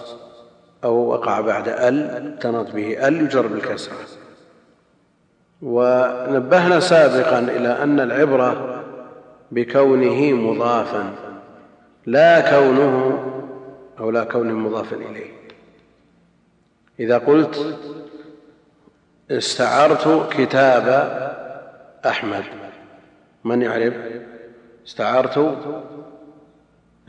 أو 0.85 0.95
وقع 0.95 1.41
بعد 1.41 1.69
ال 1.69 2.39
تنط 2.39 2.71
به 2.71 3.09
ال 3.09 3.21
يجر 3.21 3.47
بالكسرة 3.47 3.97
ونبهنا 5.63 6.81
سابقا 6.81 7.39
إلى 7.39 7.69
أن 7.69 8.01
العبرة 8.01 8.83
بكونه 9.51 10.33
مضافا 10.33 11.11
لا 12.07 12.51
كونه 12.51 13.25
أو 14.01 14.11
لا 14.11 14.25
كونه 14.25 14.55
مضافا 14.55 14.97
إليه. 14.97 15.33
إذا 17.01 17.19
قلت 17.19 17.79
استعرت 19.31 20.33
كتاب 20.33 20.87
أحمد 22.07 22.45
من 23.45 23.63
يعرف؟ 23.63 23.95
استعرت 24.87 25.57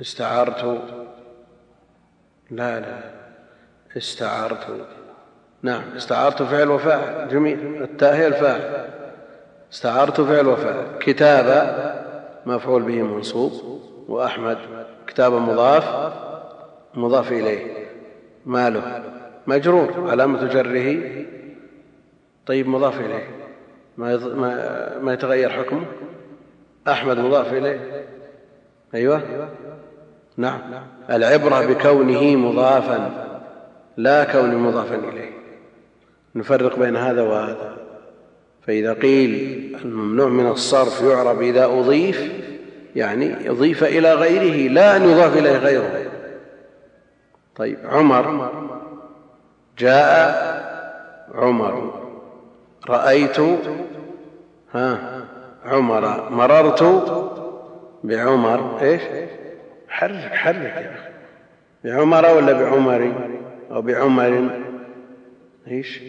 استعرت 0.02 0.82
لا 2.52 2.80
لا 2.80 3.00
استعرت 3.98 4.86
نعم 5.62 5.84
استعرت 5.96 6.44
فعل 6.44 6.70
وفاعل. 6.70 7.28
جميل. 7.28 7.84
التاء 7.84 8.16
هي 8.16 8.28
الفاعل 8.28 8.90
استعرت 9.74 10.22
فعل 10.22 10.48
وفاعل. 10.48 10.86
كتاب 11.00 11.48
مفعول 12.46 12.84
به 12.84 13.02
منصوب 13.02 13.82
وأحمد 14.08 14.58
كتاب 15.08 15.34
مضاف 15.34 16.14
مضاف 16.94 17.32
إليه. 17.32 17.88
ماله؟ 18.46 19.04
مجرور. 19.48 20.10
علامة 20.12 20.48
جره. 20.48 21.26
طيب 22.46 22.68
مضاف 22.68 23.00
إليه. 23.00 23.28
ما, 23.98 24.18
ما, 24.18 25.00
ما 25.00 25.14
يتغير 25.14 25.50
حكمه؟ 25.50 25.86
أحمد 26.88 27.18
مضاف 27.18 27.54
إليه. 27.54 28.06
أيوة. 28.96 29.22
نعم. 30.38 30.60
العبرة 31.10 31.66
بكونه 31.66 32.36
مضافا 32.36 33.12
لا 33.98 34.24
كون 34.24 34.56
مضافا 34.56 34.96
إليه. 34.96 35.34
نفرق 36.36 36.80
بين 36.80 36.96
هذا 36.96 37.22
وهذا. 37.22 37.78
فإذا 38.68 38.94
قيل 38.94 39.32
الممنوع 39.86 40.28
من 40.28 40.48
الصرف 40.48 41.02
يعرب 41.02 41.42
إذا 41.42 41.66
أضيف 41.66 42.32
يعني 42.96 43.50
أضيف 43.50 43.84
إلى 43.84 44.14
غيره 44.14 44.72
لا 44.72 44.96
أن 44.96 45.10
يضاف 45.10 45.38
إليه 45.38 45.58
غيره. 45.58 46.12
طيب 47.56 47.78
عمر. 47.86 48.52
جاء 49.78 50.64
عمر. 51.36 51.94
رأيت 52.90 53.40
ها 54.74 55.22
عمر. 55.66 56.30
مررت 56.30 56.84
بعمر. 58.04 58.82
إيش؟ 58.82 59.02
حرك 59.94 60.34
حرك 60.34 60.76
يا 60.76 60.94
أخي. 60.94 61.14
بعمر 61.84 62.26
ولا 62.26 62.54
بعمر؟ 62.54 63.14
أو 63.72 63.82
بعمر. 63.82 64.62
إيش؟ 65.68 66.02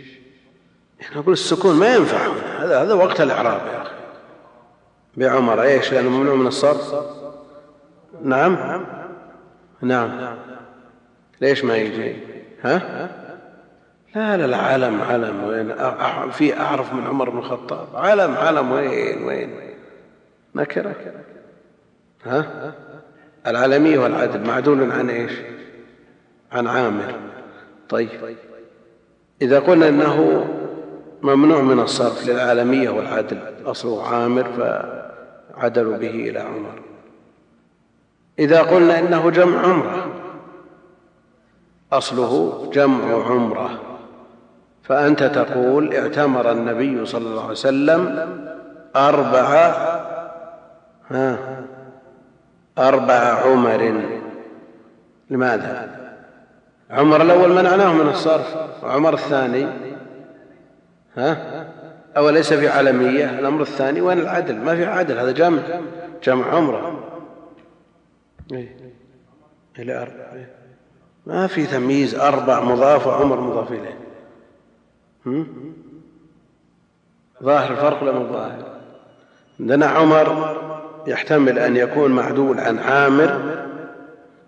نقول 1.16 1.32
السكون 1.32 1.76
ما 1.76 1.94
ينفع. 1.94 2.26
هذا 2.58 2.82
هذا 2.82 2.94
وقت 2.94 3.20
الإعراب 3.20 3.66
يا 3.66 3.82
أخي. 3.82 3.94
بعمر 5.16 5.62
إيش؟ 5.62 5.92
لأنه 5.92 6.10
ممنوع 6.10 6.34
من 6.34 6.46
الصرف. 6.46 6.94
نعم؟ 8.22 8.84
نعم. 9.82 10.36
ليش 11.40 11.64
ما 11.64 11.76
يجي؟ 11.76 12.16
ها؟ 12.62 13.08
لا 14.14 14.36
لا 14.36 14.46
لا 14.46 14.56
علم 14.56 15.02
علم 15.02 15.44
وين؟ 15.44 15.74
في 16.30 16.60
أعرف 16.60 16.92
من 16.92 17.06
عمر 17.06 17.30
بن 17.30 17.38
الخطاب. 17.38 17.88
علم 17.94 18.34
علم 18.34 18.72
وين 18.72 19.24
وين؟ 19.24 19.60
نكرة. 20.54 20.94
ها؟ 22.24 22.72
العالمية 23.46 23.98
والعدل 23.98 24.46
معدول 24.46 24.92
عن 24.92 25.10
إيش؟ 25.10 25.32
عن 26.52 26.66
عامر 26.66 27.14
طيب. 27.88 28.08
إذا 29.42 29.58
قلنا 29.58 29.88
إنه 29.88 30.46
ممنوع 31.22 31.60
من 31.60 31.80
الصرف 31.80 32.28
للعالمية 32.28 32.90
والعدل 32.90 33.38
أصله 33.66 34.06
عامر 34.06 34.44
فعدلوا 34.44 35.96
به 35.96 36.10
إلى 36.10 36.38
عمر. 36.38 36.82
إذا 38.38 38.62
قلنا 38.62 38.98
إنه 38.98 39.30
جمع 39.30 39.60
عمرة 39.60 40.06
أصله 41.92 42.70
جمع 42.74 43.26
عمرة. 43.26 43.80
فأنت 44.82 45.22
تقول 45.22 45.94
اعتمر 45.94 46.52
النبي 46.52 47.06
صلى 47.06 47.26
الله 47.26 47.42
عليه 47.42 47.50
وسلم 47.50 48.28
أربع 48.96 49.74
ها؟ 51.10 51.38
أربع 52.78 53.14
عمر. 53.14 54.02
لماذا؟ 55.30 56.04
عمر 56.90 57.22
الأول 57.22 57.52
منعناه 57.52 57.92
من 57.92 58.08
الصرف 58.08 58.56
وعمر 58.82 59.14
الثاني 59.14 59.66
ها؟ 61.16 61.66
أوليس 62.16 62.52
في 62.52 62.68
علمية 62.68 63.38
الأمر 63.38 63.62
الثاني 63.62 64.00
وين 64.00 64.18
العدل؟ 64.18 64.56
ما 64.56 64.76
في 64.76 64.84
عدل 64.84 65.18
هذا 65.18 65.32
جمع 65.32 65.62
جمع 66.24 66.54
عمرة. 66.54 67.04
إيه. 68.52 68.76
إلى 69.78 70.02
أربع. 70.02 70.44
ما 71.26 71.46
في 71.46 71.66
تمييز 71.66 72.14
أربع 72.14 72.60
مضاف 72.60 73.06
وعمر 73.06 73.40
مضاف 73.40 73.72
إليه. 73.72 73.98
ظاهر 77.42 77.72
الفرق 77.72 78.02
ولا 78.02 78.12
مو 78.12 78.32
ظاهر؟ 78.32 78.80
عندنا 79.60 79.86
عمر 79.86 80.73
يحتمل 81.06 81.58
أن 81.58 81.76
يكون 81.76 82.10
معدول 82.10 82.60
عن 82.60 82.78
عامر 82.78 83.40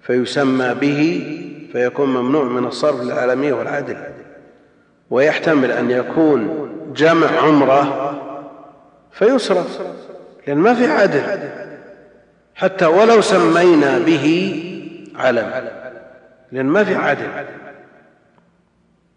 فيسمى 0.03 0.75
به 0.75 1.33
فيكون 1.73 2.09
ممنوع 2.09 2.45
من 2.45 2.65
الصرف 2.67 3.03
للعالمية 3.03 3.53
والعدل. 3.53 3.97
ويحتمل 5.11 5.71
أن 5.71 5.91
يكون 5.91 6.71
جمع 6.97 7.27
عمرة 7.27 8.13
فيصرف 9.13 9.81
لأن 10.47 10.59
ما 10.59 10.75
في 10.75 10.87
عدل. 10.87 11.23
حتى 12.55 12.87
ولو 12.87 13.21
سمينا 13.21 13.99
به 13.99 14.63
علم 15.17 15.69
لأن 16.53 16.67
ما 16.67 16.85
في 16.85 16.95
عدل. 16.95 17.29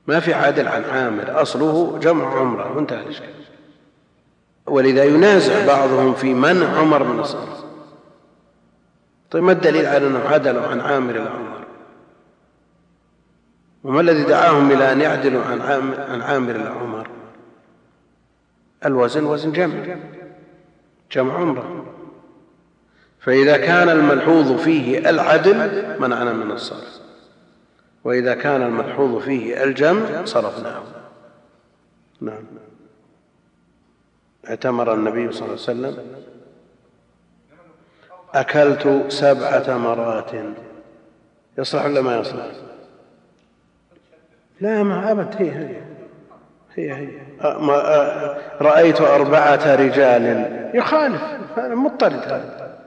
ما 0.07 0.19
في 0.19 0.33
عدل 0.33 0.67
عن 0.67 0.83
عامر 0.83 1.41
أصله 1.41 1.99
جمع 2.01 2.39
عمرة. 2.39 2.75
وانتهى 2.75 2.99
الإشكال. 2.99 3.38
ولذا 4.65 5.03
ينازع 5.03 5.65
بعضهم 5.67 6.13
في 6.13 6.33
منع 6.33 6.77
عمر 6.77 7.03
من 7.03 7.19
الصرف 7.19 7.59
طيب 9.31 9.43
ما 9.43 9.51
الدليل 9.51 9.85
على 9.85 10.07
أنه 10.07 10.19
عدلوا 10.19 10.67
عن 10.67 10.79
عامر 10.79 11.15
إلى 11.15 11.29
عمر؟ 11.29 11.65
وما 13.83 14.01
الذي 14.01 14.23
دعاهم 14.23 14.71
إلى 14.71 14.91
أن 14.91 15.01
يعدلوا 15.01 15.43
عن 15.43 15.61
عامر, 15.61 16.01
عن 16.01 16.21
عامر 16.21 16.55
إلى 16.55 16.69
عمر؟ 16.69 17.09
الوزن 18.85 19.23
وزن 19.23 19.51
جمع 19.51 19.97
جمع 21.11 21.33
عمرة. 21.33 21.85
فإذا 23.19 23.57
كان 23.57 23.89
الملحوظ 23.89 24.51
فيه 24.51 25.09
العدل 25.09 25.95
منعنا 25.99 26.33
من 26.33 26.51
الصرف. 26.51 26.99
وإذا 28.03 28.33
كان 28.35 28.61
الملحوظ 28.61 29.23
فيه 29.23 29.63
الجمع 29.63 30.25
صرفناه. 30.25 30.83
نعم. 32.21 32.43
اعتمر 34.47 34.93
النبي 34.93 35.31
صلى 35.31 35.41
الله 35.41 35.51
عليه 35.51 35.53
وسلم. 35.53 35.97
أكلت 38.33 39.11
سبع 39.11 39.59
تمرات 39.59 40.31
يصلح 41.57 41.85
ولا 41.85 42.01
ما 42.01 42.17
يصلح؟ 42.17 42.45
لا 44.61 44.83
ما 44.83 45.11
أبد. 45.11 45.35
هي 45.39 45.51
هي 45.51 45.81
هي 46.75 46.93
هي. 46.93 47.09
رأيت 48.61 49.01
أربعة 49.01 49.75
رجال. 49.75 50.45
يخالف. 50.73 51.21
هذا 51.55 51.75
مضطرد. 51.75 52.13
هذا 52.13 52.79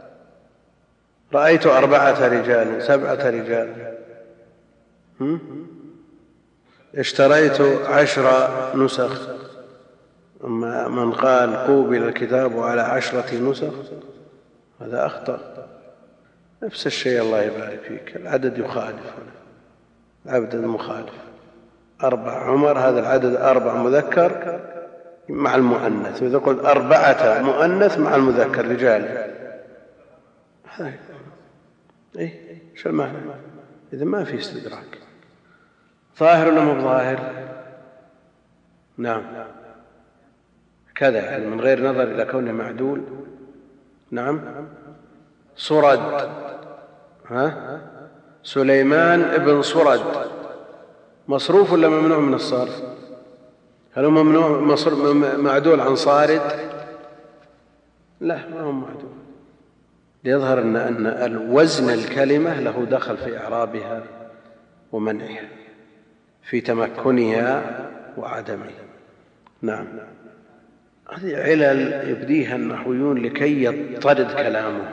رأيت 1.35 1.67
أربعة 1.67 2.29
رجال 2.29 2.83
سبعة 2.83 3.31
رجال. 3.31 3.97
اشتريت 6.95 7.61
عشر 7.87 8.49
نسخ. 8.77 9.42
أما 10.45 10.89
من 10.89 11.13
قال 11.13 11.57
قوبل 11.57 12.03
الكتاب 12.03 12.61
على 12.61 12.83
عشرة 12.83 13.35
نسخ 13.35 13.73
هذا 14.81 15.07
أخطأ. 15.07 15.69
نفس 16.63 16.87
الشيء 16.87 17.23
الله 17.23 17.43
يبارك 17.43 17.81
فيك. 17.81 18.17
العدد 18.17 18.59
يخالف 18.59 19.15
العدد 20.27 20.57
مخالف 20.57 21.13
أربع 22.03 22.33
عمر 22.33 22.79
هذا 22.79 23.01
العدد 23.01 23.37
أربع 23.37 23.75
مذكر 23.75 24.61
مع 25.29 25.55
المؤنث. 25.55 26.23
وإذا 26.23 26.39
قلت 26.39 26.65
أربعة 26.65 27.43
مؤنث 27.43 27.99
مع 27.99 28.15
المذكر 28.15 28.69
رجال. 28.69 29.33
اي 32.19 32.33
شو 32.75 32.89
المعنى؟ 32.89 33.19
إذا 33.93 34.05
ما 34.05 34.25
في 34.25 34.39
استدراك. 34.39 34.99
ظاهر 36.19 36.49
ولا 36.49 36.61
مو 36.61 36.81
ظاهر 36.81 37.33
نعم. 38.97 39.23
كذا 41.03 41.19
يعني 41.19 41.47
من 41.47 41.61
غير 41.61 41.91
نظر 41.91 42.03
إلى 42.03 42.25
كونه 42.25 42.53
معدول. 42.53 43.03
نعم. 44.11 44.41
صرد 45.57 46.31
ها؟ 47.27 47.81
سليمان 48.43 49.21
ابن 49.21 49.63
صرد 49.63 50.01
مصروف 51.29 51.73
ولا 51.73 51.89
ممنوع 51.89 52.19
من 52.19 52.35
الصرف؟ 52.35 52.83
هل 53.95 54.05
هو 54.05 54.11
ممنوع 54.11 54.49
معدول 55.37 55.81
عن 55.81 55.97
صارد؟ 55.97 56.43
لا 58.21 58.49
ما 58.49 58.61
هو 58.61 58.73
معدول. 58.73 59.13
ليظهر 60.25 60.59
أن 60.59 60.77
أن 60.77 61.07
الوزن 61.07 61.91
الكلمة 61.91 62.61
له 62.61 62.85
دخل 62.91 63.17
في 63.17 63.39
إعرابها 63.39 64.03
ومنعها 64.93 65.49
في 66.43 66.61
تمكنها 66.61 67.63
وعدمها. 68.17 68.85
نعم. 69.63 69.87
هذه 71.11 71.37
علل 71.37 72.09
يبديها 72.11 72.57
النحويون 72.57 73.19
لكي 73.19 73.65
يضطرد 73.65 74.33
كلامهم. 74.33 74.85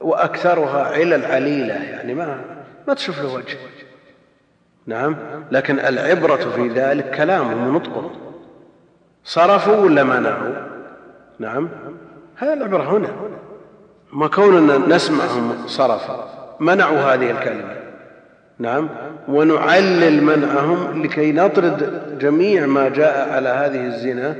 وأكثرها 0.00 0.84
علل 0.84 1.24
عليلة 1.24 1.74
يعني 1.74 2.14
ما 2.14 2.40
ما 2.88 2.94
تشوف 2.94 3.22
له 3.22 3.34
وجه. 3.34 3.56
نعم 4.86 5.16
لكن 5.50 5.78
العبرة 5.78 6.36
في 6.36 6.68
ذلك 6.68 7.10
كلامهم 7.10 7.66
ونطقهم 7.66 8.10
صرفوا 9.24 9.76
ولا 9.76 10.02
منعوا؟ 10.02 10.54
نعم 11.38 11.68
هذا 12.36 12.52
العبرة 12.52 12.96
هنا. 12.96 13.10
ما 14.12 14.28
كوننا 14.28 14.96
نسمعهم 14.96 15.66
صرفا 15.66 16.56
منعوا 16.60 16.98
هذه 16.98 17.30
الكلمة. 17.30 17.76
نعم 18.58 18.88
ونعلل 19.28 20.22
منعهم 20.22 21.02
لكي 21.02 21.32
نطرد 21.32 22.18
جميع 22.18 22.66
ما 22.66 22.88
جاء 22.88 23.32
على 23.32 23.48
هذه 23.48 23.86
الزنا. 23.86 24.36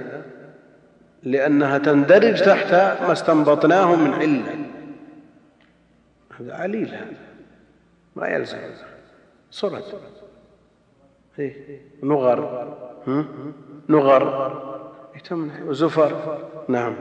لأنها 1.22 1.78
تندرج 1.78 2.42
تحت 2.42 2.72
ما 2.74 3.12
استنبطناه 3.12 3.96
من 3.96 4.14
علة. 4.14 4.56
هذا 6.40 6.54
عليل 6.54 6.88
هذا. 6.88 7.16
ما 8.16 8.28
يلزم. 8.28 8.58
صرد 9.50 9.82
إيه؟ 11.38 11.80
نغر. 12.02 12.74
نغر. 13.88 14.68
وزفر. 15.66 16.38
نعم. 16.68 16.94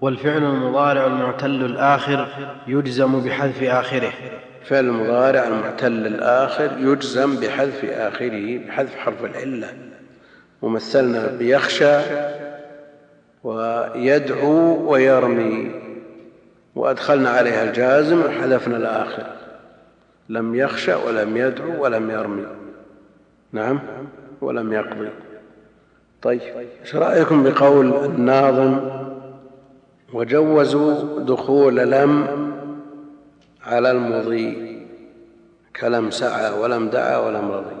والفعل 0.00 0.44
المضارع 0.44 1.06
المعتل 1.06 1.64
الآخر 1.64 2.28
يجزم 2.66 3.20
بحذف 3.20 3.62
آخره. 3.62 4.12
فعل 4.64 4.84
المضارع 4.84 5.48
المعتل 5.48 6.06
الآخر 6.06 6.78
يجزم 6.78 7.40
بحذف 7.40 7.84
آخره 7.84 8.58
بحذف 8.58 8.96
حرف 8.96 9.24
العلة. 9.24 9.74
ومثلنا 10.62 11.26
بيخشى 11.26 12.00
ويدعو 13.44 14.90
ويرمي. 14.92 15.70
وأدخلنا 16.74 17.30
عليها 17.30 17.64
الجازم 17.64 18.20
وحذفنا 18.20 18.76
الآخر. 18.76 19.26
لم 20.28 20.54
يخشى 20.54 20.94
ولم 20.94 21.36
يدعو 21.36 21.82
ولم 21.82 22.10
يرمي. 22.10 22.46
نعم 23.52 23.80
ولم 24.40 24.72
يقضي. 24.72 25.10
طيب 26.22 26.40
إيش 26.82 26.96
رأيكم 26.96 27.42
بقول 27.42 28.04
الناظم؟ 28.04 28.80
وجوزوا 30.12 31.20
دخول 31.20 31.76
لم 31.76 32.26
على 33.66 33.90
المضي. 33.90 34.80
كلم 35.80 36.10
سعى 36.10 36.52
ولم 36.52 36.88
دعا 36.88 37.16
ولم 37.16 37.50
رضي. 37.50 37.76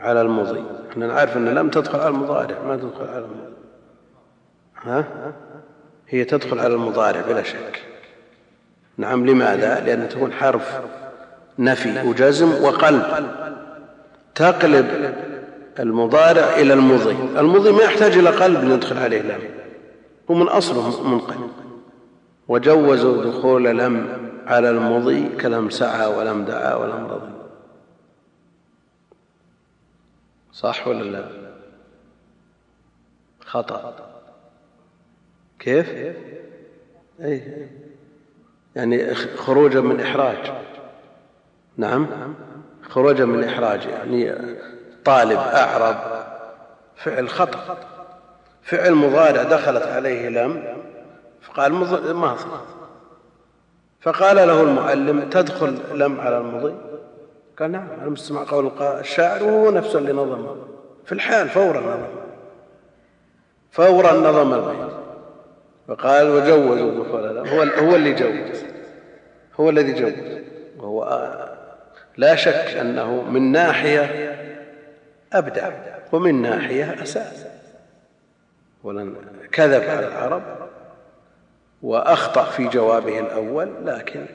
على 0.00 0.20
المضي. 0.22 0.64
إحنا 0.90 1.06
نعرف 1.06 1.36
إن 1.36 1.48
لم 1.48 1.68
تدخل 1.68 1.98
على 1.98 2.08
المضارع 2.08 2.62
ما 2.62 2.76
تدخل 2.76 3.08
على 3.08 3.18
المضي. 3.18 3.55
ها؟ 4.82 5.32
هي 6.08 6.24
تدخل 6.24 6.58
على 6.58 6.74
المضارع 6.74 7.20
بلا 7.20 7.42
شك. 7.42 7.82
نعم 8.96 9.26
لماذا؟ 9.26 9.80
لأن 9.80 10.08
تكون 10.08 10.32
حرف 10.32 10.80
نفي 11.58 12.08
وجزم 12.08 12.64
وقلب. 12.64 13.26
تقلب 14.34 15.14
المضارع 15.78 16.54
إلى 16.56 16.74
المضي. 16.74 17.40
المضي 17.40 17.72
ما 17.72 17.82
يحتاج 17.82 18.18
إلى 18.18 18.30
قلب 18.30 18.64
ندخل 18.64 18.98
عليه 18.98 19.22
لم. 19.22 19.40
هو 20.30 20.34
من 20.34 20.48
أصله 20.48 21.08
منقلب 21.08 21.50
وجوزوا 22.48 23.24
دخول 23.24 23.64
لم 23.64 24.26
على 24.46 24.70
المضي 24.70 25.28
كلم 25.28 25.70
سعى 25.70 26.06
ولم 26.06 26.44
دعا 26.44 26.74
ولم 26.74 27.06
رضي. 27.06 27.32
صح 30.52 30.88
ولا 30.88 31.02
لا؟ 31.02 31.28
خطأ. 33.40 34.05
كيف؟ 35.58 36.16
أي. 37.20 37.68
يعني 38.76 39.14
خروجا 39.14 39.80
من 39.80 40.00
إحراج. 40.00 40.52
نعم. 41.76 42.06
خروجا 42.82 43.24
من 43.24 43.44
إحراج. 43.44 43.86
يعني 43.86 44.34
طالب 45.04 45.38
أعرب. 45.38 45.96
فعل 46.96 47.28
خطأ. 47.28 47.78
فعل 48.62 48.94
مضارع 48.94 49.42
دخلت 49.42 49.82
عليه 49.82 50.28
لم. 50.28 50.76
فقال 51.42 51.72
ماضي 51.72 52.38
فقال 54.00 54.36
له 54.36 54.62
المعلم 54.62 55.30
تدخل 55.30 55.78
لم 55.94 56.20
على 56.20 56.38
المضي؟ 56.38 56.74
قال 57.58 57.72
نعم. 57.72 57.88
أنا 58.00 58.10
مستمع 58.10 58.44
قول 58.44 58.70
الشاعر 58.80 59.44
وهو 59.44 59.70
نفسه 59.70 59.98
اللي 59.98 60.12
نظم. 60.12 60.56
في 61.04 61.12
الحال 61.12 61.48
فورا 61.48 61.80
نظم. 61.80 62.06
فورا 63.70 64.12
نظم 64.12 64.54
البيت. 64.54 65.05
فقال 65.88 66.30
وجوزوا 66.30 67.04
دخول 67.04 67.48
هو 67.48 67.62
هو 67.62 67.96
اللي 67.96 68.12
جوز. 68.12 68.64
هو 69.60 69.70
الذي 69.70 69.92
جوز. 69.92 70.12
وهو 70.78 71.06
لا 72.16 72.34
شك 72.34 72.76
أنه 72.80 73.22
من 73.22 73.52
ناحية 73.52 74.36
أبدع 75.32 75.70
ومن 76.12 76.42
ناحية 76.42 77.02
أساس. 77.02 77.46
ولن 78.84 79.14
كذب 79.52 79.82
على 79.82 80.06
العرب 80.06 80.42
وأخطأ 81.82 82.44
في 82.44 82.68
جوابه 82.68 83.20
الأول 83.20 83.86
لكن 83.86 84.26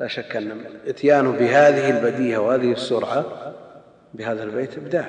لا 0.00 0.06
شك 0.06 0.36
أن 0.36 0.64
إتيانه 0.86 1.32
بهذه 1.32 1.90
البديهة 1.90 2.38
وهذه 2.38 2.72
السرعة 2.72 3.24
بهذا 4.14 4.42
البيت 4.42 4.78
إبداع. 4.78 5.06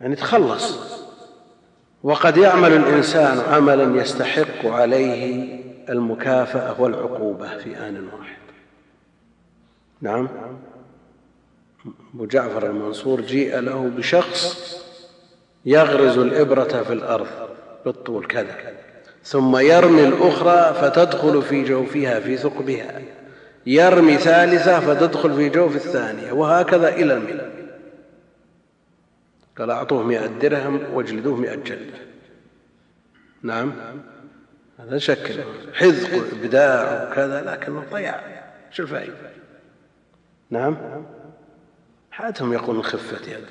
يعني 0.00 0.16
تخلص. 0.16 0.97
وقد 2.02 2.36
يعمل 2.36 2.72
الإنسان 2.72 3.38
عملا 3.38 4.00
يستحق 4.00 4.66
عليه 4.66 5.58
المكافأة 5.88 6.80
والعقوبة 6.80 7.58
في 7.58 7.76
آن 7.76 8.08
واحد. 8.18 8.38
نعم. 10.00 10.28
أبو 12.14 12.26
جعفر 12.26 12.66
المنصور 12.66 13.20
جيء 13.20 13.58
له 13.58 13.90
بشخص 13.96 14.74
يغرز 15.64 16.18
الإبرة 16.18 16.82
في 16.82 16.92
الأرض 16.92 17.26
بالطول 17.84 18.26
كذا. 18.26 18.56
ثم 19.24 19.56
يرمي 19.56 20.04
الأخرى 20.04 20.74
فتدخل 20.74 21.42
في 21.42 21.64
جوفها 21.64 22.20
في 22.20 22.36
ثقبها. 22.36 23.00
يرمي 23.66 24.16
ثالثة 24.16 24.80
فتدخل 24.80 25.36
في 25.36 25.48
جوف 25.48 25.76
الثانية 25.76 26.32
وهكذا 26.32 26.88
إلى 26.88 27.14
المئة 27.14 27.57
قال 29.58 29.70
أعطوه 29.70 30.02
مئة 30.02 30.26
درهم 30.26 30.94
وأجلدوه 30.94 31.36
مئة 31.36 31.54
جلدة. 31.54 31.98
نعم. 33.42 33.72
هذا 34.78 34.98
شكل 34.98 35.34
حذق 35.74 36.18
وإبداع 36.18 37.08
وكذا 37.10 37.42
لكنه 37.42 37.84
ضياع 37.92 38.44
شو 38.70 38.82
الفائدة؟ 38.82 39.14
نعم. 40.50 40.76
حياتهم 42.10 42.52
يقولون 42.52 42.82
خفة 42.82 43.32
يد 43.32 43.44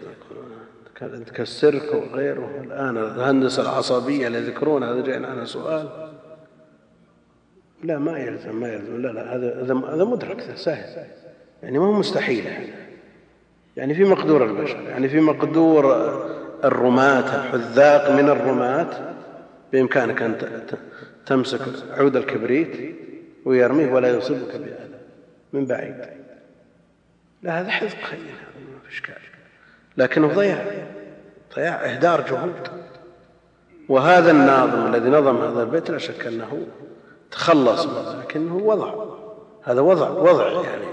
كالسرك 1.34 1.94
وغيره. 1.94 2.62
الآن 2.64 2.98
الهندسة 2.98 3.62
العصبية 3.62 4.28
اللي 4.28 4.38
يذكرون 4.38 4.84
هذا 4.84 5.02
جاء 5.02 5.24
عنها 5.24 5.46
سؤال. 5.46 6.10
لا 7.84 8.00
ما 8.00 8.20
يلزم 8.20 8.56
ما 8.56 8.74
يلزم. 8.74 9.02
لا 9.02 9.08
لا 9.08 9.36
هذا 9.36 9.76
هذا 9.94 10.04
مدرك 10.04 10.56
سهل 10.56 11.08
يعني 11.64 11.80
ما 11.80 11.86
هو 11.86 11.94
مستحيل. 11.94 12.46
يعني 12.46 12.87
في 13.78 14.04
مقدور 14.04 14.46
البشر 14.46 14.82
يعني 14.82 15.10
في 15.10 15.20
مقدور 15.20 15.86
الرماة 16.64 17.36
الحذاق 17.36 18.12
من 18.12 18.30
الرماة 18.30 19.14
بإمكانك 19.74 20.22
أن 20.22 20.38
تمسك 21.26 21.62
عود 21.92 22.16
الكبريت 22.16 22.96
ويرميه 23.46 23.94
ولا 23.94 24.10
يصيبك 24.10 24.56
بهذا 24.56 25.00
من 25.54 25.66
بعيد. 25.66 25.96
لا 27.44 27.62
هذا 27.62 27.70
حذق 27.70 27.98
خير 28.04 28.20
ما 28.20 28.80
في 28.84 28.90
اشكال 28.90 29.16
لكنه 29.98 30.28
ضياع 30.28 30.66
ضياع 31.56 31.86
إهدار 31.86 32.22
جهود. 32.22 32.68
وهذا 33.90 34.32
الناظم 34.32 34.96
الذي 34.96 35.10
نظم 35.10 35.38
هذا 35.38 35.64
البيت 35.64 35.90
لا 35.90 35.98
شك 35.98 36.28
أنه 36.28 36.68
تخلص 37.32 37.86
لكنه 38.16 38.56
وضع 38.56 38.94
هذا 39.64 39.82
وضع 39.82 40.10
وضع 40.10 40.48
يعني 40.48 40.86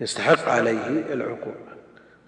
يستحق 0.00 0.48
عليه 0.48 0.86
العقوبة 1.12 1.68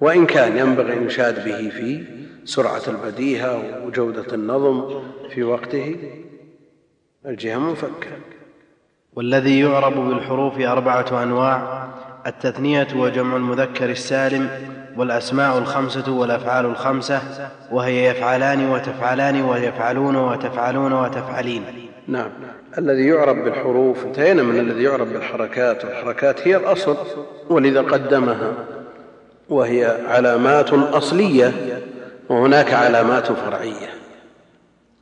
وإن 0.01 0.27
كان 0.27 0.57
ينبغي 0.57 0.93
أن 0.93 1.07
يشاد 1.07 1.45
به 1.45 1.69
في 1.69 2.05
سرعة 2.45 2.83
البديهة 2.89 3.85
وجودة 3.87 4.35
النظم 4.35 5.03
في 5.31 5.43
وقته 5.43 5.97
الجهة 7.27 7.59
منفكة. 7.59 8.11
والذي 9.13 9.61
يعرب 9.61 10.09
بالحروف 10.09 10.61
أربعة 10.61 11.23
أنواع 11.23 11.89
التثنية 12.27 12.89
وجمع 12.97 13.37
المذكر 13.37 13.91
السالم 13.91 14.51
والأسماء 14.97 15.59
الخمسة 15.59 16.13
والأفعال 16.13 16.67
الخمسة 16.67 17.23
وهي 17.71 18.07
يفعلان 18.07 18.71
وتفعلان 18.71 19.43
ويفعلون 19.43 20.17
وتفعلون 20.17 20.93
وتفعلين. 20.93 21.63
نعم. 22.09 22.31
الذي 22.79 23.07
يعرب 23.07 23.45
بالحروف 23.45 24.05
انتهينا 24.05 24.43
من 24.43 24.59
الذي 24.59 24.83
يعرب 24.83 25.13
بالحركات. 25.13 25.85
والحركات 25.85 26.49
هي 26.49 26.57
الأصل 26.57 26.97
ولذا 27.49 27.81
قدمها. 27.81 28.53
وهي 29.49 29.87
علامات 30.07 30.73
أصلية 30.73 31.81
وهناك 32.29 32.73
علامات 32.73 33.33
فرعية. 33.33 33.89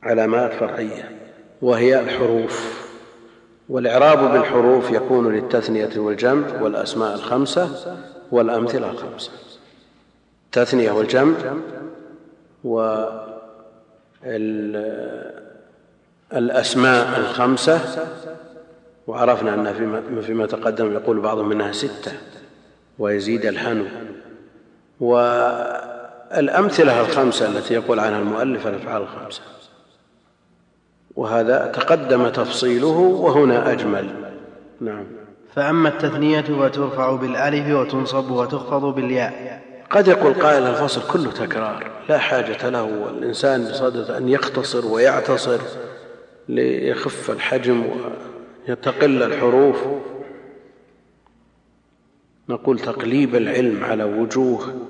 علامات 0.03 0.53
فرعية 0.53 1.11
وهي 1.61 1.99
الحروف. 1.99 2.79
والإعراب 3.69 4.31
بالحروف 4.31 4.91
يكون 4.91 5.33
للتثنية 5.33 5.89
والجمع 5.97 6.61
والأسماء 6.61 7.15
الخمسة 7.15 7.95
والأمثلة 8.31 8.91
الخمسة. 8.91 9.31
التثنية 10.45 10.91
والجمع 10.91 11.35
الأسماء 16.33 17.19
الخمسة 17.19 17.79
وعرفنا 19.07 19.53
أن 19.53 19.73
فيما, 19.73 20.21
فيما 20.21 20.45
تقدم 20.45 20.93
يقول 20.93 21.19
بعضهم 21.19 21.49
منها 21.49 21.71
ستة 21.71 22.11
ويزيد 22.99 23.45
الحنو. 23.45 23.85
والأمثلة 24.99 27.01
الخمسة 27.01 27.47
التي 27.47 27.73
يقول 27.73 27.99
عنها 27.99 28.19
المؤلف 28.19 28.67
الأفعال 28.67 29.01
الخمسة. 29.01 29.41
وهذا 31.15 31.71
تقدم 31.75 32.29
تفصيله 32.29 32.97
وهنا 32.97 33.71
أجمل. 33.71 34.09
نعم. 34.81 35.03
فأما 35.55 35.89
التثنية 35.89 36.41
فترفع 36.41 37.15
بالألف 37.15 37.75
وتنصب 37.75 38.31
وتخفض 38.31 38.95
بالياء. 38.95 39.61
قد 39.89 40.07
يقول 40.07 40.33
قائل 40.33 40.63
الفصل 40.63 41.01
كله 41.11 41.31
تكرار 41.31 41.91
لا 42.09 42.17
حاجة 42.17 42.69
له. 42.69 43.09
الإنسان 43.09 43.65
بصدد 43.65 44.11
أن 44.11 44.29
يختصر 44.29 44.85
ويعتصر. 44.85 45.59
ليخف 46.49 47.31
الحجم 47.31 47.83
ويتقل 48.67 49.23
الحروف. 49.23 49.77
نقول 52.49 52.79
تقليب 52.79 53.35
العلم 53.35 53.83
على 53.83 54.03
وجوه 54.03 54.87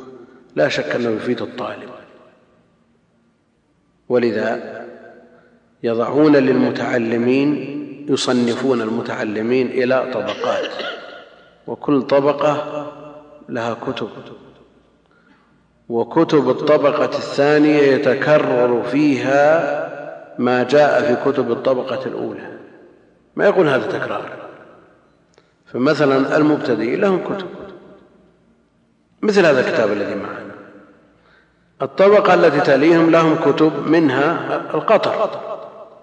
لا 0.56 0.70
شك 0.70 0.96
أنه 0.96 1.10
يفيد 1.10 1.42
الطالب. 1.42 1.90
ولذا 4.10 4.80
يضعون 5.84 6.36
للمتعلمين 6.36 7.80
يصنفون 8.10 8.82
المتعلمين 8.82 9.68
إلى 9.68 10.12
طبقات. 10.14 10.72
وكل 11.68 12.02
طبقة 12.02 12.86
لها 13.50 13.74
كتب. 13.74 14.10
وكتب 15.90 16.50
الطبقة 16.50 17.18
الثانية 17.18 17.82
يتكرر 17.82 18.84
فيها 18.84 19.99
ما 20.40 20.64
جاء 20.64 21.02
في 21.02 21.32
كتب 21.32 21.52
الطبقة 21.52 22.06
الأولى. 22.06 22.50
ما 23.36 23.46
يقول 23.46 23.68
هذا 23.68 24.00
تكرار. 24.00 24.30
فمثلا 25.66 26.38
المبتدئ 26.38 26.96
لهم 26.96 27.24
كتب. 27.24 27.48
مثل 29.22 29.46
هذا 29.46 29.60
الكتاب 29.60 29.92
الذي 29.92 30.16
معنا. 30.16 30.56
الطبقة 31.82 32.34
التي 32.34 32.60
تليهم 32.60 33.10
لهم 33.10 33.36
كتب 33.36 33.88
منها 33.88 34.62
القطر. 34.74 35.30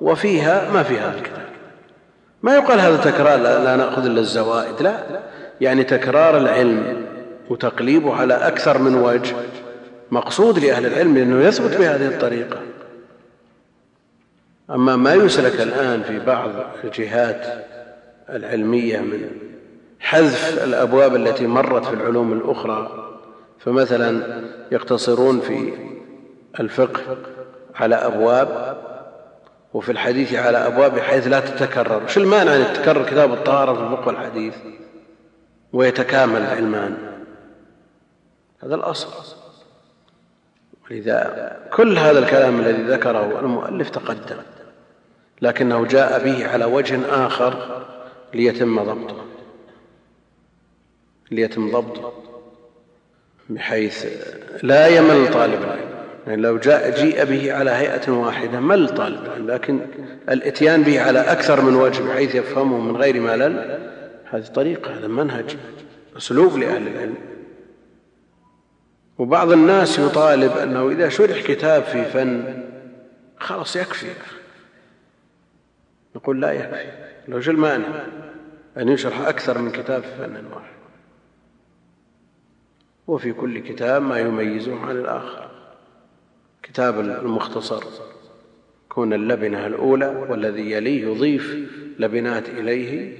وفيها 0.00 0.70
ما 0.70 0.82
في 0.82 0.98
هذا 0.98 1.18
الكتاب. 1.18 1.46
ما 2.42 2.54
يقال 2.54 2.80
هذا 2.80 2.96
تكرار 2.96 3.38
لا, 3.38 3.64
لا 3.64 3.76
نأخذ 3.76 4.04
إلا 4.04 4.20
الزوائد. 4.20 4.82
لا. 4.82 5.20
يعني 5.60 5.84
تكرار 5.84 6.36
العلم 6.36 7.06
وتقليبه 7.50 8.14
على 8.14 8.34
أكثر 8.34 8.78
من 8.78 8.94
وجه 8.94 9.36
مقصود 10.10 10.58
لأهل 10.58 10.86
العلم 10.86 11.18
لأنه 11.18 11.44
يثبت 11.44 11.76
بهذه 11.76 12.06
الطريقة. 12.06 12.58
أما 14.70 14.96
ما 14.96 15.14
يسلك 15.14 15.60
الآن 15.60 16.02
في 16.02 16.18
بعض 16.18 16.50
الجهات 16.84 17.66
العلمية 18.30 19.00
من 19.00 19.30
حذف 20.00 20.64
الأبواب 20.64 21.14
التي 21.16 21.46
مرت 21.46 21.84
في 21.84 21.94
العلوم 21.94 22.32
الأخرى 22.32 23.06
فمثلا 23.58 24.42
يقتصرون 24.72 25.40
في 25.40 25.72
الفقه 26.60 27.00
على 27.74 27.94
أبواب 27.94 28.76
وفي 29.74 29.92
الحديث 29.92 30.34
على 30.34 30.58
أبواب 30.58 30.94
بحيث 30.94 31.26
لا 31.26 31.40
تتكرر. 31.40 32.06
شو 32.06 32.20
المانع 32.20 32.56
أن 32.56 32.60
يتكرر 32.60 33.04
كتاب 33.04 33.32
الطهارة 33.32 33.72
في 33.74 33.80
الفقه 33.80 34.06
والحديث 34.06 34.54
ويتكامل 35.72 36.40
العلمان 36.40 36.96
هذا 38.62 38.74
الأصل. 38.74 39.36
ولذا 40.90 41.56
كل 41.72 41.98
هذا 41.98 42.18
الكلام 42.18 42.60
الذي 42.60 42.82
ذكره 42.82 43.40
المؤلف 43.40 43.90
تقدم. 43.90 44.36
لكنه 45.42 45.84
جاء 45.84 46.24
به 46.24 46.46
على 46.46 46.64
وجه 46.64 47.26
آخر 47.26 47.84
ليتم 48.34 48.84
ضبطه. 48.84 49.24
ليتم 51.30 51.70
ضبطه 51.70 52.12
بحيث 53.48 54.06
لا 54.62 54.86
يمل 54.86 55.32
طالب 55.32 55.62
العلم. 55.62 55.96
يعني 56.26 56.42
لو 56.42 56.58
جاء 56.58 56.90
جيء 56.90 57.24
به 57.24 57.52
على 57.52 57.70
هيئة 57.70 58.10
واحدة 58.10 58.60
مل 58.60 58.88
طالب 58.88 59.24
العلم 59.24 59.50
لكن 59.50 59.80
الإتيان 60.28 60.82
به 60.82 61.00
على 61.00 61.18
أكثر 61.18 61.60
من 61.60 61.74
وجه 61.74 62.02
بحيث 62.02 62.34
يفهمه 62.34 62.80
من 62.80 62.96
غير 62.96 63.20
ملل 63.20 63.80
هذه 64.30 64.44
طريقة 64.44 64.98
هذا 64.98 65.06
منهج 65.06 65.56
أسلوب 66.16 66.58
لأهل 66.58 66.88
العلم. 66.88 67.14
وبعض 69.18 69.52
الناس 69.52 69.98
يطالب 69.98 70.56
أنه 70.56 70.90
إذا 70.90 71.08
شرح 71.08 71.40
كتاب 71.40 71.82
في 71.82 72.04
فن 72.04 72.44
خلاص 73.38 73.76
يكفي. 73.76 74.06
نقول 76.16 76.40
لا 76.40 76.52
يكفي 76.52 76.92
لو 77.28 77.40
شو 77.40 77.50
المانع 77.50 78.04
أن 78.76 78.88
يشرح 78.88 79.20
أكثر 79.20 79.58
من 79.58 79.70
كتاب 79.72 80.02
في 80.02 80.08
فن 80.18 80.44
واحد. 80.54 80.76
وفي 83.06 83.32
كل 83.32 83.58
كتاب 83.58 84.02
ما 84.02 84.18
يميزه 84.18 84.80
عن 84.80 84.90
الآخر. 84.90 85.50
كتاب 86.62 87.00
المختصر 87.00 87.84
كون 88.88 89.12
اللبنة 89.12 89.66
الأولى 89.66 90.26
والذي 90.28 90.70
يليه 90.70 91.02
يضيف 91.02 91.56
لبنات 91.98 92.48
إليه. 92.48 93.16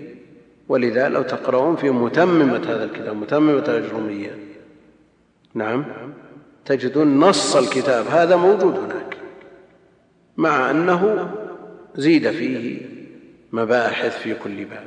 ولذا 0.69 1.09
لو 1.09 1.23
تقرؤون 1.23 1.77
في 1.77 1.91
متممة 1.91 2.59
هذا 2.59 2.85
الكتاب 2.85 3.17
متممة 3.17 3.65
الأجرمية 3.69 4.39
نعم 5.55 5.85
تجدون 6.65 7.21
نص 7.21 7.57
الكتاب 7.57 8.07
هذا 8.07 8.37
موجود 8.37 8.79
هناك. 8.79 9.17
مع 10.37 10.71
أنه 10.71 11.31
زيد 11.97 12.31
فيه 12.31 12.81
مباحث 13.53 14.19
في 14.19 14.35
كل 14.35 14.65
باب. 14.65 14.87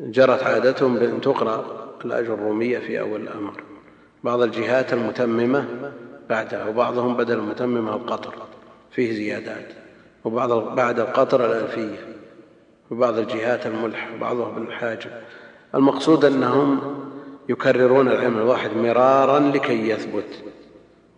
جرت 0.00 0.42
عادتهم 0.42 0.98
بأن 0.98 1.20
تقرأ 1.20 1.84
الرومية 2.04 2.78
في 2.78 3.00
أول 3.00 3.20
الأمر. 3.20 3.62
بعض 4.24 4.42
الجهات 4.42 4.92
المتممة 4.92 5.92
بعدها 6.30 6.64
وبعضهم 6.64 7.16
بدل 7.16 7.38
المتممة 7.38 7.96
القطر 7.96 8.34
فيه 8.90 9.12
زيادات. 9.14 9.68
وبعض 10.24 10.74
بعد 10.74 11.00
القطر 11.00 11.46
الألفية. 11.46 12.14
وبعض 12.90 13.18
الجهات 13.18 13.66
الملح 13.66 14.08
وبعضها 14.14 14.50
بالحاجة 14.50 15.10
المقصود 15.74 16.24
أنهم 16.24 16.80
يكررون 17.48 18.08
العلم 18.08 18.38
الواحد 18.38 18.76
مرارا 18.76 19.38
لكي 19.40 19.88
يثبت. 19.88 20.42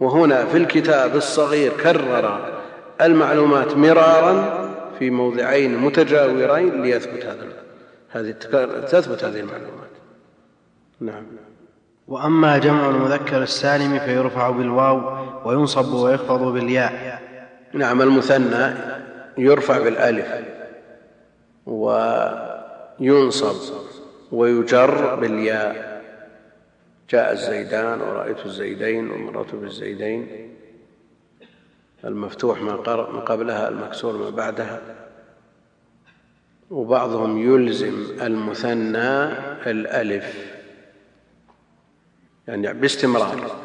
وهنا 0.01 0.45
في 0.45 0.57
الكتاب 0.57 1.17
الصغير 1.17 1.73
كرر 1.73 2.56
المعلومات 3.01 3.77
مرارا 3.77 4.67
في 4.99 5.11
موضعين 5.11 5.79
متجاورين 5.79 6.83
ليثبت 6.83 7.25
هذا 7.25 7.47
هذه 8.11 8.31
تثبت 8.87 9.25
هذه 9.25 9.41
المعلومات. 9.41 9.91
نعم. 11.01 11.27
وأما 12.09 12.59
جمع 12.59 12.89
المذكر 12.89 13.43
السالم 13.43 13.99
فيرفع 13.99 14.51
بالواو 14.51 15.27
وينصب 15.45 15.95
ويخفض 15.95 16.53
بالياء. 16.53 17.23
نعم 17.73 18.03
المثنى 18.03 18.75
يرفع 19.39 19.79
بالألف 19.79 20.27
وينصب 23.01 23.75
ويجر 24.33 25.15
بالياء. 25.15 26.03
جاء 27.11 27.33
الزيدان 27.33 28.01
ورأيت 28.01 28.47
الزيدين 28.47 29.11
ومررت 29.11 29.55
بالزيدين. 29.55 30.46
المفتوح 32.07 32.63
ما 32.63 32.75
قبلها 33.21 33.69
المكسور 33.69 34.17
ما 34.17 34.31
بعدها. 34.31 34.81
وبعضهم 36.71 37.39
يلزم 37.39 38.23
المثنى 38.23 39.25
الألف. 39.71 40.57
يعني 42.49 42.73
باستمرار 42.75 43.57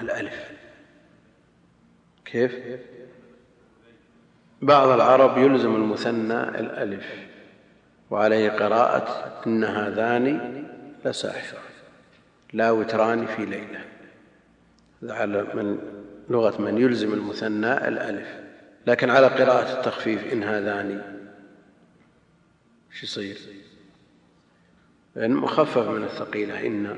الألف. 0.00 0.50
كيف؟ 2.24 2.56
بعض 4.62 4.88
العرب 4.88 5.38
يلزم 5.38 5.76
المثنى 5.76 6.42
الألف. 6.42 7.06
وعليه 8.10 8.50
قراءة 8.50 9.34
إن 9.46 9.64
هذان 9.64 10.64
لساحران 11.04 11.62
لا 12.52 12.70
وتران 12.70 13.26
في 13.26 13.44
ليلة. 13.44 13.84
هذا 15.02 15.14
على 15.14 15.42
من 15.54 15.78
لغة 16.30 16.62
من 16.62 16.78
يلزم 16.78 17.12
المثنى 17.12 17.88
الألف. 17.88 18.40
لكن 18.86 19.10
على 19.10 19.26
قراءة 19.26 19.78
التخفيف 19.78 20.32
إن 20.32 20.42
هذان 20.42 21.02
إيش 22.92 23.02
يصير؟ 23.02 23.36
لأن 25.16 25.30
مخفف 25.30 25.88
من 25.88 26.02
الثقيلة 26.02 26.66
إن. 26.66 26.96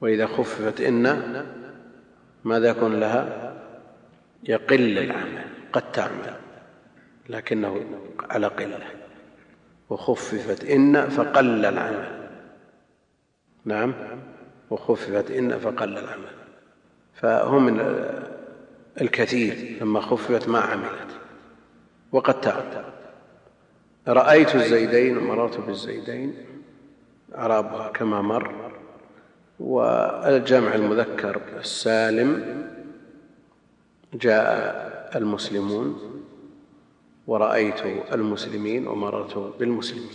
وإذا 0.00 0.26
خففت 0.26 0.80
إن 0.80 1.46
ماذا 2.44 2.68
يكون 2.68 3.00
لها؟ 3.00 3.52
يقل 4.44 4.98
العمل 4.98 5.44
قد 5.72 5.92
تعمل 5.92 6.36
لكنه 7.28 7.84
على 8.30 8.46
قلة. 8.46 8.80
وخففت 9.90 10.64
إن 10.64 11.08
فقل 11.08 11.66
العمل. 11.66 12.28
نعم؟ 13.64 13.94
وخففت 14.70 15.30
إن 15.30 15.58
فقل 15.58 15.98
العمل. 15.98 16.41
فهو 17.22 17.58
من 17.58 17.80
الكثير 19.00 19.78
لما 19.80 20.00
خففت 20.00 20.48
ما 20.48 20.60
عملت. 20.60 21.08
وقد 22.12 22.40
تعمل 22.40 22.84
رأيت 24.08 24.54
الزيدين 24.54 25.18
ومررت 25.18 25.60
بالزيدين 25.60 26.34
أعرابها 27.34 27.88
كما 27.88 28.22
مر. 28.22 28.72
والجمع 29.60 30.74
المذكر 30.74 31.40
السالم 31.58 32.62
جاء 34.14 35.10
المسلمون 35.14 36.00
ورأيت 37.26 37.80
المسلمين 38.12 38.86
ومررت 38.86 39.38
بالمسلمين. 39.58 40.10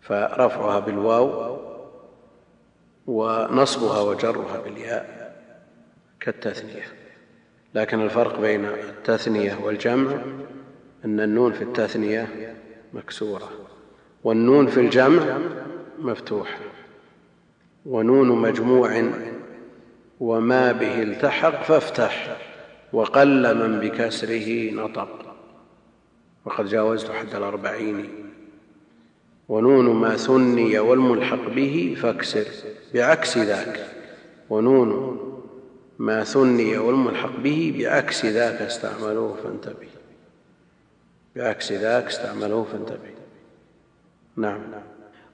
فرفعها 0.00 0.78
بالواو 0.78 1.58
ونصبها 3.06 4.00
وجرها 4.00 4.60
بالياء. 4.60 5.17
كالتثنية. 6.20 6.84
لكن 7.74 8.00
الفرق 8.00 8.40
بين 8.40 8.64
التثنية 8.64 9.58
والجمع 9.62 10.12
أن 11.04 11.20
النون 11.20 11.52
في 11.52 11.64
التثنية 11.64 12.54
مكسورة 12.92 13.50
والنون 14.24 14.66
في 14.66 14.80
الجمع 14.80 15.38
مفتوحة 15.98 16.58
ونون 17.86 18.28
مجموع 18.28 19.10
وما 20.20 20.72
به 20.72 21.02
التحق 21.02 21.62
فافتح 21.62 22.36
وقل 22.92 23.54
من 23.54 23.80
بكسره 23.80 24.70
نطق. 24.70 25.36
وقد 26.44 26.66
جاوزت 26.66 27.10
حد 27.10 27.34
الأربعين. 27.34 28.08
ونون 29.48 29.94
ما 29.94 30.16
ثني 30.16 30.78
والملحق 30.78 31.48
به 31.48 31.96
فاكسر 32.00 32.44
بعكس 32.94 33.38
ذاك. 33.38 33.86
ونون 34.50 35.27
ما 35.98 36.24
ثني 36.24 36.78
والملحق 36.78 37.36
به 37.36 37.74
بعكس 37.78 38.26
ذاك 38.26 38.62
استعملوه 38.62 39.36
فانتبه. 39.44 39.88
بعكس 41.36 41.72
ذاك 41.72 42.04
استعملوه 42.04 42.64
فانتبه. 42.64 43.14
نعم. 44.36 44.60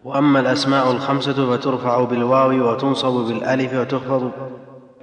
وأما 0.05 0.41
الأسماء 0.41 0.91
الخمسة 0.91 1.57
فترفع 1.57 2.05
بالواو 2.05 2.71
وتنصب 2.71 3.13
بالألف 3.13 3.75
وتخفض. 3.75 4.33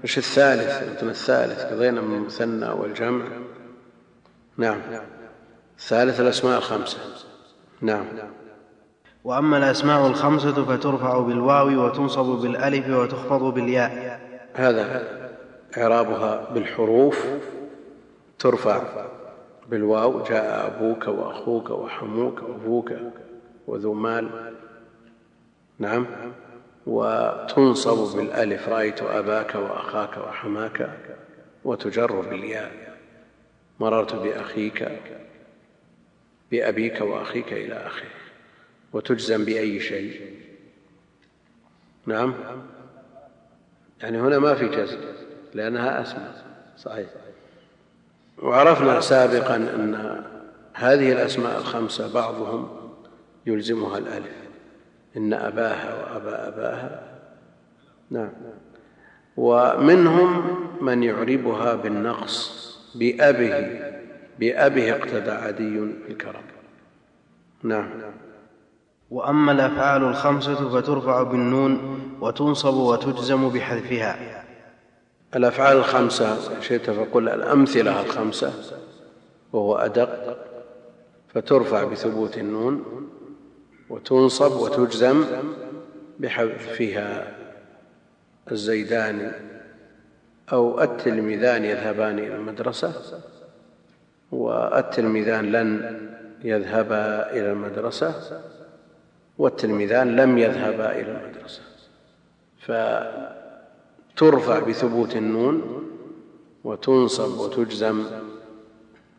إيش 0.04 0.18
الثالث؟ 0.18 0.98
مثل 0.98 1.10
الثالث 1.10 1.62
قضينا 1.62 2.02
من 2.02 2.16
المثنى 2.16 2.70
والجمع. 2.70 3.26
نعم. 4.58 4.82
الثالث 5.80 6.20
الأسماء 6.20 6.58
الخمسة. 6.58 6.98
نعم. 7.82 8.06
وأما 9.24 9.58
الأسماء 9.58 10.08
الخمسة 10.08 10.66
فترفع 10.66 11.20
بالواو 11.20 11.86
وتنصب 11.86 12.26
بالألف 12.26 12.90
وتخفض 12.90 13.54
بالياء. 13.54 14.20
هذا. 14.54 15.21
إعرابها 15.78 16.50
بالحروف 16.54 17.26
ترفع 18.40 19.08
بالواو 19.70 20.24
جاء 20.24 20.68
أبوك 20.68 21.08
وأخوك 21.08 21.70
وحموك 21.70 22.42
وأبوك 22.44 22.94
وذو 23.68 23.94
مال. 23.94 24.54
نعم. 25.80 26.08
وتنصب 26.88 28.18
بالألف 28.18 28.70
رأيت 28.70 29.02
أباك 29.02 29.56
وأخاك 29.56 30.18
وحماك 30.18 30.90
وتجر 31.66 32.22
بالياء. 32.22 32.98
مررت 33.80 34.16
بأخيك 34.16 35.00
بأبيك 36.52 37.02
وأخيك 37.02 37.54
إلى 37.54 37.76
آخره. 37.76 38.10
وتجزم 38.94 39.46
بأي 39.46 39.80
شيء. 39.80 40.36
نعم. 42.06 42.34
يعني 44.02 44.20
هنا 44.20 44.40
ما 44.40 44.56
في 44.56 44.68
جزم. 44.68 45.11
لأنها 45.54 46.02
اسماء 46.02 46.46
صحيح. 46.78 47.08
وعرفنا 48.44 49.00
سابقا 49.00 49.56
أن 49.56 50.24
هذه 50.74 51.12
الأسماء 51.12 51.58
الخمسة 51.58 52.14
بعضهم 52.14 52.70
يلزمها 53.46 53.98
الألف. 53.98 54.36
إن 55.18 55.34
أباها 55.34 55.96
وأبا 55.96 56.48
أباها. 56.48 57.04
نعم. 58.10 58.30
ومنهم 59.38 60.58
من 60.82 61.04
يعربها 61.04 61.76
بالنقص 61.76 62.62
بأبه. 62.96 63.80
بأبه 64.40 64.92
اقتدى 64.92 65.32
عدي 65.32 65.80
الكرم. 66.10 66.44
نعم. 67.64 67.90
وأما 69.12 69.52
الأفعال 69.52 70.04
الخمسة 70.04 70.70
فترفع 70.70 71.24
بالنون 71.24 72.00
وتنصب 72.22 72.74
وتجزم 72.74 73.50
بحذفها. 73.50 74.41
الأفعال 75.36 75.78
الخمسة 75.78 76.62
شئت 76.62 76.90
فقل 76.90 77.30
الأمثلة 77.30 78.02
الخمسة 78.02 78.54
وهو 79.54 79.76
أدق 79.76 80.38
فترفع 81.34 81.84
بثبوت 81.84 82.38
النون 82.38 83.10
وتنصب 83.90 84.52
وتجزم 84.52 85.26
بحذفها 86.20 87.38
الزيدان 88.52 89.32
أو 90.54 90.82
التلميذان 90.82 91.66
يذهبان 91.66 92.20
إلى 92.20 92.36
المدرسة 92.36 92.94
والتلميذان 94.32 95.52
لن 95.52 96.00
يذهبا 96.44 97.32
إلى 97.32 97.52
المدرسة 97.52 98.42
والتلميذان 99.38 100.16
لم 100.16 100.38
يذهبا 100.38 100.92
إلى 100.92 101.12
المدرسة. 101.12 101.62
فترفع 104.22 104.60
بثبوت 104.60 105.16
النون 105.16 105.84
وتنصب 106.64 107.40
وتجزم 107.40 108.04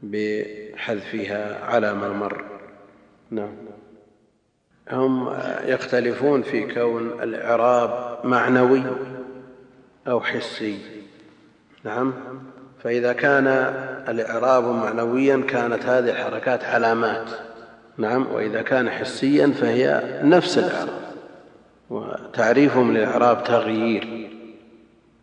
بحذفها 0.03 1.65
على 1.65 1.95
ما 1.95 2.09
مر 2.09 2.45
نعم. 3.31 3.55
هم 4.91 5.37
يختلفون 5.65 6.43
في 6.43 6.75
كون 6.75 7.23
الإعراب 7.23 8.19
معنوي 8.25 8.83
أو 10.09 10.21
حسي. 10.21 10.79
نعم. 11.85 12.13
فإذا 12.83 13.13
كان 13.13 13.47
الإعراب 14.09 14.65
معنويا 14.65 15.45
كانت 15.49 15.87
هذه 15.87 16.11
الحركات 16.11 16.65
علامات. 16.65 17.31
نعم. 17.99 18.27
وإذا 18.33 18.63
كان 18.63 18.91
حسيا 18.91 19.47
فهي 19.47 20.21
نفس 20.25 20.59
الإعراب. 20.59 21.13
وتعريفهم 21.91 22.93
للإعراب 22.93 23.45
تغيير. 23.45 24.33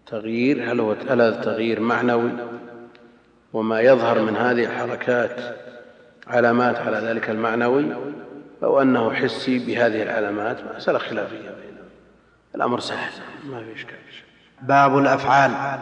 تغيير 0.10 0.72
هل 0.72 0.80
هو 0.80 0.91
هذا 0.91 1.30
التغيير 1.30 1.80
معنوي؟ 1.80 2.31
وما 3.53 3.81
يظهر 3.81 4.22
من 4.22 4.36
هذه 4.36 4.64
الحركات 4.64 5.56
علامات 6.27 6.76
على 6.76 6.98
ذلك 6.98 7.30
المعنوي؟ 7.30 7.86
أو 8.64 8.81
أنه 8.81 9.14
حسي 9.14 9.60
بهذه 9.60 10.03
العلامات؟ 10.03 10.57
مسألة 10.76 10.99
خلافية 10.99 11.38
بينهم. 11.38 11.90
الأمر 12.56 12.80
سهل 12.80 13.11
ما 13.44 13.64
في 13.64 13.73
إشكال. 13.73 13.95
باب 14.61 14.98
الأفعال. 14.98 15.80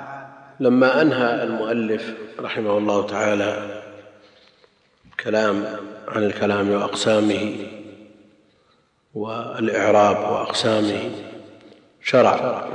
لما 0.60 1.02
أنهى 1.02 1.44
المؤلف 1.44 2.14
رحمه 2.40 2.78
الله 2.78 3.08
تعالى 3.08 3.82
كلام 5.20 5.66
عن 6.08 6.24
الكلام 6.24 6.70
وأقسامه 6.70 7.56
والإعراب 9.14 10.18
وأقسامه 10.32 11.12
شرع 12.04 12.68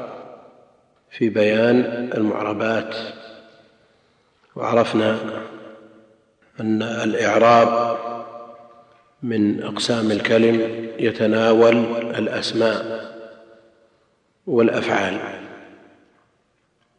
في 1.19 1.29
بيان 1.29 2.11
المعربات. 2.15 2.95
وعرفنا 4.57 5.19
أن 6.61 6.83
الإعراب 6.83 7.99
من 9.23 9.63
أقسام 9.63 10.11
الكلم 10.11 10.89
يتناول 10.99 11.77
الأسماء 12.19 13.13
والأفعال. 14.47 15.19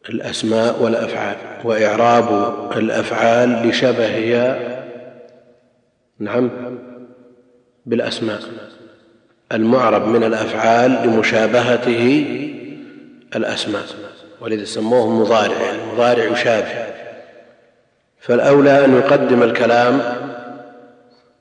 الأسماء 0.08 0.82
والأفعال 0.82 1.36
وإعراب 1.64 2.58
الأفعال 2.76 3.68
لشبهها. 3.68 4.58
نعم 6.18 6.50
بالأسماء. 7.86 8.40
المعرب 9.52 10.08
من 10.08 10.24
الأفعال 10.24 10.90
لمشابهته 10.90 12.40
الأسماء 13.36 13.84
ولذا 14.40 14.64
سموه 14.64 15.10
مضارع 15.10 15.60
يعني 15.62 15.92
مضارع 15.92 16.24
يشابه 16.24 16.86
فالأولى 18.20 18.84
أن 18.84 18.96
يقدم 18.96 19.42
الكلام 19.42 20.00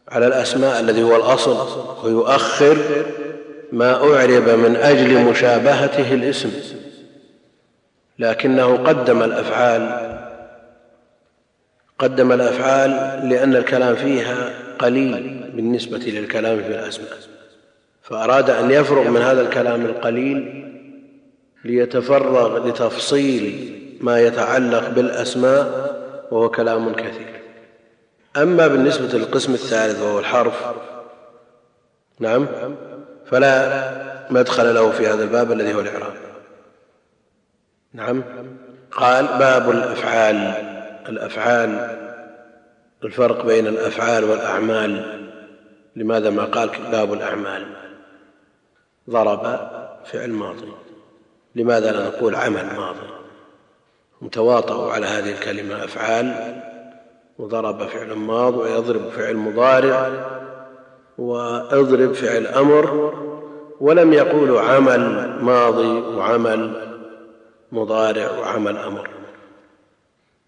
على 0.08 0.28
الأسماء 0.28 0.80
الذي 0.80 1.04
هو 1.04 1.16
الأصل 1.16 1.68
ويؤخر 2.04 2.78
ما 3.72 3.94
أعرب 3.94 4.50
من 4.50 4.76
أجل 4.76 5.24
مشابهته 5.24 6.14
الاسم. 6.14 6.52
لكنه 8.20 8.78
قدم 8.78 9.24
الأفعال 9.24 10.14
قدم 12.00 12.32
الأفعال 12.32 12.90
لأن 13.30 13.56
الكلام 13.56 13.96
فيها 13.96 14.50
قليل 14.80 15.52
بالنسبة 15.54 15.98
للكلام 15.98 16.64
في 16.64 16.68
الأسماء. 16.68 17.10
فأراد 18.02 18.50
أن 18.50 18.72
يفرغ 18.72 19.10
من 19.10 19.22
هذا 19.22 19.42
الكلام 19.42 19.86
القليل 19.86 20.64
ليتفرغ 21.64 22.68
لتفصيل 22.68 23.74
ما 24.02 24.20
يتعلق 24.22 24.90
بالأسماء 24.90 25.94
وهو 26.32 26.50
كلام 26.50 26.94
كثير. 26.94 27.42
أما 28.38 28.68
بالنسبة 28.68 29.18
للقسم 29.18 29.54
الثالث 29.54 30.02
وهو 30.02 30.20
الحرف 30.20 30.66
نعم 32.20 32.48
فلا 33.26 34.04
مدخل 34.30 34.76
له 34.76 34.92
في 34.92 35.08
هذا 35.08 35.24
الباب 35.24 35.52
الذي 35.52 35.74
هو 35.74 35.80
الإعراب. 35.80 36.14
نعم. 37.94 38.24
قال 38.92 39.28
باب 39.28 39.70
الأفعال. 39.70 40.36
الأفعال 41.10 41.98
الفرق 43.04 43.46
بين 43.46 43.68
الأفعال 43.68 44.24
والأعمال. 44.24 45.20
لماذا 45.96 46.30
ما 46.30 46.46
قال 46.46 46.70
باب 46.92 47.14
الأعمال؟ 47.14 47.66
ضرب 49.10 49.70
فعل 50.06 50.30
ماضي. 50.30 50.83
لماذا 51.56 51.92
لا 51.92 52.08
نقول 52.08 52.36
عمل؟ 52.36 52.66
ماضي. 52.66 53.08
هم 54.22 54.28
تواطؤوا 54.28 54.92
على 54.92 55.06
هذه 55.06 55.32
الكلمة 55.32 55.84
أفعال 55.84 56.62
وضرب 57.40 57.88
فعل 57.88 58.14
ماض 58.14 58.56
ويضرب 58.56 59.10
فعل 59.10 59.36
مضارع 59.36 60.12
واضرب 61.18 62.14
فعل 62.14 62.48
أمر 62.48 63.14
ولم 63.80 64.14
يقولوا 64.14 64.62
عمل 64.62 65.34
ماضي 65.42 65.88
وعمل 65.88 66.90
مضارع 67.72 68.32
وعمل 68.32 68.78
أمر. 68.78 69.10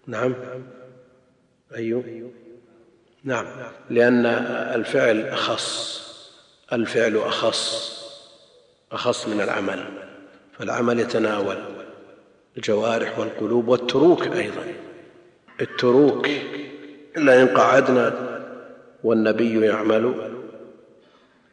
نعم؟ 0.08 0.36
أيوه. 1.76 2.32
نعم. 3.24 3.46
لأن 3.90 4.26
الفعل 4.76 5.28
أخص 5.28 6.02
الفعل 6.74 7.18
أخص 7.18 7.96
أخص 8.92 9.28
من 9.28 9.42
العمل. 9.42 10.05
فالعمل 10.60 11.00
يتناول 11.00 11.58
الجوارح 12.58 13.20
والقلوب 13.20 13.68
والتروك 13.68 14.28
أيضا. 14.28 14.64
التروك 15.62 16.28
الا 17.18 17.42
إن 17.42 17.48
قعدنا 17.48 18.14
والنبي 19.04 19.66
يعمل 19.66 20.32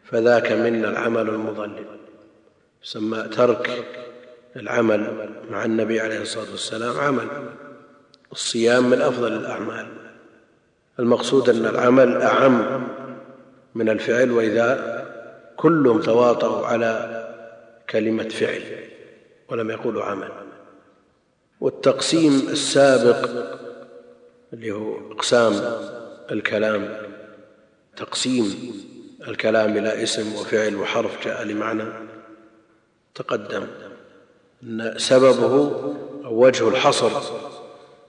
فذاك 0.05 0.53
منا 0.53 0.89
العمل 0.89 1.29
المضلل 1.29 1.85
يسمى 2.85 3.23
ترك 3.23 3.85
العمل 4.57 5.29
مع 5.51 5.65
النبي 5.65 6.01
عليه 6.01 6.21
الصلاة 6.21 6.51
والسلام 6.51 6.99
عمل. 6.99 7.29
الصيام 8.33 8.91
من 8.91 9.01
أفضل 9.01 9.33
الأعمال. 9.33 9.87
المقصود 10.99 11.51
أن 11.51 11.67
العمل 11.67 12.23
أعم 12.23 12.89
من 13.75 13.89
الفعل 13.89 14.31
وإذا 14.31 15.03
كلهم 15.57 16.01
تواطؤوا 16.01 16.67
على 16.67 17.23
كلمة 17.91 18.29
فعل. 18.29 18.92
ولم 19.53 19.71
يقولوا 19.71 20.05
عمل. 20.05 20.29
والتقسيم 21.61 22.49
السابق 22.49 23.29
اللي 24.53 24.71
هو 24.73 25.13
أقسام 25.13 25.53
الكلام 26.31 26.97
تقسيم 27.97 28.73
الكلام 29.29 29.79
إلى 29.79 30.03
اسم 30.03 30.35
وفعل 30.35 30.77
وحرف 30.77 31.25
جاء 31.25 31.45
لمعنى 31.45 31.85
تقدم. 33.15 33.67
إن 34.63 34.95
سببه 34.97 35.55
أو 36.25 36.45
وجه 36.45 36.69
الحصر 36.69 37.11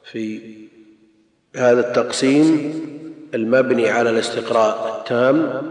في 0.04 0.54
هذا 1.56 1.90
التقسيم 1.90 2.74
المبني 3.34 3.90
على 3.90 4.10
الاستقراء 4.10 5.00
التام 5.00 5.62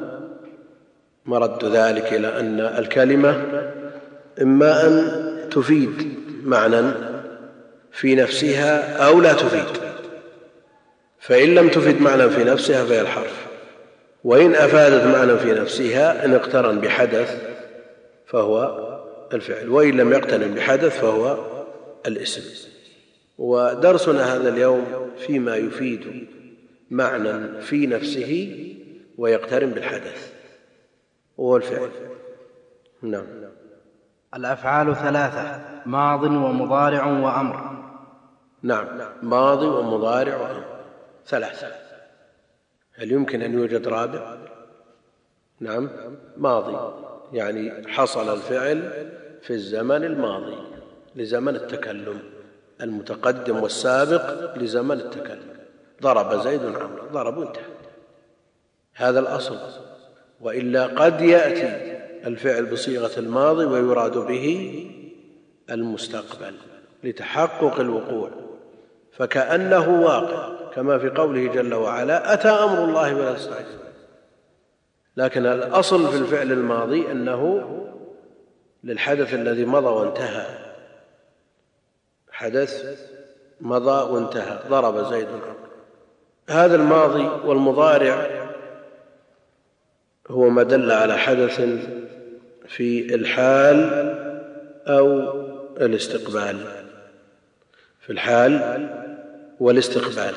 مرد 1.26 1.64
ذلك 1.64 2.12
إلى 2.12 2.40
أن 2.40 2.60
الكلمة 2.60 3.30
إما 4.42 4.86
أن 4.86 5.31
تفيد 5.54 6.14
معنى 6.44 6.92
في 7.92 8.14
نفسها 8.14 8.96
أو 9.06 9.20
لا 9.20 9.32
تفيد. 9.32 9.82
فإن 11.20 11.54
لم 11.54 11.68
تفد 11.68 12.00
معنى 12.00 12.30
في 12.30 12.44
نفسها 12.44 12.84
فهي 12.84 13.00
الحرف. 13.00 13.46
وإن 14.24 14.54
أفادت 14.54 15.04
معنى 15.04 15.38
في 15.38 15.52
نفسها 15.52 16.24
إن 16.24 16.34
اقترن 16.34 16.80
بحدث 16.80 17.42
فهو 18.26 18.78
الفعل. 19.32 19.68
وإن 19.68 19.96
لم 19.96 20.12
يقترن 20.12 20.54
بحدث 20.54 21.00
فهو 21.00 21.38
الاسم. 22.06 22.42
ودرسنا 23.38 24.36
هذا 24.36 24.48
اليوم 24.48 25.10
فيما 25.26 25.56
يفيد 25.56 26.26
معنى 26.90 27.62
في 27.62 27.86
نفسه 27.86 28.58
ويقترن 29.18 29.70
بالحدث. 29.70 30.32
وهو 31.36 31.56
الفعل. 31.56 31.90
نعم. 33.02 33.41
الأفعال 34.36 34.96
ثلاثة 34.96 35.60
ماض 35.86 36.22
ومضارع 36.22 37.06
وأمر. 37.06 37.72
نعم 38.62 38.86
ماضي 39.22 39.66
ومضارع 39.66 40.36
وأمر. 40.36 40.64
ثلاثة 41.26 41.66
هل 42.94 43.12
يمكن 43.12 43.42
أن 43.42 43.54
يوجد 43.54 43.88
رابع؟ 43.88 44.36
نعم 45.60 45.90
ماضي. 46.36 46.76
يعني 47.32 47.88
حصل 47.88 48.34
الفعل 48.34 49.08
في 49.42 49.52
الزمن 49.52 50.04
الماضي 50.04 50.56
لزمن 51.16 51.56
التكلم 51.56 52.20
المتقدم 52.80 53.62
والسابق 53.62 54.56
لزمن 54.58 55.00
التكلم. 55.00 55.56
ضرب 56.02 56.40
زيد 56.40 56.64
عمرو 56.64 57.06
ضرب 57.12 57.40
انتهى 57.40 57.64
هذا 58.94 59.20
الأصل. 59.20 59.58
وإلا 60.40 60.86
قد 60.86 61.20
يأتي 61.20 61.91
الفعل 62.26 62.66
بصيغة 62.66 63.18
الماضي 63.18 63.64
ويراد 63.64 64.18
به 64.18 64.88
المستقبل 65.70 66.54
لتحقق 67.04 67.80
الوقوع. 67.80 68.30
فكأنه 69.12 70.02
واقع 70.02 70.70
كما 70.74 70.98
في 70.98 71.08
قوله 71.08 71.52
جل 71.52 71.74
وعلا 71.74 72.32
أتى 72.32 72.48
أمر 72.48 72.84
الله 72.84 73.14
ولا 73.14 73.34
تستعجل 73.34 73.82
لكن 75.16 75.46
الأصل 75.46 76.08
في 76.08 76.16
الفعل 76.16 76.52
الماضي 76.52 77.10
أنه 77.10 77.68
للحدث 78.84 79.34
الذي 79.34 79.64
مضى 79.64 79.86
وانتهى. 79.86 80.46
حدث 82.30 82.98
مضى 83.60 84.12
وانتهى 84.12 84.58
ضرب 84.68 85.10
زيد 85.12 85.28
هذا 86.48 86.74
الماضي 86.74 87.48
والمضارع 87.48 88.42
هو 90.30 90.48
ما 90.48 90.62
دل 90.62 90.90
على 90.90 91.18
حدث 91.18 91.60
في 92.68 93.14
الحال 93.14 93.78
أو 94.86 95.32
الاستقبال. 95.80 96.56
في 98.00 98.12
الحال 98.12 98.88
والاستقبال. 99.60 100.34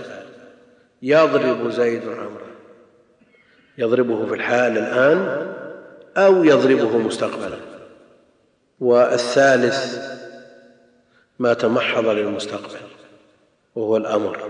يضرب 1.01 1.69
زيد 1.69 2.07
عمرو. 2.07 2.45
يضربه 3.77 4.25
في 4.25 4.33
الحال 4.33 4.77
الآن 4.77 5.53
أو 6.17 6.43
يضربه 6.43 6.97
مستقبلا. 6.97 7.57
والثالث 8.79 10.09
ما 11.39 11.53
تمحض 11.53 12.07
للمستقبل 12.07 12.79
وهو 13.75 13.97
الأمر. 13.97 14.49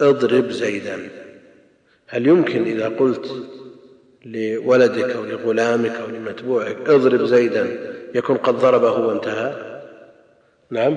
اضرب 0.00 0.50
زيدا. 0.50 1.08
هل 2.06 2.26
يمكن 2.26 2.62
إذا 2.64 2.88
قلت 2.88 3.55
لولدك 4.26 5.10
أو 5.10 5.24
لغلامك 5.24 5.90
أو 5.90 6.06
لمتبوعك. 6.06 6.76
اضرب 6.88 7.24
زيدا 7.24 7.68
يكون 8.14 8.36
قد 8.36 8.54
ضربه 8.54 8.92
وانتهى. 8.92 9.52
نعم. 10.70 10.96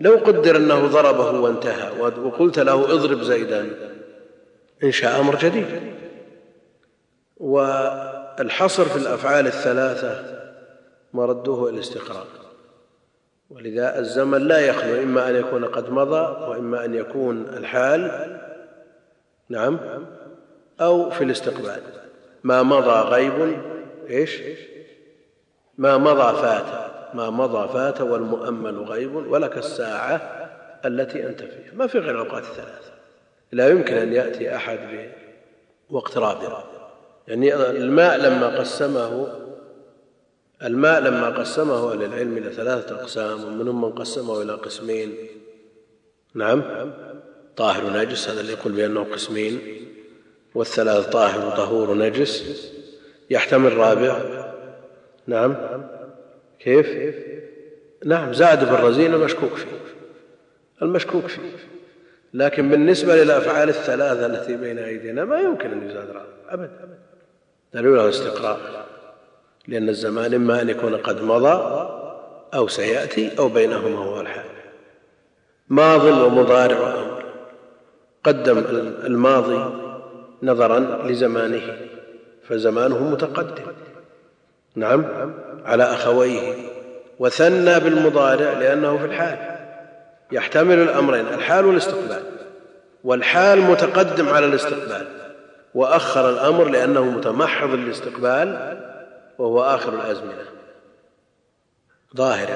لو 0.00 0.16
قدر 0.16 0.56
أنه 0.56 0.86
ضربه 0.86 1.40
وانتهى 1.40 2.00
وقلت 2.00 2.58
له 2.58 2.92
اضرب 2.92 3.22
زيدا 3.22 3.66
انشا 4.84 5.20
أمر 5.20 5.36
جديد. 5.36 5.66
والحصر 7.36 8.84
في 8.84 8.96
الأفعال 8.96 9.46
الثلاثة 9.46 10.38
مرده 11.14 11.68
الاستقراء 11.68 12.26
ولذا 13.50 13.98
الزمن 13.98 14.38
لا 14.38 14.58
يخلو 14.58 15.02
إما 15.02 15.28
أن 15.28 15.36
يكون 15.36 15.64
قد 15.64 15.90
مضى 15.90 16.46
وإما 16.50 16.84
أن 16.84 16.94
يكون 16.94 17.46
الحال 17.56 18.10
نعم 19.48 19.80
أو 20.80 21.10
في 21.10 21.24
الاستقبال. 21.24 21.80
ما 22.44 22.62
مضى 22.62 23.08
غيب 23.08 23.62
إيش؟ 24.10 24.40
ما 25.78 25.98
مضى 25.98 26.42
فات 26.42 26.88
ما 27.14 27.30
مضى 27.30 27.72
فات 27.72 28.00
والمؤمل 28.00 28.78
غيب 28.78 29.14
ولك 29.14 29.58
الساعة 29.58 30.16
التي 30.84 31.26
أنت 31.26 31.42
فيها. 31.42 31.74
ما 31.74 31.86
في 31.86 31.98
غير 31.98 32.10
الأوقات 32.10 32.42
الثلاثة. 32.42 32.92
لا 33.52 33.68
يمكن 33.68 33.96
أن 33.96 34.12
يأتي 34.12 34.56
أحد 34.56 35.10
بوقت 35.90 36.18
رابع. 36.18 36.64
يعني 37.28 37.54
الماء 37.54 38.16
لما 38.16 38.58
قسمه 38.58 39.28
الماء 40.62 41.00
لما 41.00 41.30
قسمه 41.30 41.92
أهل 41.92 42.02
العلم 42.02 42.36
إلى 42.36 42.52
ثلاثة 42.52 43.00
أقسام 43.00 43.44
ومنهم 43.44 43.80
من 43.80 43.92
قسمه 43.92 44.42
إلى 44.42 44.52
قسمين. 44.52 45.14
نعم؟ 46.34 46.62
طاهر 47.56 47.84
ونجس 47.84 48.28
هذا 48.28 48.40
اللي 48.40 48.52
يقول 48.52 48.72
بأنه 48.72 49.04
قسمين. 49.12 49.60
والثلاث 50.54 51.08
طاهر 51.08 51.46
وطهور 51.46 51.90
ونجس 51.90 52.68
يحتمل 53.30 53.76
رابع 53.76 54.20
نعم. 55.26 55.56
كيف؟ 56.60 57.14
نعم 58.04 58.32
زاد 58.32 58.70
بالرزين 58.70 59.14
المشكوك 59.14 59.54
فيه. 59.54 59.78
المشكوك 60.82 61.26
فيه. 61.26 61.42
لكن 62.34 62.68
بالنسبة 62.68 63.16
للأفعال 63.16 63.68
الثلاثة 63.68 64.26
التي 64.26 64.56
بين 64.56 64.78
أيدينا 64.78 65.24
ما 65.24 65.40
يمكن 65.40 65.72
أن 65.72 65.90
يزاد 65.90 66.08
رابع 66.08 66.26
ابدا. 66.48 66.88
دليل 67.74 67.92
على 67.92 68.04
الاستقراء 68.04 68.58
لأن 69.68 69.88
الزمان 69.88 70.34
إما 70.34 70.62
أن 70.62 70.68
يكون 70.68 70.96
قد 70.96 71.22
مضى 71.22 71.88
أو 72.54 72.68
سيأتي 72.68 73.38
أو 73.38 73.48
بينهما 73.48 73.98
هو 73.98 74.20
الحال. 74.20 74.44
ماض 75.68 76.04
ومضارع 76.04 76.78
وأمر. 76.80 77.24
قدم 78.24 78.58
الماضي 79.04 79.87
نظرا 80.42 80.78
لزمانه 81.06 81.78
فزمانه 82.48 83.10
متقدم. 83.10 83.72
نعم 84.74 85.04
على 85.64 85.84
أخويه. 85.84 86.54
وثنى 87.18 87.80
بالمضارع 87.80 88.52
لأنه 88.52 88.98
في 88.98 89.04
الحال. 89.04 89.38
يحتمل 90.32 90.78
الأمرين 90.78 91.26
الحال 91.26 91.66
والاستقبال. 91.66 92.22
والحال 93.04 93.60
متقدم 93.60 94.28
على 94.28 94.46
الاستقبال. 94.46 95.06
وأخر 95.74 96.30
الأمر 96.30 96.64
لأنه 96.64 97.04
متمحض 97.04 97.70
للاستقبال 97.70 98.78
وهو 99.38 99.62
آخر 99.62 99.94
الأزمنة. 99.94 100.44
ظاهر 102.16 102.48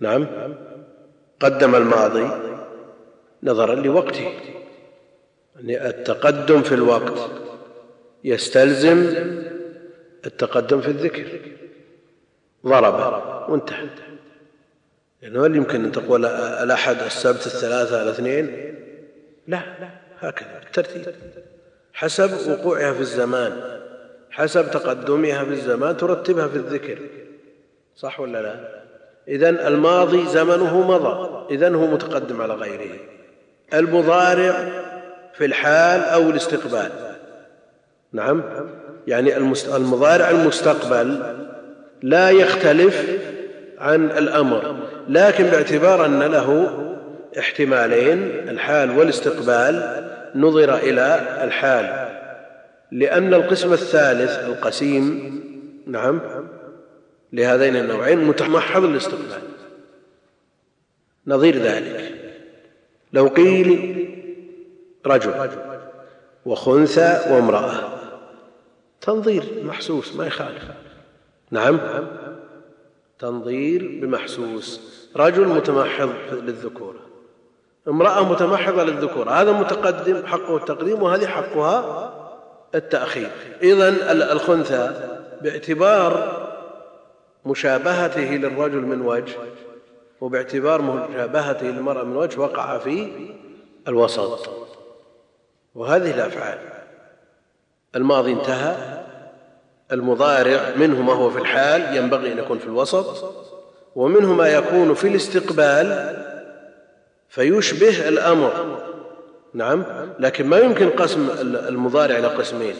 نعم. 0.00 0.26
قدم 1.40 1.74
الماضي 1.74 2.28
نظرا 3.42 3.74
لوقته. 3.74 4.32
التقدم 5.60 6.62
في 6.62 6.74
الوقت. 6.74 7.30
يستلزم 8.24 9.14
التقدم 10.26 10.80
في 10.80 10.88
الذكر. 10.88 11.40
ضرب 12.66 13.22
وانتهى. 13.50 13.88
لأنه 15.22 15.46
هل 15.46 15.56
يمكن 15.56 15.84
أن 15.84 15.92
تقول 15.92 16.24
الأحد 16.26 16.96
السبت 17.02 17.46
الثلاثة 17.46 18.02
الاثنين؟ 18.02 18.74
لا 19.48 19.62
هكذا. 20.18 20.60
الترتيب 20.66 21.14
حسب 21.92 22.50
وقوعها 22.50 22.92
في 22.92 23.00
الزمان. 23.00 23.80
حسب 24.30 24.70
تقدمها 24.70 25.44
في 25.44 25.50
الزمان 25.50 25.96
ترتبها 25.96 26.48
في 26.48 26.56
الذكر. 26.56 26.98
صح 27.96 28.20
ولا 28.20 28.42
لا؟ 28.42 28.84
اذا 29.28 29.68
الماضي 29.68 30.26
زمنه 30.26 30.90
مضى. 30.90 31.46
اذا 31.54 31.74
هو 31.74 31.86
متقدم 31.86 32.40
على 32.40 32.54
غيره. 32.54 32.98
المضارع 33.74 34.84
في 35.36 35.44
الحال 35.44 36.00
أو 36.00 36.30
الاستقبال. 36.30 36.90
نعم. 38.12 38.42
يعني 39.06 39.36
المضارع 39.76 40.30
المستقبل 40.30 41.36
لا 42.02 42.30
يختلف 42.30 43.20
عن 43.78 44.04
الأمر 44.04 44.76
لكن 45.08 45.44
باعتبار 45.44 46.06
أن 46.06 46.22
له 46.22 46.80
احتمالين 47.38 48.22
الحال 48.48 48.98
والاستقبال 48.98 50.04
نظر 50.34 50.76
إلى 50.76 51.38
الحال. 51.42 52.08
لأن 52.92 53.34
القسم 53.34 53.72
الثالث 53.72 54.38
القسيم 54.44 55.40
نعم 55.86 56.20
لهذين 57.32 57.76
النوعين 57.76 58.18
متمحض 58.24 58.84
الاستقبال. 58.84 59.42
نظير 61.26 61.56
ذلك. 61.58 62.12
لو 63.12 63.26
قيل 63.26 64.03
رجل 65.06 65.50
وخنثى 66.46 67.20
وامرأة. 67.30 67.74
تنظير 69.00 69.44
محسوس 69.64 70.16
ما 70.16 70.26
يخالف. 70.26 70.64
نعم. 71.50 71.80
تنظير 73.18 73.98
بمحسوس. 74.02 74.80
رجل 75.16 75.48
متمحض 75.48 76.10
للذكورة 76.32 76.98
امرأة 77.88 78.32
متمحضة 78.32 78.84
للذكورة 78.84 79.30
هذا 79.30 79.52
متقدم 79.52 80.26
حقه 80.26 80.56
التقديم 80.56 81.02
وهذه 81.02 81.26
حقها 81.26 82.12
التأخير. 82.74 83.30
إذن 83.62 83.82
الخنثى 84.10 85.10
باعتبار 85.42 86.44
مشابهته 87.46 88.30
للرجل 88.36 88.80
من 88.80 89.00
وجه 89.00 89.34
وباعتبار 90.20 90.82
مشابهته 90.82 91.66
للمرأة 91.66 92.04
من 92.04 92.16
وجه 92.16 92.40
وقع 92.40 92.78
في 92.78 93.08
الوسط. 93.88 94.63
وهذه 95.74 96.14
الأفعال. 96.14 96.58
الماضي 97.96 98.32
انتهى. 98.32 99.04
المضارع 99.92 100.74
منه 100.76 101.02
ما 101.02 101.12
هو 101.12 101.30
في 101.30 101.38
الحال 101.38 101.96
ينبغي 101.96 102.32
أن 102.32 102.38
يكون 102.38 102.58
في 102.58 102.66
الوسط. 102.66 103.34
ومنه 103.94 104.32
ما 104.32 104.48
يكون 104.48 104.94
في 104.94 105.08
الاستقبال. 105.08 106.16
فيشبه 107.28 108.08
الأمر. 108.08 108.80
نعم. 109.54 109.84
لكن 110.18 110.46
ما 110.46 110.58
يمكن 110.58 110.90
قسم 110.90 111.30
المضارع 111.40 112.18
إلى 112.18 112.26
قسمين. 112.26 112.74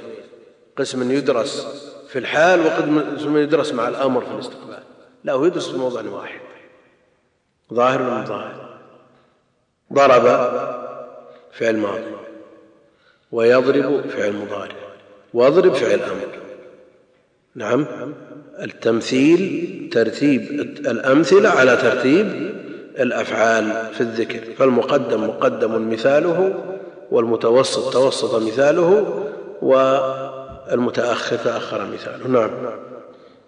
قسم 0.76 1.12
يدرس 1.12 1.66
في 2.08 2.18
الحال 2.18 2.66
وقسم 2.66 3.36
يدرس 3.36 3.72
مع 3.72 3.88
الأمر 3.88 4.20
في 4.20 4.30
الاستقبال. 4.30 4.82
لا 5.24 5.32
هو 5.32 5.44
يدرس 5.44 5.68
في 5.68 5.76
موضع 5.76 6.10
واحد. 6.10 6.40
ظاهر 7.74 8.02
ولا 8.02 8.24
ظاهر 8.24 8.78
ضرب 9.92 10.24
فعل 11.52 11.76
ماضي. 11.76 12.14
ويضرب 13.34 14.00
فعل 14.00 14.32
مضارع. 14.32 14.76
واضرب 15.34 15.72
فعل 15.72 16.00
أمر. 16.00 16.28
نعم. 17.54 17.86
التمثيل 18.62 19.40
ترتيب 19.92 20.40
الأمثلة 20.86 21.48
على 21.48 21.76
ترتيب 21.76 22.26
الأفعال 22.98 23.94
في 23.94 24.00
الذكر. 24.00 24.40
فالمقدم 24.58 25.24
مقدم 25.24 25.90
مثاله 25.90 26.54
والمتوسط 27.10 27.92
توسط 27.92 28.42
مثاله 28.42 29.22
والمتأخر 29.62 31.36
تأخر 31.36 31.86
مثاله. 31.86 32.28
نعم. 32.28 32.50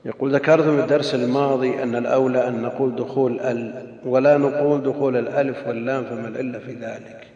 يقول 0.05 0.35
ذكرت 0.35 0.63
في 0.63 0.81
الدرس 0.81 1.15
الماضي 1.15 1.83
أن 1.83 1.97
الأولى 1.97 2.49
أن 2.49 2.63
نقول 2.63 2.97
دخول 2.97 3.41
ال 3.41 3.87
ولا 4.05 4.37
نقول 4.39 4.83
دخول 4.83 5.17
الألف 5.17 5.57
واللام 5.67 6.05
فما 6.05 6.29
العلة 6.29 6.59
في 6.59 6.73
ذلك. 6.73 7.36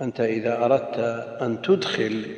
أنت 0.00 0.20
إذا 0.20 0.64
أردت 0.64 0.98
أن 1.42 1.62
تدخل 1.62 2.36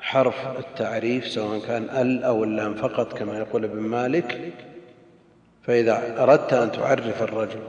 حرف 0.00 0.58
التعريف 0.58 1.28
سواء 1.28 1.60
كان 1.66 1.82
ال 1.82 2.24
أو 2.24 2.44
اللام 2.44 2.74
فقط 2.74 3.18
كما 3.18 3.38
يقول 3.38 3.64
ابن 3.64 3.80
مالك 3.80 4.52
فإذا 5.62 6.22
أردت 6.22 6.52
أن 6.52 6.72
تعرف 6.72 7.22
الرجل 7.22 7.62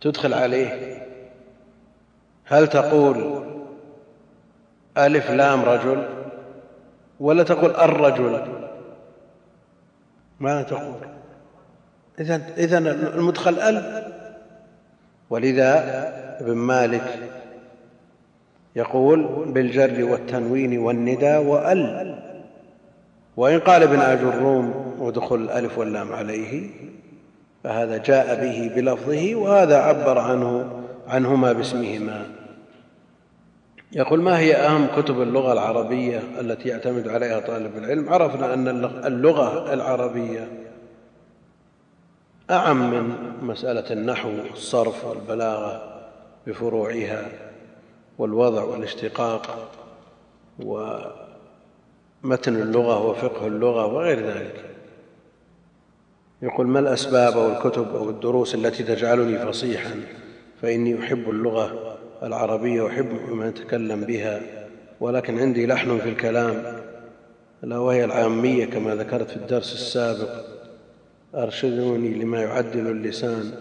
تدخل 0.00 0.34
عليه. 0.34 1.02
هل 2.44 2.68
تقول 2.68 3.44
ألف 4.98 5.30
لام 5.30 5.62
رجل 5.62 6.08
ولا 7.20 7.42
تقول 7.42 7.70
الرجل 7.70 8.46
ماذا 10.40 10.62
تقول. 10.62 11.00
إذا 12.20 12.54
إذا 12.56 12.78
المدخل 13.14 13.58
ال. 13.58 14.15
ولذا 15.30 15.84
ابن 16.40 16.54
مالك 16.54 17.18
يقول 18.76 19.44
بالجر 19.46 20.04
والتنوين 20.04 20.78
والندى 20.78 21.36
وأل. 21.36 22.18
وإن 23.36 23.60
قال 23.60 23.82
ابن 23.82 24.00
أجروم 24.00 24.94
ودخل 25.00 25.36
الألف 25.36 25.78
واللام 25.78 26.12
عليه 26.12 26.70
فهذا 27.64 27.96
جاء 27.96 28.40
به 28.40 28.74
بلفظه 28.76 29.34
وهذا 29.34 29.76
عبر 29.76 30.18
عنه 30.18 30.70
عنهما 31.08 31.52
باسمهما. 31.52 32.26
يقول 33.92 34.22
ما 34.22 34.38
هي 34.38 34.54
أهم 34.54 34.86
كتب 34.96 35.22
اللغة 35.22 35.52
العربية 35.52 36.22
التي 36.40 36.68
يعتمد 36.68 37.08
عليها 37.08 37.40
طالب 37.40 37.78
العلم؟ 37.78 38.08
عرفنا 38.08 38.54
أن 38.54 38.68
اللغة 38.84 39.74
العربية 39.74 40.48
أعم 42.50 42.90
من 42.90 43.32
مسألة 43.42 43.92
النحو 43.92 44.30
والصرف 44.50 45.04
والبلاغة 45.04 46.00
بفروعها 46.46 47.28
والوضع 48.18 48.62
والاشتقاق 48.64 49.70
ومتن 50.58 52.56
اللغة 52.56 53.06
وفقه 53.06 53.46
اللغة 53.46 53.86
وغير 53.86 54.26
ذلك. 54.26 54.64
يقول 56.42 56.66
ما 56.66 56.78
الأسباب 56.78 57.38
أو 57.38 57.52
الكتب 57.52 57.96
أو 57.96 58.10
الدروس 58.10 58.54
التي 58.54 58.82
تجعلني 58.82 59.38
فصيحا؟ 59.38 60.00
فإني 60.62 61.00
أحب 61.00 61.30
اللغة 61.30 61.96
العربية 62.22 62.86
أحب 62.86 63.30
من 63.30 63.48
يتكلم 63.48 64.00
بها 64.04 64.40
ولكن 65.00 65.38
عندي 65.38 65.66
لحن 65.66 65.98
في 65.98 66.08
الكلام 66.08 66.82
ألا 67.64 67.78
وهي 67.78 68.04
العامية 68.04 68.66
كما 68.66 68.94
ذكرت 68.94 69.30
في 69.30 69.36
الدرس 69.36 69.72
السابق 69.72 70.55
أرشدوني 71.36 72.14
لما 72.14 72.40
يعدل 72.42 72.86
اللسان 72.86 73.52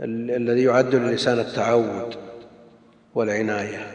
الذي 0.00 0.62
يعدل 0.62 0.98
اللسان 0.98 1.38
التعود 1.38 2.14
والعناية. 3.14 3.86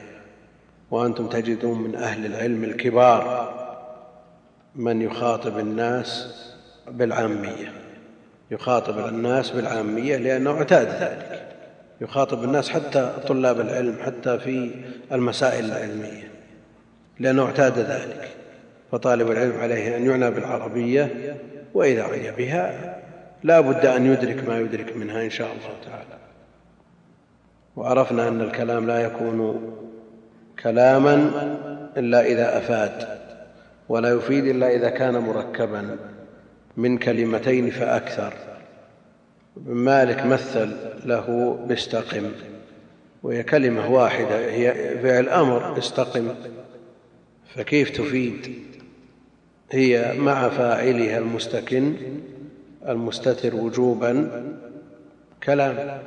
وأنتم 0.92 1.28
تجدون 1.28 1.82
من 1.82 1.96
أهل 1.96 2.26
العلم 2.26 2.64
الكبار 2.64 3.54
من 4.76 5.02
يخاطب 5.02 5.60
الناس 5.60 6.28
بالعامية. 6.88 7.74
يخاطب 8.52 9.08
الناس 9.08 9.52
بالعامية 9.52 10.18
لأنه 10.18 10.52
اعتاد. 10.52 10.88
ذلك 10.88 11.48
يخاطب 12.02 12.44
الناس 12.44 12.70
حتى 12.70 13.14
طلاب 13.28 13.60
العلم 13.60 13.96
حتى 14.02 14.40
في 14.40 14.72
المسائل 15.12 15.66
العلمية 15.66 16.32
لأنه 17.20 17.46
اعتاد 17.46 17.80
ذلك. 17.80 18.30
فطالب 18.92 19.32
العلم 19.32 19.60
عليه 19.60 19.98
أن 19.98 20.06
يعنى 20.06 20.32
بالعربية 20.32 21.36
وإذا 21.74 22.04
عني 22.04 22.32
بها 22.32 23.00
لا 23.44 23.62
بد 23.62 23.86
أن 23.86 24.06
يدرك 24.06 24.48
ما 24.48 24.60
يدرك 24.60 24.98
منها 24.98 25.24
إن 25.24 25.30
شاء 25.30 25.48
الله 25.48 25.92
تعالى. 25.92 26.20
وعرفنا 27.76 28.28
أن 28.28 28.42
الكلام 28.42 28.88
لا 28.88 29.00
يكون 29.00 29.62
كلاما 30.64 31.16
إلا 31.98 32.26
إذا 32.26 32.58
أفاد 32.58 33.08
ولا 33.90 34.10
يفيد 34.10 34.46
إلا 34.46 34.76
إذا 34.76 34.90
كان 34.90 35.18
مركبا 35.18 35.98
من 36.78 36.98
كلمتين 36.98 37.70
فأكثر. 37.70 38.34
ابن 39.58 39.74
مالك 39.74 40.26
مثل 40.26 40.76
له 41.06 41.58
باستقم 41.68 42.32
وهي 43.24 43.44
كلمة 43.44 43.92
واحدة 43.92 44.38
هي 44.52 44.98
فعل 45.04 45.30
أمر 45.30 45.78
استقم 45.78 46.36
فكيف 47.56 47.90
تفيد؟ 47.90 48.56
هي 49.74 50.14
مع 50.18 50.50
فاعلها 50.50 51.18
المستكن 51.18 51.94
المستتر 52.88 53.56
وجوبا. 53.56 54.32
كلام. 55.44 56.02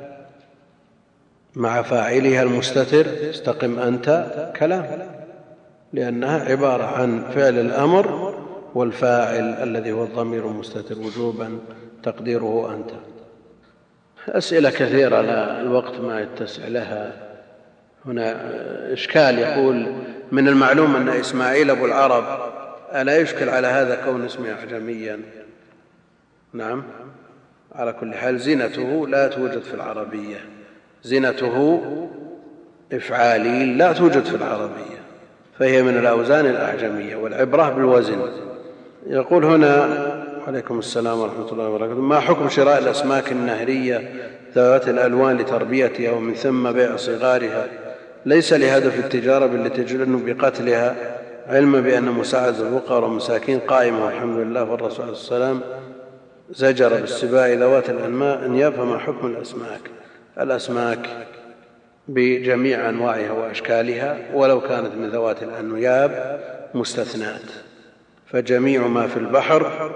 مع 1.55 1.81
فاعلها 1.81 2.43
المستتر 2.43 3.05
استقم 3.29 3.79
أنت. 3.79 4.27
كلام. 4.59 4.85
لأنها 5.93 6.51
عبارة 6.51 6.83
عن 6.83 7.23
فعل 7.35 7.59
الأمر 7.59 8.35
والفاعل 8.75 9.43
الذي 9.43 9.91
هو 9.91 10.03
الضمير 10.03 10.47
المستتر 10.47 10.99
وجوبا 10.99 11.59
تقديره 12.03 12.75
أنت. 12.75 12.89
أسئلة 14.29 14.69
كثيرة 14.69 15.21
لا 15.21 15.61
الوقت 15.61 15.99
ما 15.99 16.21
يتسع 16.21 16.67
لها. 16.67 17.13
هنا 18.05 18.35
إشكال 18.93 19.39
يقول 19.39 19.93
من 20.31 20.47
المعلوم 20.47 20.95
أن 20.95 21.09
إسماعيل 21.09 21.69
أبو 21.69 21.85
العرب 21.85 22.46
ألا 22.95 23.17
يشكل 23.17 23.49
على 23.49 23.67
هذا 23.67 23.95
كون 24.05 24.25
اسمه 24.25 24.51
أعجميا؟ 24.51 25.19
نعم. 26.53 26.83
على 27.75 27.93
كل 27.93 28.13
حال 28.13 28.39
زينته 28.39 29.07
لا 29.07 29.27
توجد 29.27 29.61
في 29.61 29.73
العربية. 29.73 30.37
زينته 31.03 31.81
إفعالي 32.93 33.65
لا 33.65 33.93
توجد 33.93 34.25
في 34.25 34.35
العربية. 34.35 34.97
فهي 35.59 35.83
من 35.83 35.97
الأوزان 35.97 36.45
الأعجمية 36.45 37.15
والعبرة 37.15 37.69
بالوزن. 37.69 38.19
يقول 39.07 39.45
هنا 39.45 39.89
عليكم 40.47 40.79
السلام 40.79 41.19
ورحمة 41.19 41.51
الله 41.51 41.69
وبركاته 41.69 42.01
ما 42.01 42.19
حكم 42.19 42.49
شراء 42.49 42.77
الأسماك 42.77 43.31
النهرية 43.31 44.11
ذوات 44.55 44.89
الألوان 44.89 45.37
لتربيتها 45.37 46.11
ومن 46.11 46.33
ثم 46.33 46.71
بيع 46.71 46.95
صغارها؟ 46.95 47.67
ليس 48.25 48.53
لهدف 48.53 48.99
التجارة 48.99 49.45
بل 49.45 49.63
لتجنب 49.63 50.25
بقتلها. 50.25 51.16
علما 51.47 51.79
بأن 51.81 52.03
مساعدة 52.03 52.67
الفقراء 52.67 53.03
والمساكين 53.03 53.59
قائمة 53.59 54.05
والحمد 54.05 54.37
لله 54.37 54.63
والرسول 54.63 55.01
عليه 55.01 55.13
السلام 55.13 55.61
زجر 56.49 56.89
بالسباع 56.89 57.53
ذوات 57.53 57.89
الأنماء 57.89 58.45
أن 58.45 58.55
يفهم 58.55 58.99
حكم 58.99 59.27
الأسماك. 59.27 59.81
الأسماك 60.39 61.07
بجميع 62.07 62.89
أنواعها 62.89 63.31
وأشكالها 63.31 64.17
ولو 64.33 64.61
كانت 64.61 64.95
من 64.95 65.09
ذوات 65.09 65.43
الأنياب 65.43 66.39
مستثنات 66.73 67.51
فجميع 68.25 68.87
ما 68.87 69.07
في 69.07 69.17
البحر 69.17 69.91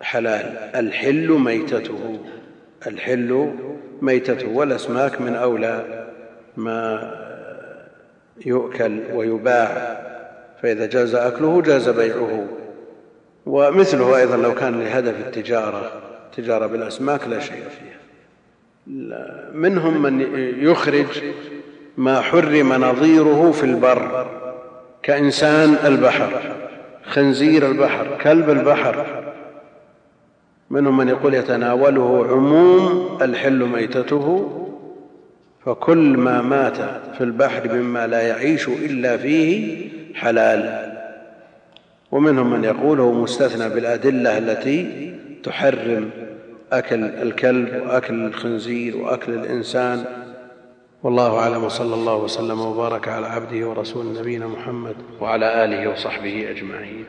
حلال. 0.00 0.58
الحل 0.74 1.28
ميتته. 1.28 2.18
الحل 2.86 3.52
ميتته. 4.02 4.48
والأسماك 4.48 5.20
من 5.20 5.34
أولى 5.34 6.06
ما 6.56 7.14
يؤكل 8.46 9.00
ويباع. 9.12 10.08
فإذا 10.62 10.86
جاز 10.86 11.14
أكله 11.14 11.62
جاز 11.62 11.88
بيعه. 11.88 12.46
ومثله 13.46 14.16
أيضا 14.16 14.36
لو 14.36 14.54
كان 14.54 14.80
لهدف 14.80 15.14
التجارة 15.26 15.92
تجارة 16.36 16.66
بالأسماك 16.66 17.28
لا 17.28 17.40
شيء 17.40 17.62
فيها. 17.62 17.98
منهم 19.54 20.02
من 20.02 20.20
يخرج 20.58 21.06
ما 21.96 22.20
حرم 22.20 22.72
نظيره 22.72 23.52
في 23.52 23.64
البر 23.64 24.26
كإنسان 25.02 25.76
البحر 25.84 26.40
خنزير 27.04 27.66
البحر 27.66 28.18
كلب 28.22 28.50
البحر. 28.50 29.06
منهم 30.70 30.96
من 30.96 31.08
يقول 31.08 31.34
يتناوله 31.34 32.26
عموم 32.30 33.18
الحل 33.22 33.64
ميتته 33.64 34.54
فكل 35.64 36.16
ما 36.16 36.42
مات 36.42 36.76
في 37.18 37.20
البحر 37.20 37.74
مما 37.74 38.06
لا 38.06 38.22
يعيش 38.22 38.68
إلا 38.68 39.16
فيه 39.16 39.88
حلال. 40.14 40.92
ومنهم 42.12 42.50
من 42.50 42.64
يقول 42.64 43.00
هو 43.00 43.12
مستثنى 43.12 43.68
بالأدلة 43.68 44.38
التي 44.38 45.14
تحرم 45.42 46.10
أكل 46.72 47.04
الكلب 47.04 47.82
وأكل 47.86 48.24
الخنزير 48.24 48.96
وأكل 48.96 49.32
الإنسان. 49.32 50.04
والله 51.02 51.38
أعلم 51.38 51.64
وصلى 51.64 51.94
الله 51.94 52.16
وسلم 52.16 52.60
وبارك 52.60 53.08
على 53.08 53.26
عبده 53.26 53.68
ورسول 53.68 54.18
نبينا 54.20 54.46
محمد 54.46 54.96
وعلى 55.20 55.64
آله 55.64 55.90
وصحبه 55.90 56.50
أجمعين. 56.50 57.04